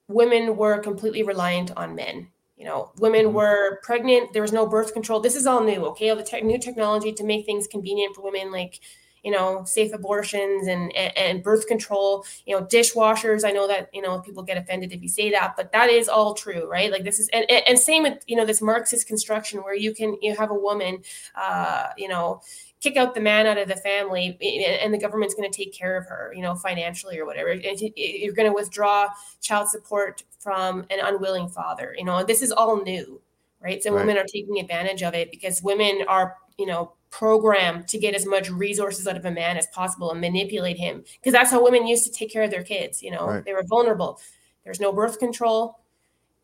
women 0.09 0.57
were 0.57 0.79
completely 0.79 1.22
reliant 1.22 1.70
on 1.77 1.94
men. 1.94 2.29
You 2.57 2.66
know, 2.66 2.92
women 2.98 3.27
mm-hmm. 3.27 3.37
were 3.37 3.81
pregnant. 3.83 4.33
There 4.33 4.42
was 4.42 4.53
no 4.53 4.66
birth 4.66 4.92
control. 4.92 5.20
This 5.20 5.35
is 5.35 5.46
all 5.46 5.64
new. 5.64 5.87
Okay, 5.87 6.11
all 6.11 6.16
the 6.16 6.22
te- 6.22 6.42
new 6.42 6.59
technology 6.59 7.12
to 7.12 7.25
make 7.25 7.44
things 7.44 7.66
convenient 7.66 8.14
for 8.14 8.22
women, 8.22 8.53
like 8.53 8.81
you 9.23 9.31
know 9.31 9.65
safe 9.65 9.93
abortions 9.93 10.67
and, 10.67 10.95
and, 10.95 11.17
and 11.17 11.43
birth 11.43 11.67
control 11.67 12.25
you 12.47 12.57
know 12.59 12.65
dishwashers. 12.65 13.45
I 13.45 13.53
know 13.53 13.67
that 13.69 13.91
you 13.93 14.03
know 14.03 14.21
people 14.21 14.43
get 14.43 14.57
offended 14.57 14.93
if 14.93 15.03
you 15.03 15.09
say 15.09 15.31
that 15.31 15.55
but 15.57 15.73
that 15.73 15.91
is 15.91 16.09
all 16.09 16.35
true 16.35 16.69
right? 16.69 16.91
Like 16.91 17.05
this 17.05 17.19
is 17.19 17.29
and, 17.33 17.51
and 17.51 17.79
same 17.79 18.03
with 18.03 18.23
you 18.27 18.37
know 18.37 18.45
this 18.45 18.61
marxist 18.61 19.07
construction 19.07 19.63
where 19.63 19.75
you 19.75 19.95
can 19.95 20.17
you 20.21 20.35
have 20.37 20.51
a 20.51 20.55
woman 20.55 21.03
uh 21.35 21.89
you 21.97 22.09
know 22.09 22.41
kick 22.81 22.97
out 22.97 23.15
the 23.15 23.21
man 23.21 23.47
out 23.47 23.59
of 23.59 23.69
the 23.69 23.77
family 23.77 24.37
and 24.83 24.93
the 24.93 24.99
government's 24.99 25.35
going 25.35 25.49
to 25.49 25.57
take 25.57 25.73
care 25.73 25.97
of 25.97 26.07
her 26.07 26.33
you 26.35 26.43
know 26.43 26.55
financially 26.55 27.19
or 27.19 27.27
whatever. 27.27 27.53
You're 27.55 28.35
going 28.35 28.49
to 28.49 28.55
withdraw 28.55 29.09
child 29.41 29.69
support 29.69 30.25
from 30.39 30.85
an 30.91 30.99
unwilling 31.03 31.49
father 31.49 31.95
you 31.97 32.05
know? 32.05 32.25
This 32.25 32.43
is 32.43 32.53
all 32.53 32.83
new 32.83 33.21
right? 33.63 33.83
So 33.83 33.93
right. 33.93 34.01
women 34.01 34.19
are 34.19 34.25
taking 34.25 34.59
advantage 34.59 35.03
of 35.03 35.15
it 35.15 35.31
because 35.31 35.63
women 35.63 36.01
are 36.09 36.37
you 36.59 36.67
know 36.67 36.93
program 37.12 37.85
to 37.85 37.98
get 37.98 38.14
as 38.14 38.27
much 38.27 38.51
resources 38.51 39.07
out 39.07 39.16
of 39.16 39.25
a 39.27 39.31
man 39.31 39.59
as 39.59 39.66
possible 39.68 40.11
and 40.11 40.20
manipulate 40.20 40.79
him 40.79 41.05
because 41.20 41.33
that's 41.33 41.51
how 41.51 41.62
women 41.62 41.87
used 41.87 42.05
to 42.05 42.11
take 42.11 42.33
care 42.33 42.42
of 42.42 42.51
their 42.51 42.64
kids 42.64 43.03
you 43.03 43.11
know 43.11 43.27
right. 43.27 43.44
they 43.44 43.53
were 43.53 43.62
vulnerable 43.62 44.18
there's 44.64 44.81
no 44.81 44.92
birth 44.92 45.18
control 45.18 45.79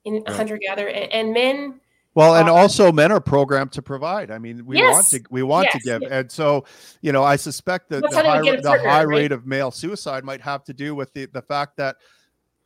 in 0.04 0.22
right. 0.22 0.28
hunter 0.28 0.58
gatherer 0.58 0.90
and, 0.90 1.10
and, 1.10 1.32
men 1.32 1.80
well 2.14 2.36
and 2.36 2.50
uh, 2.50 2.54
also 2.54 2.92
men 2.92 3.10
are 3.10 3.20
programmed 3.20 3.72
to 3.72 3.80
provide 3.80 4.30
i 4.30 4.38
mean 4.38 4.64
we 4.66 4.76
yes. 4.76 4.92
want 4.92 5.06
to 5.06 5.22
we 5.30 5.42
want 5.42 5.64
yes. 5.64 5.72
to 5.72 5.88
give 5.88 6.02
yes. 6.02 6.10
and 6.12 6.30
so 6.30 6.64
you 7.00 7.12
know 7.12 7.24
i 7.24 7.34
suspect 7.34 7.88
that 7.88 8.02
the 8.02 8.14
high, 8.14 8.22
partner, 8.22 8.60
the 8.60 8.70
high 8.70 9.04
right? 9.04 9.08
rate 9.08 9.32
of 9.32 9.46
male 9.46 9.70
suicide 9.70 10.22
might 10.22 10.42
have 10.42 10.62
to 10.62 10.74
do 10.74 10.94
with 10.94 11.10
the 11.14 11.24
the 11.32 11.42
fact 11.42 11.78
that 11.78 11.96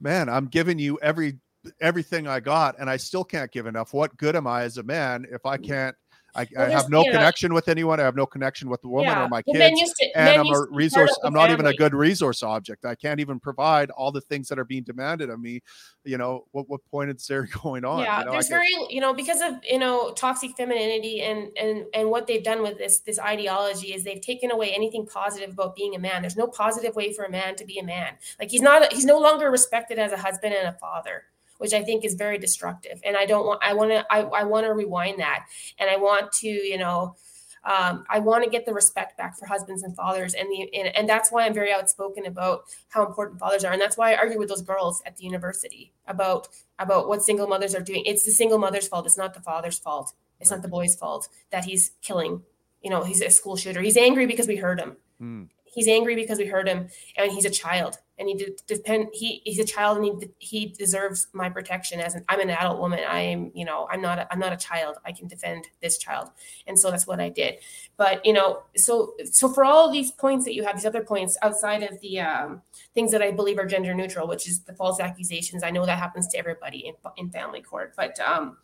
man 0.00 0.28
i'm 0.28 0.46
giving 0.46 0.76
you 0.76 0.98
every 1.02 1.38
everything 1.80 2.26
i 2.26 2.40
got 2.40 2.74
and 2.80 2.90
i 2.90 2.96
still 2.96 3.22
can't 3.22 3.52
give 3.52 3.66
enough 3.66 3.94
what 3.94 4.16
good 4.16 4.34
am 4.34 4.48
i 4.48 4.62
as 4.62 4.76
a 4.76 4.82
man 4.82 5.24
if 5.30 5.46
i 5.46 5.56
can't 5.56 5.94
I, 6.34 6.48
well, 6.54 6.66
I 6.66 6.70
have 6.70 6.88
no 6.88 7.04
connection 7.04 7.50
know, 7.50 7.56
with 7.56 7.68
anyone. 7.68 8.00
I 8.00 8.04
have 8.04 8.16
no 8.16 8.24
connection 8.24 8.70
with 8.70 8.80
the 8.80 8.88
woman 8.88 9.10
yeah. 9.10 9.24
or 9.24 9.28
my 9.28 9.42
kids. 9.42 9.92
To, 10.00 10.16
and 10.16 10.40
I'm 10.40 10.46
a 10.46 10.66
resource. 10.70 11.16
I'm 11.22 11.34
not 11.34 11.50
even 11.50 11.66
a 11.66 11.74
good 11.74 11.94
resource 11.94 12.42
object. 12.42 12.86
I 12.86 12.94
can't 12.94 13.20
even 13.20 13.38
provide 13.38 13.90
all 13.90 14.10
the 14.10 14.22
things 14.22 14.48
that 14.48 14.58
are 14.58 14.64
being 14.64 14.82
demanded 14.82 15.28
of 15.28 15.40
me. 15.40 15.60
You 16.04 16.16
know, 16.16 16.46
what, 16.52 16.68
what 16.70 16.80
point 16.90 17.10
is 17.10 17.26
there 17.26 17.48
going 17.62 17.84
on? 17.84 18.04
Yeah, 18.04 18.20
you 18.20 18.24
know, 18.26 18.32
there's 18.32 18.48
very, 18.48 18.74
you 18.88 19.00
know, 19.00 19.12
because 19.12 19.42
of, 19.42 19.56
you 19.62 19.78
know, 19.78 20.12
toxic 20.12 20.56
femininity 20.56 21.20
and, 21.22 21.50
and, 21.60 21.84
and 21.92 22.08
what 22.08 22.26
they've 22.26 22.42
done 22.42 22.62
with 22.62 22.78
this, 22.78 23.00
this 23.00 23.18
ideology 23.18 23.92
is 23.92 24.02
they've 24.02 24.20
taken 24.20 24.50
away 24.50 24.72
anything 24.74 25.06
positive 25.06 25.50
about 25.50 25.76
being 25.76 25.94
a 25.94 25.98
man. 25.98 26.22
There's 26.22 26.36
no 26.36 26.46
positive 26.46 26.96
way 26.96 27.12
for 27.12 27.24
a 27.24 27.30
man 27.30 27.56
to 27.56 27.66
be 27.66 27.78
a 27.78 27.84
man. 27.84 28.14
Like 28.40 28.50
he's 28.50 28.62
not, 28.62 28.90
he's 28.92 29.04
no 29.04 29.18
longer 29.18 29.50
respected 29.50 29.98
as 29.98 30.12
a 30.12 30.16
husband 30.16 30.54
and 30.54 30.68
a 30.68 30.72
father 30.72 31.24
which 31.62 31.72
I 31.72 31.82
think 31.84 32.04
is 32.04 32.14
very 32.14 32.38
destructive. 32.38 33.00
And 33.04 33.16
I 33.16 33.24
don't 33.24 33.46
want, 33.46 33.62
I 33.62 33.72
want 33.72 33.92
to, 33.92 34.04
I, 34.10 34.22
I 34.22 34.44
want 34.44 34.66
to 34.66 34.74
rewind 34.74 35.20
that. 35.20 35.46
And 35.78 35.88
I 35.88 35.96
want 35.96 36.32
to, 36.40 36.48
you 36.48 36.76
know, 36.76 37.14
um, 37.64 38.04
I 38.10 38.18
want 38.18 38.42
to 38.42 38.50
get 38.50 38.66
the 38.66 38.74
respect 38.74 39.16
back 39.16 39.38
for 39.38 39.46
husbands 39.46 39.84
and 39.84 39.94
fathers, 39.94 40.34
and 40.34 40.50
the 40.50 40.68
and, 40.74 40.96
and 40.96 41.08
that's 41.08 41.30
why 41.30 41.46
I'm 41.46 41.54
very 41.54 41.72
outspoken 41.72 42.26
about 42.26 42.64
how 42.88 43.06
important 43.06 43.38
fathers 43.38 43.64
are, 43.64 43.72
and 43.72 43.80
that's 43.80 43.96
why 43.96 44.12
I 44.12 44.16
argue 44.16 44.36
with 44.36 44.48
those 44.48 44.62
girls 44.62 45.00
at 45.06 45.16
the 45.16 45.22
university 45.22 45.92
about 46.08 46.48
about 46.80 47.06
what 47.06 47.22
single 47.22 47.46
mothers 47.46 47.76
are 47.76 47.80
doing. 47.80 48.02
It's 48.04 48.24
the 48.24 48.32
single 48.32 48.58
mother's 48.58 48.88
fault. 48.88 49.06
It's 49.06 49.16
not 49.16 49.32
the 49.32 49.40
father's 49.40 49.78
fault. 49.78 50.12
It's 50.40 50.50
right. 50.50 50.56
not 50.56 50.62
the 50.62 50.68
boy's 50.68 50.96
fault 50.96 51.28
that 51.52 51.64
he's 51.64 51.92
killing. 52.02 52.42
You 52.82 52.90
know, 52.90 53.04
he's 53.04 53.22
a 53.22 53.30
school 53.30 53.54
shooter. 53.54 53.80
He's 53.80 53.96
angry 53.96 54.26
because 54.26 54.48
we 54.48 54.56
hurt 54.56 54.80
him. 54.80 54.96
Mm. 55.22 55.48
He's 55.72 55.86
angry 55.86 56.16
because 56.16 56.38
we 56.38 56.46
hurt 56.46 56.66
him, 56.66 56.88
and 57.16 57.30
he's 57.30 57.44
a 57.44 57.50
child 57.50 57.98
and 58.22 58.28
he 58.28 58.36
de- 58.36 58.56
depend 58.68 59.08
he 59.12 59.42
he's 59.44 59.58
a 59.58 59.64
child 59.64 59.98
and 59.98 60.06
he 60.06 60.28
he 60.38 60.66
deserves 60.66 61.26
my 61.32 61.50
protection. 61.50 61.98
As 61.98 62.14
an 62.14 62.24
I'm 62.28 62.38
an 62.40 62.50
adult 62.50 62.78
woman 62.78 63.00
I 63.06 63.20
am 63.20 63.50
you 63.52 63.64
know 63.64 63.88
I'm 63.90 64.00
not 64.00 64.18
a, 64.20 64.32
I'm 64.32 64.38
not 64.38 64.52
a 64.52 64.56
child. 64.56 64.96
I 65.04 65.10
can 65.10 65.26
defend 65.26 65.66
this 65.80 65.98
child. 65.98 66.30
And 66.68 66.78
so 66.78 66.90
that's 66.90 67.06
what 67.06 67.20
I 67.20 67.28
did. 67.28 67.56
But 67.96 68.24
you 68.24 68.32
know 68.32 68.62
so 68.76 69.14
so 69.24 69.48
for 69.48 69.64
all 69.64 69.90
these 69.90 70.12
points 70.12 70.44
that 70.44 70.54
you 70.54 70.64
have 70.64 70.76
these 70.76 70.86
other 70.86 71.02
points 71.02 71.36
outside 71.42 71.82
of 71.82 72.00
the 72.00 72.20
um, 72.20 72.62
things 72.94 73.10
that 73.10 73.22
I 73.22 73.32
believe 73.32 73.58
are 73.58 73.66
gender 73.66 73.92
neutral 73.92 74.28
which 74.28 74.48
is 74.48 74.60
the 74.60 74.72
false 74.72 75.00
accusations 75.00 75.64
I 75.64 75.70
know 75.70 75.84
that 75.84 75.98
happens 75.98 76.28
to 76.28 76.38
everybody 76.38 76.86
in, 76.86 76.94
in 77.16 77.30
family 77.30 77.60
court 77.60 77.94
but 77.96 78.18
um 78.20 78.56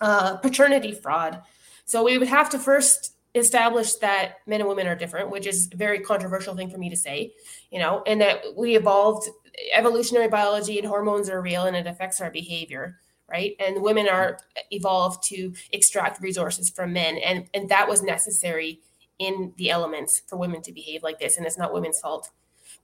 uh 0.00 0.36
paternity 0.38 0.92
fraud. 0.92 1.42
So 1.84 2.02
we 2.02 2.18
would 2.18 2.28
have 2.28 2.50
to 2.50 2.58
first 2.58 3.15
established 3.38 4.00
that 4.00 4.36
men 4.46 4.60
and 4.60 4.68
women 4.68 4.86
are 4.86 4.94
different, 4.94 5.30
which 5.30 5.46
is 5.46 5.68
a 5.72 5.76
very 5.76 6.00
controversial 6.00 6.54
thing 6.54 6.70
for 6.70 6.78
me 6.78 6.88
to 6.90 6.96
say, 6.96 7.32
you 7.70 7.78
know, 7.78 8.02
and 8.06 8.20
that 8.20 8.42
we 8.56 8.76
evolved 8.76 9.28
evolutionary 9.72 10.28
biology 10.28 10.78
and 10.78 10.86
hormones 10.86 11.28
are 11.28 11.40
real 11.40 11.64
and 11.64 11.76
it 11.76 11.86
affects 11.86 12.20
our 12.20 12.30
behavior, 12.30 12.98
right? 13.28 13.54
And 13.58 13.82
women 13.82 14.08
are 14.08 14.38
evolved 14.70 15.24
to 15.28 15.52
extract 15.72 16.20
resources 16.20 16.70
from 16.70 16.92
men, 16.92 17.16
and 17.18 17.48
and 17.54 17.68
that 17.68 17.88
was 17.88 18.02
necessary 18.02 18.80
in 19.18 19.52
the 19.56 19.70
elements 19.70 20.22
for 20.26 20.36
women 20.36 20.62
to 20.62 20.72
behave 20.72 21.02
like 21.02 21.18
this, 21.18 21.36
and 21.36 21.46
it's 21.46 21.58
not 21.58 21.72
women's 21.72 22.00
fault. 22.00 22.30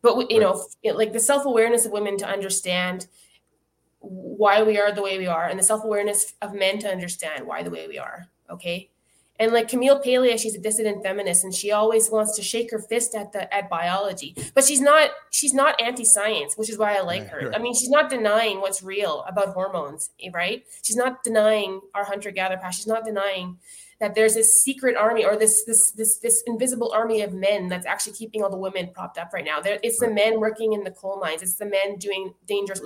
But 0.00 0.30
you 0.30 0.40
know, 0.40 0.64
like 0.84 1.12
the 1.12 1.20
self 1.20 1.44
awareness 1.44 1.86
of 1.86 1.92
women 1.92 2.16
to 2.18 2.26
understand 2.26 3.06
why 4.00 4.62
we 4.62 4.78
are 4.78 4.92
the 4.92 5.02
way 5.02 5.18
we 5.18 5.26
are, 5.26 5.46
and 5.46 5.58
the 5.58 5.64
self 5.64 5.84
awareness 5.84 6.34
of 6.42 6.54
men 6.54 6.78
to 6.80 6.90
understand 6.90 7.46
why 7.46 7.62
the 7.62 7.70
way 7.70 7.86
we 7.86 7.98
are. 7.98 8.28
Okay, 8.50 8.90
and 9.42 9.52
like 9.52 9.66
Camille 9.66 9.98
Paglia, 9.98 10.38
she's 10.38 10.54
a 10.54 10.60
dissident 10.60 11.02
feminist, 11.02 11.42
and 11.42 11.52
she 11.52 11.72
always 11.72 12.08
wants 12.10 12.36
to 12.36 12.42
shake 12.42 12.70
her 12.70 12.78
fist 12.78 13.16
at 13.16 13.32
the 13.32 13.52
at 13.52 13.68
biology. 13.68 14.36
But 14.54 14.64
she's 14.64 14.80
not 14.80 15.10
she's 15.30 15.52
not 15.52 15.82
anti-science, 15.82 16.56
which 16.56 16.70
is 16.70 16.78
why 16.78 16.96
I 16.96 17.00
like 17.00 17.26
her. 17.26 17.52
I 17.52 17.58
mean, 17.58 17.74
she's 17.74 17.90
not 17.90 18.08
denying 18.08 18.60
what's 18.60 18.84
real 18.84 19.24
about 19.26 19.48
hormones, 19.48 20.10
right? 20.32 20.64
She's 20.84 20.94
not 20.94 21.24
denying 21.24 21.80
our 21.92 22.04
hunter-gatherer 22.04 22.60
past. 22.60 22.78
She's 22.78 22.86
not 22.86 23.04
denying 23.04 23.58
that 24.02 24.16
there's 24.16 24.34
this 24.34 24.60
secret 24.60 24.96
army 24.96 25.24
or 25.24 25.36
this 25.36 25.62
this 25.62 25.92
this 25.92 26.18
this 26.18 26.42
invisible 26.48 26.90
army 26.92 27.22
of 27.22 27.32
men 27.32 27.68
that's 27.68 27.86
actually 27.86 28.12
keeping 28.12 28.42
all 28.42 28.50
the 28.50 28.56
women 28.56 28.90
propped 28.92 29.16
up 29.16 29.32
right 29.32 29.44
now. 29.44 29.60
There, 29.60 29.78
it's 29.84 30.00
the 30.00 30.10
men 30.10 30.40
working 30.40 30.72
in 30.72 30.82
the 30.82 30.90
coal 30.90 31.20
mines. 31.20 31.40
It's 31.40 31.54
the 31.54 31.66
men 31.66 31.98
doing 31.98 32.34
dangerous, 32.48 32.80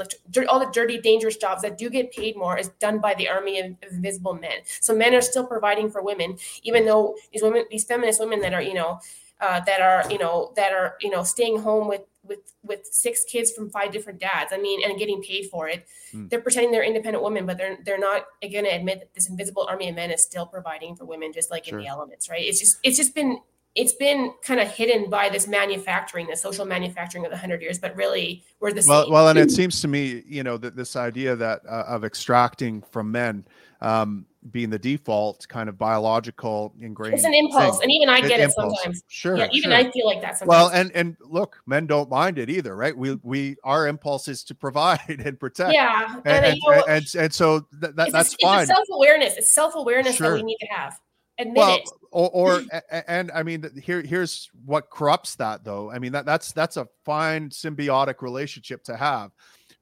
all 0.47 0.61
the 0.61 0.71
dirty, 0.71 1.01
dangerous 1.01 1.39
jobs 1.39 1.63
that 1.63 1.79
do 1.79 1.89
get 1.89 2.13
paid 2.13 2.37
more 2.37 2.59
is 2.59 2.69
done 2.81 2.99
by 2.99 3.15
the 3.15 3.31
army 3.31 3.59
of, 3.61 3.71
of 3.83 3.93
invisible 3.93 4.35
men. 4.35 4.59
So 4.83 4.95
men 4.95 5.15
are 5.15 5.23
still 5.23 5.47
providing 5.47 5.91
for 5.91 6.03
women, 6.03 6.37
even 6.65 6.85
though 6.85 7.17
these 7.33 7.43
women, 7.43 7.65
these 7.71 7.85
feminist 7.85 8.21
women 8.21 8.41
that 8.41 8.53
are 8.53 8.61
you 8.61 8.75
know 8.75 9.01
uh, 9.41 9.61
that 9.61 9.81
are 9.81 10.05
you 10.13 10.19
know 10.19 10.53
that 10.57 10.75
are 10.75 10.97
you 11.01 11.09
know 11.09 11.23
staying 11.23 11.61
home 11.61 11.89
with 11.89 12.03
with 12.27 12.53
with 12.63 12.87
six 12.87 13.25
kids 13.25 13.53
from 13.53 13.71
five 13.71 13.93
different 13.93 14.19
dads. 14.19 14.53
I 14.53 14.59
mean, 14.59 14.83
and 14.85 14.99
getting 14.99 15.23
paid 15.23 15.49
for 15.51 15.69
it. 15.69 15.87
Mm. 16.13 16.31
They're 16.31 16.41
pretending 16.41 16.73
they're 16.73 16.85
independent 16.85 17.23
women, 17.23 17.47
but 17.47 17.59
they're 17.59 17.79
they're 17.85 17.99
not 17.99 18.27
going 18.43 18.65
to 18.65 18.71
admit 18.71 19.01
that 19.01 19.15
this 19.15 19.29
invisible 19.29 19.67
army 19.69 19.89
of 19.89 19.95
men 19.95 20.11
is 20.11 20.23
still 20.23 20.47
providing 20.47 20.97
for 20.97 21.05
women, 21.05 21.33
just 21.33 21.51
like 21.51 21.65
sure. 21.65 21.79
in 21.79 21.85
the 21.85 21.89
elements, 21.89 22.29
right? 22.29 22.43
It's 22.43 22.61
just 22.61 22.79
it's 22.83 22.97
just 22.97 23.15
been 23.15 23.39
it's 23.77 23.93
been 23.93 24.33
kind 24.43 24.59
of 24.59 24.69
hidden 24.69 25.11
by 25.11 25.29
this 25.29 25.47
manufacturing, 25.47 26.27
the 26.27 26.37
social 26.37 26.65
manufacturing 26.65 27.25
of 27.27 27.31
the 27.31 27.37
hundred 27.37 27.61
years, 27.61 27.79
but 27.79 27.95
really 27.95 28.43
we're 28.59 28.73
the 28.73 28.85
well, 28.89 29.05
same. 29.05 29.13
Well, 29.13 29.29
and 29.29 29.39
it 29.39 29.51
seems 29.51 29.81
to 29.83 29.89
me, 29.89 30.23
you 30.27 30.43
know, 30.43 30.57
that 30.57 30.77
this 30.77 30.97
idea 30.97 31.37
that 31.37 31.61
uh, 31.69 31.85
of 31.87 32.05
extracting 32.05 32.83
from 32.91 33.13
men 33.13 33.45
um, 33.83 34.27
being 34.51 34.71
the 34.71 34.79
default 34.79 35.47
kind 35.49 35.69
of 35.69 35.79
biological 35.79 36.75
ingrained. 36.81 37.15
It's 37.15 37.25
an 37.25 37.35
impulse, 37.35 37.79
thing. 37.79 37.85
and 37.85 37.93
even 37.93 38.09
I 38.09 38.21
get 38.21 38.41
it, 38.41 38.45
it 38.45 38.53
sometimes. 38.53 39.03
Sure. 39.09 39.37
Yeah, 39.37 39.49
even 39.53 39.71
sure. 39.71 39.79
I 39.79 39.91
feel 39.91 40.07
like 40.07 40.21
that 40.23 40.39
sometimes. 40.39 40.49
Well, 40.49 40.69
and 40.69 40.93
and 40.93 41.17
look, 41.21 41.61
men 41.67 41.87
don't 41.87 42.11
mind 42.11 42.39
it 42.39 42.51
either, 42.51 42.77
right? 42.77 42.97
We 42.97 43.19
we 43.23 43.57
our 43.65 43.87
impulse 43.87 44.29
is 44.29 44.45
to 44.45 44.55
provide 44.55 45.01
and 45.09 45.39
protect. 45.39 45.73
Yeah, 45.73 46.15
and 46.25 46.27
and, 46.27 46.45
and, 46.47 46.61
know, 46.67 46.85
and, 46.89 47.07
and, 47.19 47.35
so 47.35 47.67
th- 47.81 47.95
that, 47.95 48.13
that's 48.13 48.35
a, 48.35 48.37
fine. 48.43 48.67
self 48.67 48.87
awareness. 48.93 49.37
It's 49.37 49.53
self 49.53 49.75
awareness 49.75 50.17
sure. 50.17 50.31
that 50.31 50.35
we 50.37 50.43
need 50.43 50.59
to 50.61 50.67
have. 50.67 50.99
Admit 51.39 51.57
well, 51.57 51.77
it. 51.77 51.91
Or, 52.11 52.31
or 52.33 52.63
and 53.09 53.31
I 53.33 53.43
mean 53.43 53.69
here 53.83 54.03
here's 54.03 54.51
what 54.65 54.91
corrupts 54.91 55.37
that 55.37 55.65
though. 55.65 55.91
I 55.91 55.99
mean 55.99 56.13
that 56.13 56.25
that's 56.25 56.53
that's 56.53 56.77
a 56.77 56.89
fine 57.05 57.51
symbiotic 57.51 58.23
relationship 58.23 58.85
to 58.85 58.97
have. 58.97 59.33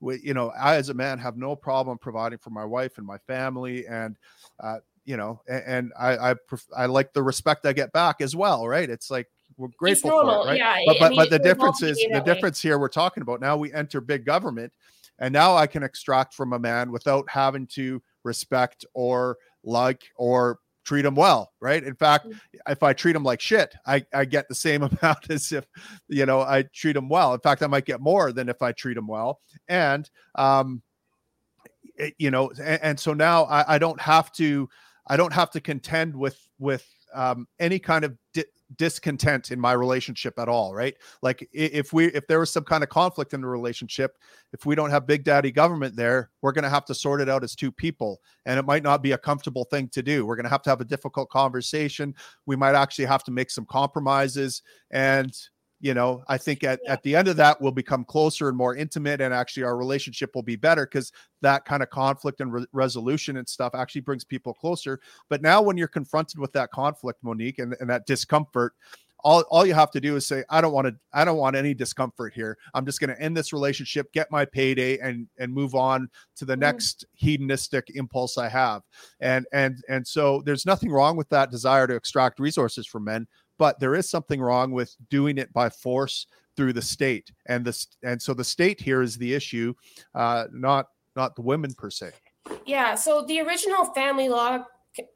We, 0.05 0.21
you 0.23 0.35
know, 0.35 0.51
I 0.51 0.77
as 0.77 0.91
a 0.91 0.95
man 0.95 1.19
have 1.19 1.37
no 1.37 1.57
problem 1.57 1.99
providing 1.99 2.39
for 2.39 2.51
my 2.51 2.65
wife 2.65 2.99
and 2.99 3.07
my 3.07 3.19
family 3.19 3.87
and 3.87 4.17
uh, 4.61 4.79
you 5.05 5.17
know, 5.17 5.41
and, 5.49 5.63
and 5.67 5.93
I, 5.99 6.31
I, 6.31 6.35
I 6.77 6.87
like 6.87 7.13
the 7.13 7.23
respect 7.23 7.67
I 7.67 7.73
get 7.73 7.93
back 7.93 8.21
as 8.21 8.35
well, 8.35 8.67
right? 8.67 8.89
It's 8.89 9.11
like 9.11 9.29
we're 9.57 9.69
grateful 9.79 10.11
for 10.11 10.23
it, 10.23 10.47
right? 10.47 10.59
Yeah, 10.59 10.81
but 10.87 10.97
but, 10.99 11.11
mean, 11.11 11.19
but 11.19 11.31
the 11.31 11.39
difference 11.39 11.83
is 11.83 11.97
the 12.13 12.21
difference 12.21 12.61
here 12.61 12.79
we're 12.79 12.89
talking 12.89 13.23
about 13.23 13.41
now 13.41 13.57
we 13.57 13.73
enter 13.73 14.01
big 14.01 14.25
government, 14.25 14.73
and 15.19 15.33
now 15.33 15.57
I 15.57 15.67
can 15.67 15.83
extract 15.83 16.35
from 16.35 16.53
a 16.53 16.59
man 16.59 16.91
without 16.91 17.29
having 17.29 17.67
to 17.69 18.03
respect 18.25 18.85
or 18.95 19.39
like 19.63 20.05
or 20.17 20.59
treat 20.85 21.03
them 21.03 21.15
well, 21.15 21.53
right? 21.61 21.83
In 21.83 21.95
fact, 21.95 22.27
mm-hmm. 22.27 22.73
if 22.73 22.83
I 22.83 22.93
treat 22.93 23.13
them 23.13 23.25
like 23.25 23.41
shit, 23.41 23.75
I, 23.87 24.05
I 24.13 24.25
get 24.25 24.49
the 24.49 24.55
same 24.55 24.83
amount 25.03 25.31
as 25.31 25.53
if, 25.53 25.67
you 26.09 26.27
know, 26.27 26.41
I 26.41 26.65
treat 26.75 26.93
them 26.93 27.09
well. 27.09 27.35
In 27.35 27.41
fact, 27.41 27.63
I 27.63 27.67
might 27.67 27.87
get 27.87 28.01
more 28.01 28.33
than 28.33 28.49
if 28.49 28.63
I 28.63 28.73
treat 28.73 28.95
them 28.95 29.07
well. 29.07 29.41
And, 29.69 30.09
um, 30.35 30.83
it, 31.97 32.15
you 32.19 32.31
know, 32.31 32.51
and, 32.63 32.83
and 32.83 33.01
so 33.01 33.15
now 33.15 33.45
I, 33.45 33.75
I 33.75 33.79
don't 33.79 34.01
have 34.01 34.33
to, 34.33 34.69
I 35.07 35.17
don't 35.17 35.33
have 35.33 35.51
to 35.51 35.61
contend 35.61 36.17
with 36.17 36.39
with 36.59 36.87
um, 37.15 37.47
any 37.59 37.79
kind 37.79 38.05
of 38.05 38.17
di- 38.33 38.45
discontent 38.77 39.51
in 39.51 39.61
my 39.61 39.73
relationship 39.73 40.39
at 40.39 40.49
all 40.49 40.75
right? 40.75 40.95
Like 41.23 41.49
if 41.53 41.93
we 41.93 42.07
if 42.07 42.27
there 42.27 42.41
was 42.41 42.51
some 42.51 42.65
kind 42.65 42.83
of 42.83 42.89
conflict 42.89 43.35
in 43.35 43.41
the 43.41 43.47
relationship 43.47 44.17
if 44.53 44.67
we 44.67 44.75
don't 44.75 44.91
have 44.91 45.07
big 45.07 45.25
daddy 45.25 45.51
government 45.51 45.97
there 45.97 46.31
we're 46.43 46.53
going 46.53 46.65
to 46.65 46.71
have 46.71 46.85
to 46.87 46.95
sort 46.95 47.21
it 47.21 47.29
out 47.29 47.45
as 47.45 47.55
two 47.55 47.71
people 47.71 48.21
and 48.47 48.59
it 48.59 48.65
might 48.65 48.83
not 48.83 49.03
be 49.03 49.13
a 49.13 49.19
comfortable 49.19 49.65
thing 49.65 49.89
to 49.89 50.03
do. 50.03 50.27
We're 50.27 50.37
going 50.37 50.45
to 50.45 50.51
have 50.51 50.63
to 50.63 50.71
have 50.71 50.81
a 50.81 50.85
difficult 50.85 51.31
conversation. 51.31 52.15
We 52.47 52.57
might 52.57 52.75
actually 52.75 53.07
have 53.07 53.25
to 53.25 53.31
make 53.31 53.51
some 53.51 53.67
compromises 53.67 54.63
and 54.91 55.33
you 55.85 55.93
know 55.93 56.25
i 56.29 56.39
think 56.39 56.65
at, 56.65 56.81
at 56.89 57.03
the 57.03 57.15
end 57.15 57.29
of 57.29 57.37
that 57.37 57.61
we'll 57.61 57.71
become 57.71 58.07
closer 58.07 58.49
and 58.49 58.57
more 58.57 58.75
intimate 58.75 59.21
and 59.21 59.35
actually 59.35 59.63
our 59.63 59.77
relationship 59.77 60.35
will 60.35 60.43
be 60.43 60.57
better 60.57 60.87
because 60.87 61.13
that 61.43 61.67
kind 61.67 61.83
of 61.83 61.91
conflict 61.91 62.41
and 62.41 62.55
re- 62.55 62.67
resolution 62.73 63.37
and 63.37 63.47
stuff 63.47 63.75
actually 63.75 64.01
brings 64.01 64.25
people 64.25 64.55
closer. 64.55 64.99
But 65.29 65.43
now 65.43 65.61
when 65.61 65.77
you're 65.77 65.89
confronted 65.89 66.41
with 66.41 66.55
that 66.55 66.71
conflict 66.71 67.23
monique 67.23 67.59
and, 67.59 67.77
and 67.81 67.91
that 67.91 68.07
discomfort 68.07 68.73
all, 69.25 69.43
all 69.51 69.67
you 69.67 69.75
have 69.75 69.91
to 69.91 70.01
do 70.01 70.17
is 70.17 70.27
say 70.27 70.45
i 70.51 70.61
don't 70.61 70.73
want 70.73 70.87
to 70.87 70.95
i 71.13 71.25
don't 71.25 71.39
want 71.39 71.57
any 71.57 71.75
discomfort 71.75 72.33
here. 72.35 72.57
I'm 72.75 72.87
just 72.87 73.01
going 73.01 73.15
to 73.15 73.21
end 73.21 73.37
this 73.37 73.53
relationship 73.53 74.13
get 74.13 74.31
my 74.31 74.45
payday 74.45 74.99
and 74.99 75.27
and 75.39 75.53
move 75.53 75.75
on 75.75 76.09
to 76.37 76.45
the 76.45 76.57
mm. 76.57 76.61
next 76.61 77.05
hedonistic 77.15 77.91
impulse 77.95 78.39
i 78.39 78.49
have. 78.49 78.83
And 79.21 79.47
and 79.53 79.83
and 79.89 80.07
so 80.07 80.43
there's 80.45 80.67
nothing 80.67 80.91
wrong 80.91 81.17
with 81.17 81.29
that 81.31 81.51
desire 81.51 81.87
to 81.87 81.95
extract 81.95 82.39
resources 82.39 82.87
from 82.87 83.05
men 83.05 83.27
but 83.59 83.79
there 83.81 83.95
is 83.95 84.09
something 84.09 84.41
wrong 84.41 84.73
with 84.73 84.95
doing 85.11 85.39
it 85.39 85.53
by 85.53 85.69
force 85.69 86.27
through 86.57 86.73
the 86.73 86.83
state. 86.83 87.33
And 87.47 87.65
this 87.65 87.89
and 88.03 88.21
so 88.21 88.35
the 88.35 88.45
state 88.45 88.81
here 88.81 89.03
is 89.03 89.17
the 89.17 89.35
issue 89.35 89.75
uh 90.15 90.45
not 90.53 90.87
not 91.17 91.37
the 91.37 91.43
women 91.43 91.73
per 91.75 91.91
se. 91.91 92.11
Yeah 92.67 92.95
so 92.95 93.25
the 93.27 93.41
original 93.41 93.87
family 93.87 94.29
law 94.29 94.65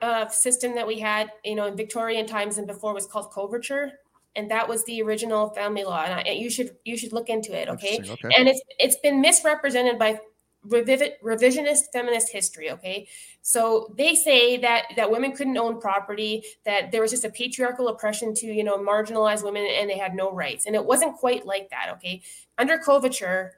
uh, 0.00 0.26
system 0.28 0.74
that 0.74 0.86
we 0.86 0.98
had 0.98 1.30
you 1.44 1.54
know 1.54 1.66
in 1.66 1.76
victorian 1.76 2.26
times 2.26 2.58
and 2.58 2.66
before 2.66 2.92
was 2.92 3.06
called 3.06 3.32
coverture 3.32 3.92
and 4.34 4.50
that 4.50 4.68
was 4.68 4.84
the 4.86 5.00
original 5.00 5.50
family 5.50 5.84
law 5.84 6.02
and 6.02 6.14
I, 6.14 6.32
you 6.32 6.50
should 6.50 6.76
you 6.84 6.96
should 6.96 7.12
look 7.12 7.28
into 7.28 7.56
it 7.56 7.68
okay? 7.68 8.00
okay. 8.00 8.28
And 8.36 8.48
it's 8.48 8.60
it's 8.80 8.96
been 9.04 9.20
misrepresented 9.20 9.96
by 9.96 10.18
revisionist 10.66 11.84
feminist 11.92 12.30
history 12.30 12.70
okay? 12.70 13.06
So 13.42 13.94
they 13.96 14.14
say 14.14 14.56
that 14.58 14.86
that 14.96 15.10
women 15.10 15.32
couldn't 15.32 15.56
own 15.56 15.80
property 15.80 16.42
that 16.64 16.90
there 16.90 17.00
was 17.00 17.10
just 17.10 17.24
a 17.24 17.30
patriarchal 17.30 17.88
oppression 17.88 18.34
to 18.34 18.46
you 18.46 18.64
know 18.64 18.76
marginalize 18.76 19.44
women 19.44 19.66
and 19.70 19.88
they 19.88 19.98
had 19.98 20.14
no 20.14 20.32
rights. 20.32 20.66
And 20.66 20.74
it 20.74 20.84
wasn't 20.84 21.16
quite 21.16 21.46
like 21.46 21.70
that 21.70 21.90
okay? 21.94 22.22
Under 22.58 22.78
coverture 22.78 23.54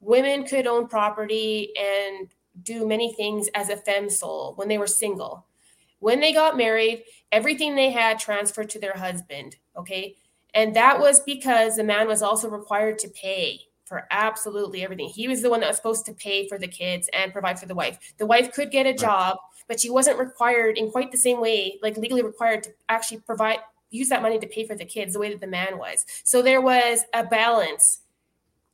women 0.00 0.44
could 0.44 0.66
own 0.66 0.86
property 0.86 1.72
and 1.76 2.28
do 2.62 2.86
many 2.86 3.12
things 3.12 3.48
as 3.54 3.68
a 3.68 3.76
feme 3.76 4.08
sole 4.08 4.54
when 4.56 4.68
they 4.68 4.78
were 4.78 4.86
single. 4.86 5.46
When 5.98 6.20
they 6.20 6.32
got 6.32 6.56
married 6.56 7.04
everything 7.32 7.74
they 7.74 7.90
had 7.90 8.18
transferred 8.18 8.70
to 8.70 8.78
their 8.78 8.96
husband 8.96 9.56
okay? 9.76 10.16
And 10.54 10.74
that 10.74 10.98
was 10.98 11.20
because 11.20 11.76
the 11.76 11.84
man 11.84 12.08
was 12.08 12.22
also 12.22 12.48
required 12.48 12.98
to 13.00 13.08
pay 13.08 13.60
for 13.86 14.06
absolutely 14.10 14.82
everything. 14.82 15.08
He 15.08 15.28
was 15.28 15.42
the 15.42 15.50
one 15.50 15.60
that 15.60 15.68
was 15.68 15.76
supposed 15.76 16.04
to 16.06 16.12
pay 16.12 16.48
for 16.48 16.58
the 16.58 16.66
kids 16.68 17.08
and 17.12 17.32
provide 17.32 17.58
for 17.58 17.66
the 17.66 17.74
wife. 17.74 17.98
The 18.18 18.26
wife 18.26 18.52
could 18.52 18.70
get 18.70 18.84
a 18.84 18.92
job, 18.92 19.38
but 19.68 19.80
she 19.80 19.90
wasn't 19.90 20.18
required 20.18 20.76
in 20.76 20.90
quite 20.90 21.12
the 21.12 21.18
same 21.18 21.40
way, 21.40 21.78
like 21.82 21.96
legally 21.96 22.22
required 22.22 22.64
to 22.64 22.70
actually 22.88 23.20
provide 23.20 23.58
use 23.90 24.08
that 24.08 24.20
money 24.22 24.38
to 24.38 24.46
pay 24.48 24.66
for 24.66 24.74
the 24.74 24.84
kids 24.84 25.12
the 25.12 25.20
way 25.20 25.30
that 25.30 25.40
the 25.40 25.46
man 25.46 25.78
was. 25.78 26.04
So 26.24 26.42
there 26.42 26.60
was 26.60 27.04
a 27.14 27.24
balance 27.24 28.00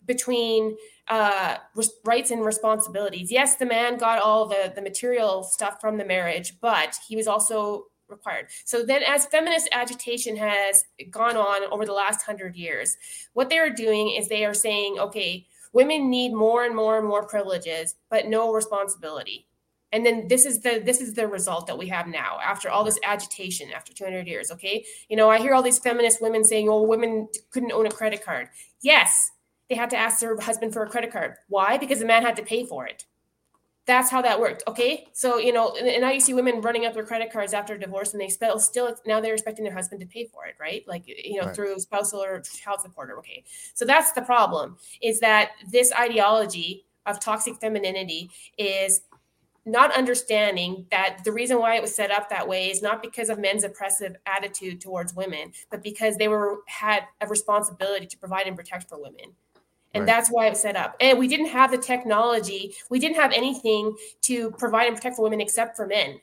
between 0.06 0.76
uh, 1.08 1.56
rights 2.04 2.30
and 2.30 2.44
responsibilities. 2.44 3.30
Yes, 3.30 3.56
the 3.56 3.66
man 3.66 3.98
got 3.98 4.20
all 4.20 4.46
the 4.46 4.72
the 4.74 4.82
material 4.82 5.42
stuff 5.42 5.80
from 5.80 5.98
the 5.98 6.04
marriage, 6.04 6.58
but 6.60 6.96
he 7.06 7.16
was 7.16 7.28
also 7.28 7.86
required. 8.12 8.46
So 8.64 8.84
then, 8.84 9.02
as 9.02 9.26
feminist 9.26 9.68
agitation 9.72 10.36
has 10.36 10.84
gone 11.10 11.36
on 11.36 11.70
over 11.72 11.84
the 11.84 11.92
last 11.92 12.22
hundred 12.22 12.54
years, 12.54 12.96
what 13.32 13.50
they 13.50 13.58
are 13.58 13.70
doing 13.70 14.10
is 14.10 14.28
they 14.28 14.44
are 14.44 14.54
saying, 14.54 14.98
okay, 14.98 15.46
women 15.72 16.10
need 16.10 16.32
more 16.32 16.64
and 16.64 16.76
more 16.76 16.98
and 16.98 17.06
more 17.06 17.26
privileges, 17.26 17.96
but 18.10 18.28
no 18.28 18.52
responsibility. 18.52 19.46
And 19.92 20.06
then 20.06 20.26
this 20.28 20.46
is 20.46 20.60
the 20.60 20.80
this 20.84 21.00
is 21.00 21.12
the 21.14 21.26
result 21.28 21.66
that 21.66 21.76
we 21.76 21.88
have 21.88 22.06
now 22.06 22.38
after 22.42 22.70
all 22.70 22.82
this 22.82 22.98
agitation 23.04 23.70
after 23.74 23.92
200 23.92 24.26
years. 24.26 24.50
Okay, 24.50 24.86
you 25.08 25.16
know 25.16 25.28
I 25.28 25.38
hear 25.38 25.54
all 25.54 25.62
these 25.62 25.78
feminist 25.78 26.22
women 26.22 26.44
saying, 26.44 26.68
"Oh, 26.68 26.82
women 26.82 27.28
couldn't 27.50 27.72
own 27.72 27.86
a 27.86 27.90
credit 27.90 28.24
card." 28.24 28.48
Yes, 28.80 29.30
they 29.68 29.74
had 29.74 29.90
to 29.90 29.96
ask 29.96 30.20
their 30.20 30.38
husband 30.40 30.72
for 30.72 30.82
a 30.82 30.88
credit 30.88 31.12
card. 31.12 31.36
Why? 31.48 31.76
Because 31.76 31.98
the 31.98 32.06
man 32.06 32.22
had 32.22 32.36
to 32.36 32.42
pay 32.42 32.64
for 32.64 32.86
it. 32.86 33.04
That's 33.84 34.10
how 34.10 34.22
that 34.22 34.38
worked. 34.38 34.62
Okay. 34.68 35.08
So, 35.12 35.38
you 35.38 35.52
know, 35.52 35.74
and, 35.76 35.88
and 35.88 36.02
now 36.02 36.10
you 36.10 36.20
see 36.20 36.34
women 36.34 36.60
running 36.60 36.86
up 36.86 36.94
their 36.94 37.04
credit 37.04 37.32
cards 37.32 37.52
after 37.52 37.76
divorce 37.76 38.12
and 38.12 38.20
they 38.20 38.28
still, 38.28 38.60
still 38.60 38.94
now 39.06 39.20
they're 39.20 39.34
expecting 39.34 39.64
their 39.64 39.74
husband 39.74 40.00
to 40.02 40.06
pay 40.06 40.24
for 40.26 40.46
it, 40.46 40.54
right? 40.60 40.84
Like, 40.86 41.02
you 41.06 41.40
know, 41.40 41.46
right. 41.46 41.54
through 41.54 41.80
spousal 41.80 42.22
or 42.22 42.40
child 42.40 42.80
support 42.80 43.10
or 43.10 43.18
okay. 43.18 43.42
So 43.74 43.84
that's 43.84 44.12
the 44.12 44.22
problem 44.22 44.76
is 45.02 45.18
that 45.20 45.50
this 45.70 45.92
ideology 45.92 46.86
of 47.06 47.18
toxic 47.18 47.56
femininity 47.56 48.30
is 48.56 49.02
not 49.64 49.96
understanding 49.96 50.86
that 50.90 51.18
the 51.24 51.32
reason 51.32 51.58
why 51.58 51.76
it 51.76 51.82
was 51.82 51.94
set 51.94 52.10
up 52.10 52.28
that 52.30 52.48
way 52.48 52.70
is 52.70 52.82
not 52.82 53.02
because 53.02 53.28
of 53.28 53.38
men's 53.38 53.62
oppressive 53.62 54.16
attitude 54.26 54.80
towards 54.80 55.14
women, 55.14 55.52
but 55.70 55.82
because 55.82 56.16
they 56.16 56.28
were 56.28 56.60
had 56.66 57.04
a 57.20 57.26
responsibility 57.28 58.06
to 58.06 58.18
provide 58.18 58.46
and 58.46 58.56
protect 58.56 58.88
for 58.88 59.00
women. 59.00 59.34
And 59.94 60.02
right. 60.02 60.06
that's 60.06 60.30
why 60.30 60.46
it 60.46 60.50
was 60.50 60.62
set 60.62 60.76
up. 60.76 60.96
And 61.00 61.18
we 61.18 61.28
didn't 61.28 61.46
have 61.46 61.70
the 61.70 61.78
technology, 61.78 62.74
we 62.88 62.98
didn't 62.98 63.16
have 63.16 63.32
anything 63.32 63.96
to 64.22 64.50
provide 64.52 64.86
and 64.86 64.96
protect 64.96 65.16
for 65.16 65.22
women 65.22 65.40
except 65.40 65.76
for 65.76 65.86
men 65.86 66.20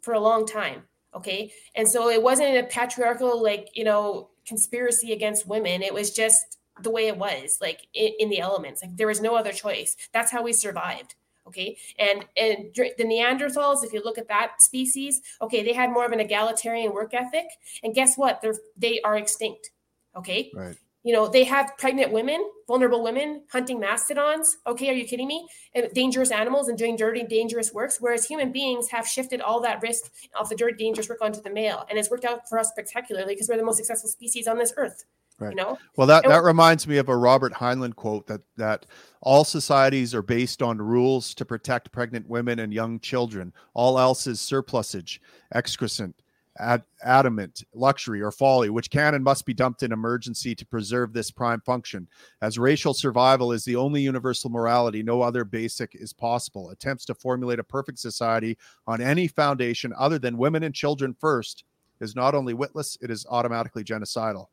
for 0.00 0.14
a 0.14 0.20
long 0.20 0.46
time. 0.46 0.82
Okay. 1.14 1.52
And 1.74 1.88
so 1.88 2.08
it 2.08 2.22
wasn't 2.22 2.56
a 2.56 2.62
patriarchal, 2.64 3.42
like, 3.42 3.68
you 3.74 3.84
know, 3.84 4.30
conspiracy 4.46 5.12
against 5.12 5.46
women. 5.46 5.82
It 5.82 5.92
was 5.92 6.10
just 6.10 6.58
the 6.80 6.90
way 6.90 7.06
it 7.06 7.18
was, 7.18 7.58
like 7.60 7.86
in, 7.92 8.12
in 8.18 8.30
the 8.30 8.40
elements. 8.40 8.82
Like 8.82 8.96
there 8.96 9.06
was 9.06 9.20
no 9.20 9.34
other 9.34 9.52
choice. 9.52 9.96
That's 10.12 10.32
how 10.32 10.42
we 10.42 10.52
survived 10.52 11.14
okay 11.46 11.76
and 11.98 12.24
and 12.36 12.72
the 12.74 13.04
neanderthals 13.04 13.84
if 13.84 13.92
you 13.92 14.02
look 14.04 14.18
at 14.18 14.28
that 14.28 14.60
species 14.60 15.20
okay 15.40 15.62
they 15.62 15.72
had 15.72 15.90
more 15.90 16.04
of 16.04 16.12
an 16.12 16.20
egalitarian 16.20 16.92
work 16.92 17.12
ethic 17.14 17.46
and 17.82 17.94
guess 17.94 18.16
what 18.16 18.40
they're 18.40 18.54
they 18.76 19.00
are 19.00 19.16
extinct 19.16 19.70
okay 20.16 20.50
right 20.54 20.76
you 21.02 21.12
know, 21.12 21.26
they 21.28 21.44
have 21.44 21.76
pregnant 21.78 22.12
women, 22.12 22.44
vulnerable 22.68 23.02
women 23.02 23.42
hunting 23.50 23.80
mastodons. 23.80 24.56
Okay, 24.66 24.88
are 24.88 24.94
you 24.94 25.04
kidding 25.04 25.28
me? 25.28 25.46
dangerous 25.94 26.30
animals 26.30 26.68
and 26.68 26.78
doing 26.78 26.96
dirty, 26.96 27.24
dangerous 27.24 27.72
works. 27.72 27.98
Whereas 28.00 28.24
human 28.24 28.52
beings 28.52 28.88
have 28.88 29.06
shifted 29.06 29.40
all 29.40 29.60
that 29.62 29.82
risk 29.82 30.12
of 30.38 30.48
the 30.48 30.54
dirty, 30.54 30.76
dangerous 30.76 31.08
work 31.08 31.22
onto 31.22 31.40
the 31.40 31.50
male, 31.50 31.86
and 31.88 31.98
it's 31.98 32.10
worked 32.10 32.24
out 32.24 32.48
for 32.48 32.58
us 32.58 32.68
spectacularly 32.68 33.34
because 33.34 33.48
we're 33.48 33.56
the 33.56 33.64
most 33.64 33.78
successful 33.78 34.08
species 34.08 34.46
on 34.46 34.58
this 34.58 34.72
earth. 34.76 35.04
Right. 35.38 35.50
You 35.50 35.56
know. 35.56 35.78
Well, 35.96 36.06
that 36.06 36.24
and 36.24 36.32
that 36.32 36.44
reminds 36.44 36.86
me 36.86 36.98
of 36.98 37.08
a 37.08 37.16
Robert 37.16 37.54
Heinlein 37.54 37.96
quote 37.96 38.26
that 38.28 38.42
that 38.58 38.86
all 39.22 39.44
societies 39.44 40.14
are 40.14 40.22
based 40.22 40.62
on 40.62 40.78
rules 40.78 41.34
to 41.34 41.44
protect 41.44 41.90
pregnant 41.90 42.28
women 42.28 42.58
and 42.60 42.72
young 42.72 43.00
children. 43.00 43.52
All 43.74 43.98
else 43.98 44.26
is 44.26 44.40
surplusage, 44.40 45.20
excrescent, 45.52 46.21
ad- 46.58 46.84
adamant, 47.04 47.64
luxury, 47.74 48.20
or 48.20 48.30
folly, 48.30 48.70
which 48.70 48.90
can 48.90 49.14
and 49.14 49.24
must 49.24 49.46
be 49.46 49.54
dumped 49.54 49.82
in 49.82 49.92
emergency 49.92 50.54
to 50.54 50.66
preserve 50.66 51.12
this 51.12 51.30
prime 51.30 51.60
function. 51.60 52.08
As 52.40 52.58
racial 52.58 52.94
survival 52.94 53.52
is 53.52 53.64
the 53.64 53.76
only 53.76 54.02
universal 54.02 54.50
morality, 54.50 55.02
no 55.02 55.22
other 55.22 55.44
basic 55.44 55.94
is 55.94 56.12
possible. 56.12 56.70
Attempts 56.70 57.04
to 57.06 57.14
formulate 57.14 57.58
a 57.58 57.64
perfect 57.64 57.98
society 57.98 58.56
on 58.86 59.00
any 59.00 59.26
foundation 59.26 59.92
other 59.98 60.18
than 60.18 60.36
women 60.36 60.62
and 60.62 60.74
children 60.74 61.14
first 61.18 61.64
is 62.00 62.16
not 62.16 62.34
only 62.34 62.54
witless, 62.54 62.98
it 63.00 63.10
is 63.10 63.26
automatically 63.30 63.84
genocidal. 63.84 64.48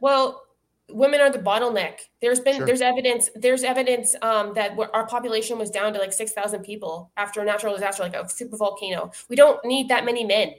Well, 0.00 0.42
women 0.90 1.20
are 1.20 1.30
the 1.30 1.38
bottleneck. 1.38 2.00
There's 2.20 2.40
been 2.40 2.56
sure. 2.56 2.66
there's 2.66 2.80
evidence 2.80 3.28
there's 3.34 3.62
evidence 3.62 4.14
um, 4.22 4.54
that 4.54 4.76
our 4.92 5.06
population 5.06 5.58
was 5.58 5.70
down 5.70 5.92
to 5.92 5.98
like 5.98 6.12
six 6.12 6.32
thousand 6.32 6.62
people 6.62 7.10
after 7.16 7.40
a 7.40 7.44
natural 7.44 7.74
disaster 7.74 8.02
like 8.02 8.14
a 8.14 8.28
super 8.28 8.56
volcano. 8.56 9.12
We 9.28 9.36
don't 9.36 9.62
need 9.64 9.88
that 9.88 10.04
many 10.04 10.24
men 10.24 10.54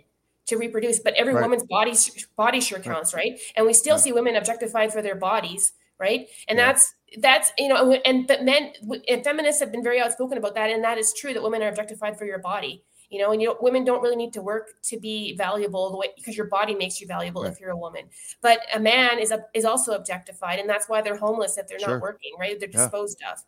to 0.47 0.57
reproduce, 0.57 0.99
but 0.99 1.13
every 1.15 1.33
right. 1.33 1.43
woman's 1.43 1.63
body 1.63 1.93
body 2.35 2.59
sure 2.59 2.79
counts, 2.79 3.13
right? 3.13 3.31
right? 3.31 3.39
And 3.55 3.65
we 3.65 3.73
still 3.73 3.95
yeah. 3.95 4.01
see 4.01 4.11
women 4.11 4.35
objectified 4.35 4.91
for 4.91 5.01
their 5.01 5.15
bodies, 5.15 5.73
right? 5.99 6.27
And 6.47 6.57
yeah. 6.57 6.67
that's 6.67 6.93
that's 7.17 7.51
you 7.57 7.67
know, 7.67 7.93
and 8.05 8.27
but 8.27 8.43
men 8.43 8.73
and 9.07 9.23
feminists 9.23 9.59
have 9.61 9.71
been 9.71 9.83
very 9.83 9.99
outspoken 10.01 10.37
about 10.37 10.55
that, 10.55 10.69
and 10.69 10.83
that 10.83 10.97
is 10.97 11.13
true 11.13 11.33
that 11.33 11.41
women 11.41 11.61
are 11.61 11.69
objectified 11.69 12.17
for 12.17 12.25
your 12.25 12.39
body. 12.39 12.83
You 13.09 13.19
know, 13.19 13.31
and 13.31 13.41
you 13.41 13.47
know, 13.47 13.57
women 13.59 13.83
don't 13.83 14.03
really 14.03 14.15
need 14.15 14.33
to 14.33 14.41
work 14.41 14.67
to 14.83 14.99
be 14.99 15.35
valuable 15.35 15.89
the 15.89 15.97
way 15.97 16.09
because 16.15 16.37
your 16.37 16.45
body 16.45 16.75
makes 16.75 17.01
you 17.01 17.07
valuable 17.07 17.41
right. 17.41 17.51
if 17.51 17.59
you're 17.59 17.71
a 17.71 17.77
woman. 17.77 18.03
But 18.41 18.59
a 18.73 18.79
man 18.79 19.17
is 19.17 19.31
a, 19.31 19.45
is 19.55 19.65
also 19.65 19.93
objectified, 19.93 20.59
and 20.59 20.69
that's 20.69 20.87
why 20.87 21.01
they're 21.01 21.17
homeless 21.17 21.57
if 21.57 21.67
they're 21.67 21.79
sure. 21.79 21.95
not 21.95 22.01
working, 22.01 22.33
right? 22.39 22.59
They're 22.59 22.69
disposed 22.69 23.19
yeah. 23.21 23.31
of. 23.31 23.39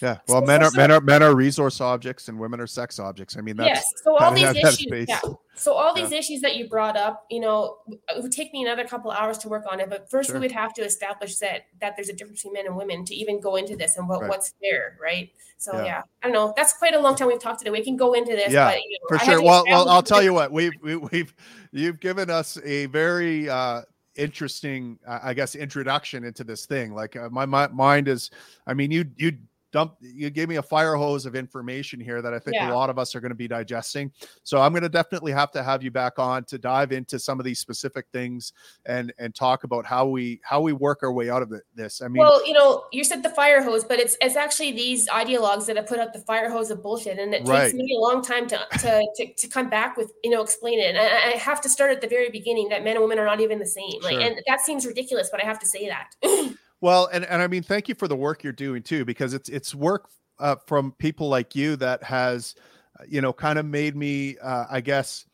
Yeah. 0.00 0.18
Well, 0.28 0.40
so, 0.40 0.46
men 0.46 0.62
are 0.62 0.70
so, 0.70 0.76
men 0.76 0.90
are 0.90 1.00
men 1.00 1.22
are 1.22 1.34
resource 1.34 1.80
objects 1.80 2.28
and 2.28 2.38
women 2.38 2.60
are 2.60 2.66
sex 2.66 2.98
objects. 2.98 3.36
I 3.36 3.42
mean, 3.42 3.56
that's 3.56 3.68
yes. 3.68 3.84
So 4.02 4.16
all 4.16 4.32
these 4.32 4.56
issues, 4.56 5.06
yeah. 5.08 5.20
So 5.54 5.74
all 5.74 5.94
these 5.94 6.10
yeah. 6.10 6.18
issues 6.18 6.40
that 6.40 6.56
you 6.56 6.68
brought 6.68 6.96
up, 6.96 7.26
you 7.30 7.40
know, 7.40 7.76
it 7.88 8.22
would 8.22 8.32
take 8.32 8.52
me 8.52 8.62
another 8.62 8.84
couple 8.84 9.10
hours 9.10 9.36
to 9.38 9.48
work 9.48 9.64
on 9.70 9.78
it. 9.78 9.90
But 9.90 10.10
first, 10.10 10.30
sure. 10.30 10.36
we 10.36 10.40
would 10.40 10.52
have 10.52 10.72
to 10.74 10.82
establish 10.82 11.36
that 11.36 11.66
that 11.80 11.96
there's 11.96 12.08
a 12.08 12.14
difference 12.14 12.42
between 12.42 12.54
men 12.54 12.66
and 12.66 12.76
women 12.76 13.04
to 13.04 13.14
even 13.14 13.40
go 13.40 13.56
into 13.56 13.76
this 13.76 13.98
and 13.98 14.08
what, 14.08 14.22
right. 14.22 14.30
what's 14.30 14.54
fair, 14.60 14.96
right? 15.02 15.30
So 15.58 15.76
yeah. 15.76 15.84
yeah. 15.84 16.02
I 16.22 16.26
don't 16.28 16.32
know. 16.32 16.54
That's 16.56 16.72
quite 16.72 16.94
a 16.94 17.00
long 17.00 17.14
time 17.14 17.28
we've 17.28 17.40
talked 17.40 17.58
today. 17.58 17.70
We 17.70 17.84
can 17.84 17.96
go 17.96 18.14
into 18.14 18.32
this. 18.32 18.52
Yeah, 18.52 18.70
but, 18.70 18.78
you 18.78 18.98
know, 19.02 19.18
for 19.18 19.24
sure. 19.24 19.42
Well, 19.42 19.64
well, 19.68 19.88
I'll 19.88 20.02
tell 20.02 20.22
you 20.22 20.32
what 20.32 20.50
we've 20.50 20.72
we, 20.82 20.92
have 20.92 21.10
we 21.12 21.18
have 21.18 21.34
you've 21.72 22.00
given 22.00 22.30
us 22.30 22.58
a 22.64 22.86
very 22.86 23.48
uh 23.48 23.82
interesting 24.16 24.98
i 25.06 25.32
guess 25.32 25.54
introduction 25.54 26.24
into 26.24 26.42
this 26.42 26.66
thing 26.66 26.92
like 26.92 27.14
uh, 27.14 27.28
my, 27.30 27.46
my 27.46 27.68
mind 27.68 28.08
is 28.08 28.30
i 28.66 28.74
mean 28.74 28.90
you 28.90 29.04
you 29.16 29.32
dump 29.72 29.94
you 30.00 30.30
gave 30.30 30.48
me 30.48 30.56
a 30.56 30.62
fire 30.62 30.96
hose 30.96 31.26
of 31.26 31.34
information 31.34 32.00
here 32.00 32.22
that 32.22 32.34
I 32.34 32.38
think 32.38 32.56
yeah. 32.56 32.72
a 32.72 32.74
lot 32.74 32.90
of 32.90 32.98
us 32.98 33.14
are 33.14 33.20
going 33.20 33.30
to 33.30 33.36
be 33.36 33.48
digesting. 33.48 34.12
So 34.42 34.60
I'm 34.60 34.72
going 34.72 34.82
to 34.82 34.88
definitely 34.88 35.32
have 35.32 35.50
to 35.52 35.62
have 35.62 35.82
you 35.82 35.90
back 35.90 36.18
on 36.18 36.44
to 36.44 36.58
dive 36.58 36.92
into 36.92 37.18
some 37.18 37.38
of 37.38 37.44
these 37.44 37.58
specific 37.58 38.06
things 38.12 38.52
and 38.86 39.12
and 39.18 39.34
talk 39.34 39.64
about 39.64 39.86
how 39.86 40.06
we 40.06 40.40
how 40.42 40.60
we 40.60 40.72
work 40.72 41.02
our 41.02 41.12
way 41.12 41.30
out 41.30 41.42
of 41.42 41.52
it, 41.52 41.62
this. 41.74 42.02
I 42.02 42.08
mean, 42.08 42.18
well, 42.18 42.46
you 42.46 42.52
know, 42.52 42.84
you 42.92 43.04
said 43.04 43.22
the 43.22 43.30
fire 43.30 43.62
hose, 43.62 43.84
but 43.84 43.98
it's 43.98 44.16
it's 44.20 44.36
actually 44.36 44.72
these 44.72 45.08
ideologues 45.08 45.66
that 45.66 45.76
have 45.76 45.86
put 45.86 45.98
out 45.98 46.12
the 46.12 46.20
fire 46.20 46.50
hose 46.50 46.70
of 46.70 46.82
bullshit, 46.82 47.18
and 47.18 47.34
it 47.34 47.46
right. 47.46 47.62
takes 47.62 47.74
me 47.74 47.96
a 47.96 48.00
long 48.00 48.22
time 48.22 48.46
to 48.48 48.58
to 48.78 49.06
to, 49.16 49.34
to 49.34 49.48
come 49.48 49.70
back 49.70 49.96
with 49.96 50.12
you 50.24 50.30
know 50.30 50.42
explain 50.42 50.78
it. 50.78 50.94
And 50.94 50.98
I, 50.98 51.34
I, 51.34 51.36
have 51.36 51.60
to 51.62 51.68
start 51.68 51.90
at 51.90 52.00
the 52.00 52.08
very 52.08 52.30
beginning 52.30 52.68
that 52.68 52.84
men 52.84 52.96
and 52.96 53.02
women 53.02 53.18
are 53.18 53.24
not 53.24 53.40
even 53.40 53.58
the 53.58 53.66
same. 53.66 54.00
Like, 54.02 54.12
sure. 54.12 54.20
and 54.20 54.42
that 54.46 54.60
seems 54.60 54.86
ridiculous, 54.86 55.28
but 55.30 55.42
I 55.42 55.46
have 55.46 55.58
to 55.60 55.66
say 55.66 55.88
that. 55.88 56.14
Well, 56.80 57.08
and, 57.12 57.24
and 57.24 57.42
I 57.42 57.46
mean, 57.46 57.62
thank 57.62 57.88
you 57.88 57.94
for 57.94 58.08
the 58.08 58.16
work 58.16 58.42
you're 58.42 58.52
doing 58.52 58.82
too, 58.82 59.04
because 59.04 59.34
it's 59.34 59.48
it's 59.48 59.74
work 59.74 60.08
uh, 60.38 60.56
from 60.66 60.92
people 60.92 61.28
like 61.28 61.54
you 61.54 61.76
that 61.76 62.02
has, 62.02 62.54
uh, 62.98 63.04
you 63.08 63.20
know, 63.20 63.32
kind 63.32 63.58
of 63.58 63.66
made 63.66 63.96
me, 63.96 64.38
uh, 64.42 64.64
I 64.70 64.80
guess, 64.80 65.26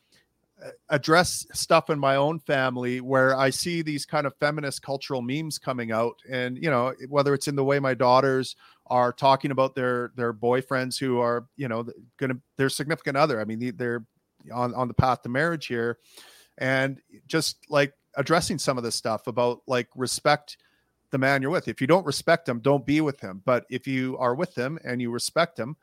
address 0.88 1.46
stuff 1.52 1.90
in 1.90 1.98
my 1.98 2.16
own 2.16 2.38
family 2.40 3.00
where 3.00 3.36
I 3.36 3.50
see 3.50 3.82
these 3.82 4.06
kind 4.06 4.26
of 4.26 4.34
feminist 4.40 4.82
cultural 4.82 5.22
memes 5.22 5.58
coming 5.58 5.92
out, 5.92 6.16
and 6.30 6.56
you 6.58 6.70
know, 6.70 6.94
whether 7.08 7.34
it's 7.34 7.48
in 7.48 7.56
the 7.56 7.64
way 7.64 7.78
my 7.78 7.94
daughters 7.94 8.56
are 8.88 9.12
talking 9.12 9.50
about 9.52 9.74
their 9.74 10.12
their 10.16 10.32
boyfriends 10.32 10.98
who 10.98 11.20
are, 11.20 11.46
you 11.56 11.68
know, 11.68 11.86
to 12.18 12.40
their 12.56 12.68
significant 12.68 13.16
other. 13.16 13.40
I 13.40 13.44
mean, 13.44 13.72
they're 13.76 14.04
on 14.52 14.74
on 14.74 14.88
the 14.88 14.94
path 14.94 15.22
to 15.22 15.28
marriage 15.28 15.66
here, 15.66 15.98
and 16.58 17.00
just 17.28 17.58
like 17.68 17.92
addressing 18.16 18.58
some 18.58 18.78
of 18.78 18.84
this 18.84 18.94
stuff 18.96 19.26
about 19.26 19.60
like 19.66 19.88
respect 19.94 20.56
the 21.10 21.18
man 21.18 21.42
you're 21.42 21.50
with. 21.50 21.68
If 21.68 21.80
you 21.80 21.86
don't 21.86 22.06
respect 22.06 22.48
him, 22.48 22.60
don't 22.60 22.86
be 22.86 23.00
with 23.00 23.20
him. 23.20 23.42
But 23.44 23.66
if 23.70 23.86
you 23.86 24.16
are 24.18 24.34
with 24.34 24.56
him 24.56 24.78
and 24.84 25.00
you 25.00 25.10
respect 25.10 25.58
him, 25.58 25.76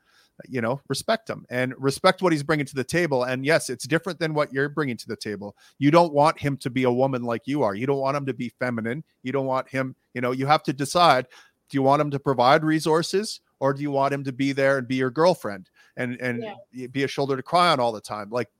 you 0.48 0.60
know, 0.60 0.80
respect 0.88 1.30
him 1.30 1.46
and 1.48 1.74
respect 1.78 2.20
what 2.20 2.32
he's 2.32 2.42
bringing 2.42 2.66
to 2.66 2.74
the 2.74 2.84
table. 2.84 3.24
And 3.24 3.44
yes, 3.44 3.70
it's 3.70 3.86
different 3.86 4.18
than 4.18 4.34
what 4.34 4.52
you're 4.52 4.68
bringing 4.68 4.96
to 4.96 5.06
the 5.06 5.16
table. 5.16 5.56
You 5.78 5.90
don't 5.90 6.12
want 6.12 6.38
him 6.38 6.56
to 6.58 6.70
be 6.70 6.82
a 6.84 6.90
woman 6.90 7.22
like 7.22 7.42
you 7.46 7.62
are. 7.62 7.74
You 7.74 7.86
don't 7.86 8.00
want 8.00 8.16
him 8.16 8.26
to 8.26 8.34
be 8.34 8.48
feminine. 8.58 9.04
You 9.22 9.32
don't 9.32 9.46
want 9.46 9.68
him, 9.68 9.94
you 10.12 10.20
know, 10.20 10.32
you 10.32 10.46
have 10.46 10.62
to 10.64 10.72
decide 10.72 11.26
do 11.70 11.76
you 11.76 11.82
want 11.82 12.02
him 12.02 12.10
to 12.10 12.18
provide 12.18 12.62
resources 12.62 13.40
or 13.60 13.72
do 13.72 13.82
you 13.82 13.90
want 13.90 14.12
him 14.12 14.24
to 14.24 14.32
be 14.32 14.52
there 14.52 14.78
and 14.78 14.86
be 14.86 14.96
your 14.96 15.10
girlfriend 15.10 15.70
and 15.96 16.20
and 16.20 16.44
yeah. 16.72 16.86
be 16.88 17.04
a 17.04 17.08
shoulder 17.08 17.36
to 17.36 17.42
cry 17.42 17.70
on 17.70 17.80
all 17.80 17.92
the 17.92 18.00
time? 18.00 18.28
Like 18.30 18.50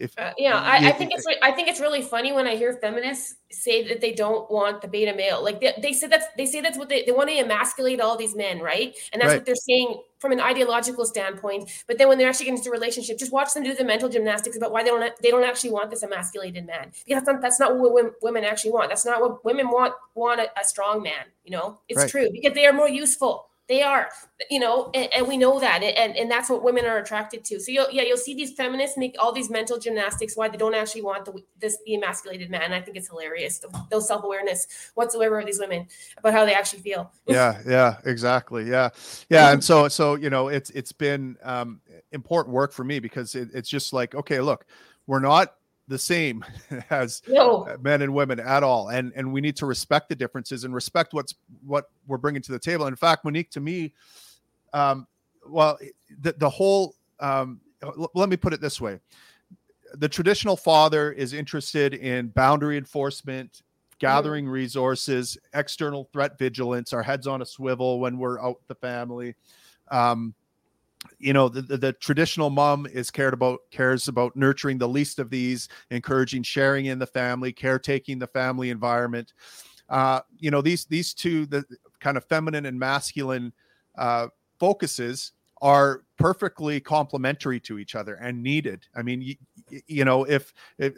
if 0.00 0.18
uh, 0.18 0.32
know, 0.38 0.56
I, 0.56 0.88
I, 0.88 0.92
think 0.92 1.12
it's 1.12 1.26
I 1.42 1.52
think 1.52 1.68
it's 1.68 1.80
really 1.80 2.02
funny 2.02 2.32
when 2.32 2.46
I 2.46 2.56
hear 2.56 2.72
feminists 2.74 3.36
say 3.50 3.86
that 3.88 4.00
they 4.00 4.12
don't 4.12 4.50
want 4.50 4.82
the 4.82 4.88
beta 4.88 5.14
male. 5.14 5.42
Like 5.42 5.60
they, 5.60 5.74
they 5.80 5.92
say 5.92 6.06
that's 6.06 6.26
they 6.36 6.46
say 6.46 6.60
that's 6.60 6.78
what 6.78 6.88
they, 6.88 7.04
they 7.04 7.12
want 7.12 7.28
to 7.30 7.38
emasculate 7.38 8.00
all 8.00 8.16
these 8.16 8.34
men, 8.34 8.60
right? 8.60 8.94
And 9.12 9.20
that's 9.20 9.30
right. 9.30 9.36
what 9.38 9.46
they're 9.46 9.54
saying 9.54 10.02
from 10.18 10.32
an 10.32 10.40
ideological 10.40 11.04
standpoint. 11.04 11.70
But 11.86 11.98
then 11.98 12.08
when 12.08 12.18
they're 12.18 12.28
actually 12.28 12.46
getting 12.46 12.58
into 12.58 12.70
a 12.70 12.72
relationship, 12.72 13.18
just 13.18 13.32
watch 13.32 13.52
them 13.54 13.64
do 13.64 13.74
the 13.74 13.84
mental 13.84 14.08
gymnastics 14.08 14.56
about 14.56 14.72
why 14.72 14.82
they 14.82 14.90
don't 14.90 15.12
they 15.22 15.30
don't 15.30 15.44
actually 15.44 15.70
want 15.70 15.90
this 15.90 16.02
emasculated 16.02 16.66
man. 16.66 16.92
Because 17.06 17.24
that's 17.24 17.26
not, 17.26 17.42
that's 17.42 17.60
not 17.60 17.78
what 17.78 18.14
women 18.22 18.44
actually 18.44 18.72
want. 18.72 18.88
That's 18.90 19.06
not 19.06 19.20
what 19.20 19.44
women 19.44 19.68
want 19.68 19.94
want 20.14 20.40
a, 20.40 20.48
a 20.60 20.64
strong 20.64 21.02
man. 21.02 21.26
You 21.44 21.52
know, 21.52 21.80
it's 21.88 22.00
right. 22.00 22.10
true 22.10 22.28
because 22.32 22.54
they 22.54 22.66
are 22.66 22.72
more 22.72 22.88
useful 22.88 23.47
they 23.68 23.82
are, 23.82 24.08
you 24.50 24.58
know, 24.58 24.90
and, 24.94 25.12
and, 25.14 25.28
we 25.28 25.36
know 25.36 25.60
that, 25.60 25.82
and 25.82 26.16
and 26.16 26.30
that's 26.30 26.48
what 26.48 26.64
women 26.64 26.86
are 26.86 26.96
attracted 26.96 27.44
to. 27.44 27.60
So 27.60 27.70
you'll 27.70 27.90
yeah, 27.90 28.02
you'll 28.02 28.16
see 28.16 28.34
these 28.34 28.52
feminists 28.54 28.96
make 28.96 29.14
all 29.18 29.30
these 29.30 29.50
mental 29.50 29.78
gymnastics 29.78 30.36
why 30.36 30.48
they 30.48 30.56
don't 30.56 30.74
actually 30.74 31.02
want 31.02 31.26
the 31.26 31.42
this 31.60 31.76
the 31.84 31.94
emasculated 31.94 32.50
man. 32.50 32.72
I 32.72 32.80
think 32.80 32.96
it's 32.96 33.08
hilarious. 33.08 33.60
No 33.90 34.00
self 34.00 34.24
awareness 34.24 34.90
whatsoever 34.94 35.38
of 35.38 35.46
these 35.46 35.58
women 35.58 35.86
about 36.16 36.32
how 36.32 36.46
they 36.46 36.54
actually 36.54 36.80
feel. 36.80 37.12
yeah, 37.26 37.60
yeah, 37.66 37.98
exactly. 38.06 38.64
Yeah, 38.64 38.88
yeah, 39.28 39.52
and 39.52 39.62
so 39.62 39.86
so 39.88 40.14
you 40.14 40.30
know 40.30 40.48
it's 40.48 40.70
it's 40.70 40.92
been 40.92 41.36
um, 41.42 41.82
important 42.12 42.54
work 42.54 42.72
for 42.72 42.84
me 42.84 43.00
because 43.00 43.34
it, 43.34 43.50
it's 43.52 43.68
just 43.68 43.92
like 43.92 44.14
okay, 44.14 44.40
look, 44.40 44.64
we're 45.06 45.20
not 45.20 45.57
the 45.88 45.98
same 45.98 46.44
as 46.90 47.22
no. 47.26 47.66
men 47.80 48.02
and 48.02 48.14
women 48.14 48.38
at 48.38 48.62
all 48.62 48.88
and 48.88 49.12
and 49.16 49.32
we 49.32 49.40
need 49.40 49.56
to 49.56 49.66
respect 49.66 50.08
the 50.08 50.14
differences 50.14 50.64
and 50.64 50.74
respect 50.74 51.14
what's 51.14 51.34
what 51.64 51.90
we're 52.06 52.18
bringing 52.18 52.42
to 52.42 52.52
the 52.52 52.58
table 52.58 52.86
in 52.86 52.94
fact 52.94 53.24
monique 53.24 53.50
to 53.50 53.60
me 53.60 53.92
um 54.74 55.06
well 55.48 55.78
the, 56.20 56.32
the 56.34 56.48
whole 56.48 56.94
um 57.20 57.60
l- 57.82 58.10
let 58.14 58.28
me 58.28 58.36
put 58.36 58.52
it 58.52 58.60
this 58.60 58.80
way 58.80 59.00
the 59.94 60.08
traditional 60.08 60.56
father 60.56 61.10
is 61.12 61.32
interested 61.32 61.94
in 61.94 62.28
boundary 62.28 62.76
enforcement 62.76 63.62
gathering 63.98 64.44
mm. 64.44 64.52
resources 64.52 65.38
external 65.54 66.08
threat 66.12 66.38
vigilance 66.38 66.92
our 66.92 67.02
heads 67.02 67.26
on 67.26 67.40
a 67.42 67.46
swivel 67.46 67.98
when 67.98 68.18
we're 68.18 68.40
out 68.40 68.60
the 68.68 68.74
family 68.74 69.34
um 69.90 70.34
you 71.18 71.32
know 71.32 71.48
the, 71.48 71.62
the, 71.62 71.76
the, 71.76 71.92
traditional 71.94 72.50
mom 72.50 72.86
is 72.86 73.10
cared 73.10 73.34
about 73.34 73.60
cares 73.70 74.08
about 74.08 74.34
nurturing 74.36 74.78
the 74.78 74.88
least 74.88 75.18
of 75.18 75.30
these 75.30 75.68
encouraging 75.90 76.42
sharing 76.42 76.86
in 76.86 76.98
the 76.98 77.06
family 77.06 77.52
caretaking 77.52 78.18
the 78.18 78.26
family 78.26 78.70
environment. 78.70 79.32
Uh, 79.88 80.20
you 80.38 80.50
know 80.50 80.60
these 80.60 80.84
these 80.86 81.14
two 81.14 81.46
the 81.46 81.64
kind 82.00 82.16
of 82.16 82.24
feminine 82.24 82.66
and 82.66 82.78
masculine 82.78 83.52
uh, 83.96 84.28
focuses 84.58 85.32
are 85.60 86.02
perfectly 86.18 86.80
complementary 86.80 87.60
to 87.60 87.78
each 87.78 87.94
other 87.94 88.16
and 88.16 88.42
needed. 88.42 88.84
I 88.94 89.02
mean 89.02 89.22
you, 89.22 89.36
you 89.86 90.04
know 90.04 90.24
if, 90.24 90.52
if 90.78 90.94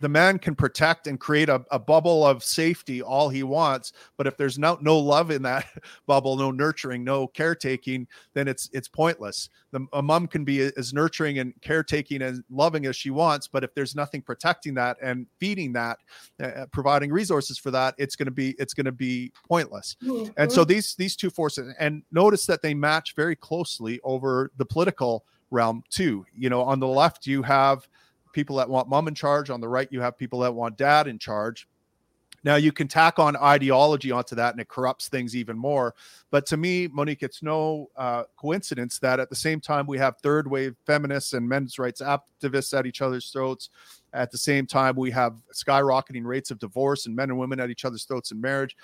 the 0.00 0.08
man 0.08 0.38
can 0.38 0.54
protect 0.54 1.06
and 1.06 1.20
create 1.20 1.48
a, 1.48 1.64
a, 1.70 1.78
bubble 1.78 2.26
of 2.26 2.42
safety 2.42 3.02
all 3.02 3.28
he 3.28 3.42
wants 3.42 3.92
but 4.16 4.26
if 4.26 4.36
there's 4.36 4.58
no 4.58 4.78
no 4.80 4.98
love 4.98 5.30
in 5.30 5.42
that 5.42 5.66
bubble 6.06 6.36
no 6.36 6.50
nurturing 6.50 7.04
no 7.04 7.26
caretaking 7.28 8.06
then 8.32 8.48
it's 8.48 8.68
it's 8.72 8.88
pointless. 8.88 9.48
The, 9.72 9.86
a 9.92 10.02
mom 10.02 10.26
can 10.26 10.44
be 10.44 10.60
as 10.60 10.92
nurturing 10.92 11.38
and 11.38 11.52
caretaking 11.60 12.22
and 12.22 12.42
loving 12.50 12.86
as 12.86 12.96
she 12.96 13.10
wants 13.10 13.46
but 13.46 13.62
if 13.62 13.74
there's 13.74 13.94
nothing 13.94 14.22
protecting 14.22 14.74
that 14.74 14.96
and 15.02 15.26
feeding 15.38 15.72
that 15.74 15.98
uh, 16.42 16.46
uh 16.46 16.66
providing 16.72 17.12
resources 17.12 17.58
for 17.58 17.70
that 17.70 17.94
it's 17.98 18.16
going 18.16 18.26
to 18.26 18.32
be 18.32 18.54
it's 18.58 18.74
going 18.74 18.86
to 18.86 18.92
be 18.92 19.32
pointless. 19.46 19.96
Mm-hmm. 20.02 20.32
and 20.36 20.50
so 20.50 20.64
these 20.64 20.96
these 20.96 21.14
two 21.14 21.30
forces 21.30 21.74
and 21.78 22.02
notice 22.10 22.46
that 22.46 22.62
they 22.62 22.74
match 22.74 23.14
very 23.14 23.36
closely 23.36 24.00
over 24.02 24.50
the 24.56 24.63
political 24.64 25.24
realm 25.50 25.82
too 25.88 26.24
you 26.34 26.48
know 26.50 26.62
on 26.62 26.80
the 26.80 26.86
left 26.86 27.26
you 27.26 27.42
have 27.42 27.86
people 28.34 28.56
that 28.56 28.68
want 28.68 28.88
mom 28.88 29.08
in 29.08 29.14
charge. 29.14 29.48
On 29.48 29.60
the 29.60 29.68
right, 29.68 29.88
you 29.90 30.02
have 30.02 30.18
people 30.18 30.40
that 30.40 30.52
want 30.52 30.76
dad 30.76 31.06
in 31.06 31.18
charge. 31.18 31.66
Now 32.42 32.56
you 32.56 32.72
can 32.72 32.88
tack 32.88 33.18
on 33.18 33.36
ideology 33.36 34.10
onto 34.10 34.34
that, 34.34 34.52
and 34.52 34.60
it 34.60 34.68
corrupts 34.68 35.08
things 35.08 35.34
even 35.34 35.56
more. 35.56 35.94
But 36.30 36.44
to 36.46 36.58
me, 36.58 36.88
Monique, 36.88 37.22
it's 37.22 37.42
no 37.42 37.88
uh, 37.96 38.24
coincidence 38.36 38.98
that 38.98 39.18
at 39.18 39.30
the 39.30 39.36
same 39.36 39.60
time 39.60 39.86
we 39.86 39.96
have 39.96 40.18
third 40.18 40.50
wave 40.50 40.76
feminists 40.84 41.32
and 41.32 41.48
men's 41.48 41.78
rights 41.78 42.02
activists 42.02 42.78
at 42.78 42.84
each 42.84 43.00
other's 43.00 43.30
throats. 43.30 43.70
At 44.12 44.30
the 44.30 44.36
same 44.36 44.66
time, 44.66 44.94
we 44.94 45.10
have 45.12 45.40
skyrocketing 45.54 46.24
rates 46.24 46.50
of 46.50 46.58
divorce 46.58 47.06
and 47.06 47.16
men 47.16 47.30
and 47.30 47.38
women 47.38 47.60
at 47.60 47.70
each 47.70 47.86
other's 47.86 48.04
throats 48.04 48.30
in 48.30 48.40
marriage. 48.40 48.76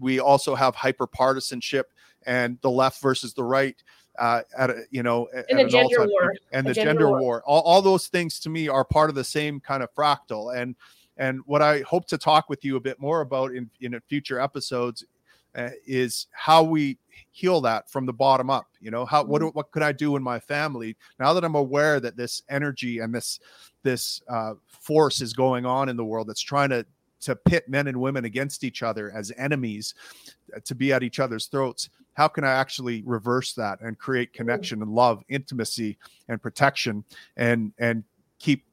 We 0.00 0.18
also 0.18 0.56
have 0.56 0.74
hyper 0.74 1.06
partisanship 1.06 1.92
and 2.26 2.58
the 2.62 2.70
left 2.70 3.00
versus 3.00 3.32
the 3.32 3.44
right 3.44 3.80
uh, 4.18 4.42
at 4.56 4.70
a, 4.70 4.82
you 4.90 5.02
know 5.02 5.28
and 5.48 5.58
the 5.58 5.64
gender 5.64 6.06
war. 6.06 6.34
and 6.52 6.66
the, 6.66 6.70
the 6.70 6.74
gender, 6.74 6.90
gender 6.90 7.08
war, 7.08 7.20
war. 7.20 7.42
All, 7.46 7.62
all 7.62 7.82
those 7.82 8.06
things 8.06 8.38
to 8.40 8.50
me 8.50 8.68
are 8.68 8.84
part 8.84 9.10
of 9.10 9.16
the 9.16 9.24
same 9.24 9.60
kind 9.60 9.82
of 9.82 9.94
fractal. 9.94 10.56
And 10.56 10.76
and 11.16 11.40
what 11.46 11.62
i 11.62 11.80
hope 11.82 12.06
to 12.08 12.18
talk 12.18 12.48
with 12.48 12.64
you 12.64 12.74
a 12.74 12.80
bit 12.80 12.98
more 12.98 13.20
about 13.20 13.54
in 13.54 13.70
in 13.80 13.98
future 14.08 14.40
episodes 14.40 15.04
uh, 15.54 15.70
is 15.86 16.26
how 16.32 16.62
we 16.64 16.98
heal 17.30 17.60
that 17.60 17.88
from 17.88 18.04
the 18.04 18.12
bottom 18.12 18.50
up 18.50 18.66
you 18.84 18.90
know? 18.90 19.06
How 19.06 19.24
what 19.24 19.40
mm-hmm. 19.40 19.48
what 19.56 19.70
could 19.72 19.82
i 19.82 19.90
do 19.90 20.14
in 20.14 20.22
my 20.22 20.38
family? 20.38 20.96
Now 21.18 21.32
that 21.32 21.42
i'm 21.42 21.54
aware 21.54 21.98
that 21.98 22.16
this 22.16 22.42
energy 22.48 22.98
and 22.98 23.12
this 23.12 23.40
this 23.82 24.20
uh, 24.28 24.54
force 24.66 25.20
is 25.20 25.32
going 25.32 25.66
on 25.66 25.88
in 25.88 25.96
the 25.96 26.04
world 26.04 26.28
that's 26.28 26.42
trying 26.42 26.68
to 26.70 26.86
to 27.22 27.34
pit 27.34 27.66
men 27.66 27.86
and 27.86 27.98
women 27.98 28.26
against 28.26 28.62
each 28.62 28.82
other 28.82 29.10
as 29.10 29.32
enemies 29.38 29.94
uh, 30.54 30.60
to 30.64 30.74
be 30.74 30.92
at 30.92 31.02
each 31.02 31.18
other's 31.18 31.46
throats 31.46 31.88
how 32.14 32.28
can 32.28 32.44
i 32.44 32.50
actually 32.50 33.02
reverse 33.04 33.52
that 33.52 33.80
and 33.80 33.98
create 33.98 34.32
connection 34.32 34.82
and 34.82 34.90
love 34.90 35.22
intimacy 35.28 35.98
and 36.28 36.40
protection 36.40 37.04
and 37.36 37.72
and 37.78 38.04
keep 38.38 38.64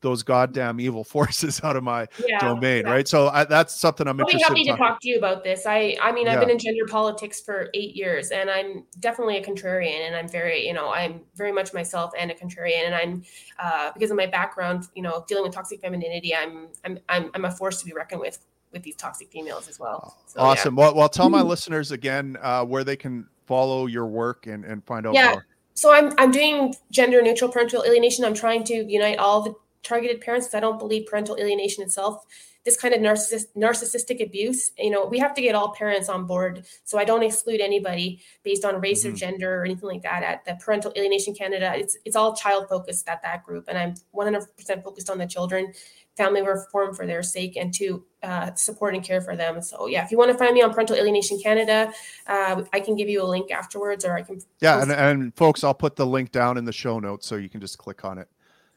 those 0.00 0.22
goddamn 0.22 0.80
evil 0.80 1.04
forces 1.14 1.60
out 1.62 1.76
of 1.76 1.84
my 1.84 2.06
yeah, 2.26 2.38
domain, 2.38 2.84
yeah. 2.86 2.92
right? 2.92 3.08
So 3.08 3.28
I, 3.28 3.44
that's 3.44 3.74
something 3.74 4.06
I'm 4.06 4.18
I'll 4.18 4.26
interested. 4.26 4.46
I'll 4.46 4.54
be 4.54 4.60
happy 4.60 4.70
in 4.70 4.76
to 4.76 4.82
talk 4.82 5.00
to 5.00 5.08
you 5.08 5.18
about 5.18 5.44
this. 5.44 5.66
I, 5.66 5.96
I 6.00 6.12
mean, 6.12 6.28
I've 6.28 6.34
yeah. 6.34 6.40
been 6.40 6.50
in 6.50 6.58
gender 6.58 6.86
politics 6.88 7.40
for 7.40 7.68
eight 7.74 7.94
years, 7.94 8.30
and 8.30 8.50
I'm 8.50 8.84
definitely 8.98 9.36
a 9.36 9.44
contrarian, 9.44 10.06
and 10.06 10.16
I'm 10.16 10.28
very, 10.28 10.66
you 10.66 10.72
know, 10.72 10.90
I'm 10.90 11.22
very 11.34 11.52
much 11.52 11.72
myself 11.74 12.12
and 12.18 12.30
a 12.30 12.34
contrarian, 12.34 12.86
and 12.86 12.94
I'm 12.94 13.22
uh, 13.58 13.90
because 13.92 14.10
of 14.10 14.16
my 14.16 14.26
background, 14.26 14.86
you 14.94 15.02
know, 15.02 15.24
dealing 15.28 15.44
with 15.44 15.52
toxic 15.52 15.80
femininity, 15.80 16.34
I'm, 16.34 16.68
I'm, 16.84 16.98
I'm, 17.08 17.30
I'm 17.34 17.44
a 17.44 17.50
force 17.50 17.78
to 17.80 17.86
be 17.86 17.92
reckoned 17.92 18.20
with 18.20 18.38
with 18.72 18.82
these 18.82 18.96
toxic 18.96 19.30
females 19.30 19.68
as 19.68 19.78
well. 19.78 20.18
So, 20.26 20.40
awesome. 20.40 20.76
Well, 20.76 20.94
well, 20.94 21.08
tell 21.08 21.28
my 21.28 21.42
listeners 21.42 21.92
again 21.92 22.36
uh, 22.40 22.64
where 22.64 22.84
they 22.84 22.96
can 22.96 23.26
follow 23.46 23.86
your 23.86 24.06
work 24.06 24.46
and, 24.46 24.64
and 24.64 24.84
find 24.84 25.06
out 25.06 25.14
yeah. 25.14 25.32
more. 25.32 25.46
So 25.74 25.92
I'm 25.92 26.12
I'm 26.18 26.30
doing 26.30 26.74
gender 26.90 27.22
neutral 27.22 27.50
parental 27.50 27.82
alienation. 27.84 28.24
I'm 28.24 28.34
trying 28.34 28.64
to 28.64 28.74
unite 28.74 29.18
all 29.18 29.42
the 29.42 29.54
targeted 29.82 30.20
parents 30.20 30.46
because 30.46 30.56
I 30.56 30.60
don't 30.60 30.78
believe 30.78 31.06
parental 31.06 31.36
alienation 31.36 31.82
itself. 31.82 32.24
This 32.64 32.76
kind 32.76 32.92
of 32.92 33.00
narciss- 33.00 33.46
narcissistic 33.56 34.22
abuse, 34.22 34.72
you 34.76 34.90
know, 34.90 35.06
we 35.06 35.18
have 35.18 35.32
to 35.32 35.40
get 35.40 35.54
all 35.54 35.72
parents 35.72 36.10
on 36.10 36.26
board. 36.26 36.66
So 36.84 36.98
I 36.98 37.04
don't 37.04 37.22
exclude 37.22 37.62
anybody 37.62 38.20
based 38.42 38.66
on 38.66 38.78
race 38.82 39.04
mm-hmm. 39.04 39.14
or 39.14 39.16
gender 39.16 39.60
or 39.60 39.64
anything 39.64 39.88
like 39.88 40.02
that. 40.02 40.22
At 40.22 40.44
the 40.44 40.62
Parental 40.62 40.92
Alienation 40.94 41.34
Canada, 41.34 41.72
it's 41.74 41.96
it's 42.04 42.16
all 42.16 42.36
child 42.36 42.68
focused 42.68 43.08
at 43.08 43.22
that 43.22 43.44
group, 43.44 43.64
and 43.68 43.78
I'm 43.78 43.94
100% 44.14 44.84
focused 44.84 45.08
on 45.08 45.16
the 45.16 45.26
children, 45.26 45.72
family 46.20 46.42
reform 46.42 46.94
for 46.94 47.06
their 47.06 47.22
sake, 47.22 47.56
and 47.56 47.72
to 47.74 48.04
uh, 48.22 48.54
support 48.54 48.94
and 48.94 49.02
care 49.02 49.20
for 49.20 49.36
them. 49.36 49.62
So 49.62 49.86
yeah, 49.86 50.04
if 50.04 50.10
you 50.10 50.18
want 50.18 50.30
to 50.30 50.38
find 50.38 50.54
me 50.54 50.62
on 50.62 50.72
Parental 50.72 50.96
Alienation 50.96 51.40
Canada, 51.40 51.92
uh, 52.26 52.62
I 52.72 52.80
can 52.80 52.94
give 52.96 53.08
you 53.08 53.22
a 53.22 53.28
link 53.34 53.50
afterwards, 53.50 54.04
or 54.04 54.16
I 54.16 54.22
can. 54.22 54.40
Yeah, 54.60 54.82
and, 54.82 54.92
and 54.92 55.36
folks, 55.36 55.64
I'll 55.64 55.74
put 55.74 55.96
the 55.96 56.06
link 56.06 56.32
down 56.32 56.58
in 56.58 56.64
the 56.64 56.72
show 56.72 56.98
notes 56.98 57.26
so 57.26 57.36
you 57.36 57.48
can 57.48 57.60
just 57.60 57.78
click 57.78 58.04
on 58.04 58.18
it. 58.18 58.28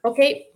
Okay, 0.05 0.47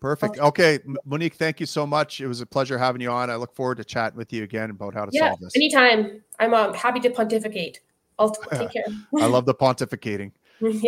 Perfect. 0.00 0.38
Okay, 0.38 0.78
Monique, 1.04 1.34
thank 1.34 1.58
you 1.58 1.66
so 1.66 1.86
much. 1.86 2.20
It 2.20 2.28
was 2.28 2.40
a 2.40 2.46
pleasure 2.46 2.76
having 2.76 3.00
you 3.00 3.10
on. 3.10 3.30
I 3.30 3.36
look 3.36 3.54
forward 3.54 3.78
to 3.78 3.84
chatting 3.84 4.16
with 4.16 4.32
you 4.32 4.42
again 4.44 4.70
about 4.70 4.94
how 4.94 5.06
to 5.06 5.10
yeah, 5.12 5.30
solve 5.30 5.40
this. 5.40 5.56
Anytime. 5.56 6.22
I'm 6.38 6.52
um, 6.52 6.74
happy 6.74 7.00
to 7.00 7.10
pontificate. 7.10 7.80
I'll 8.18 8.30
take 8.30 8.72
care. 8.72 8.84
I 9.18 9.26
love 9.26 9.46
the 9.46 9.54
pontificating. 9.62 10.32
yeah. 10.60 10.80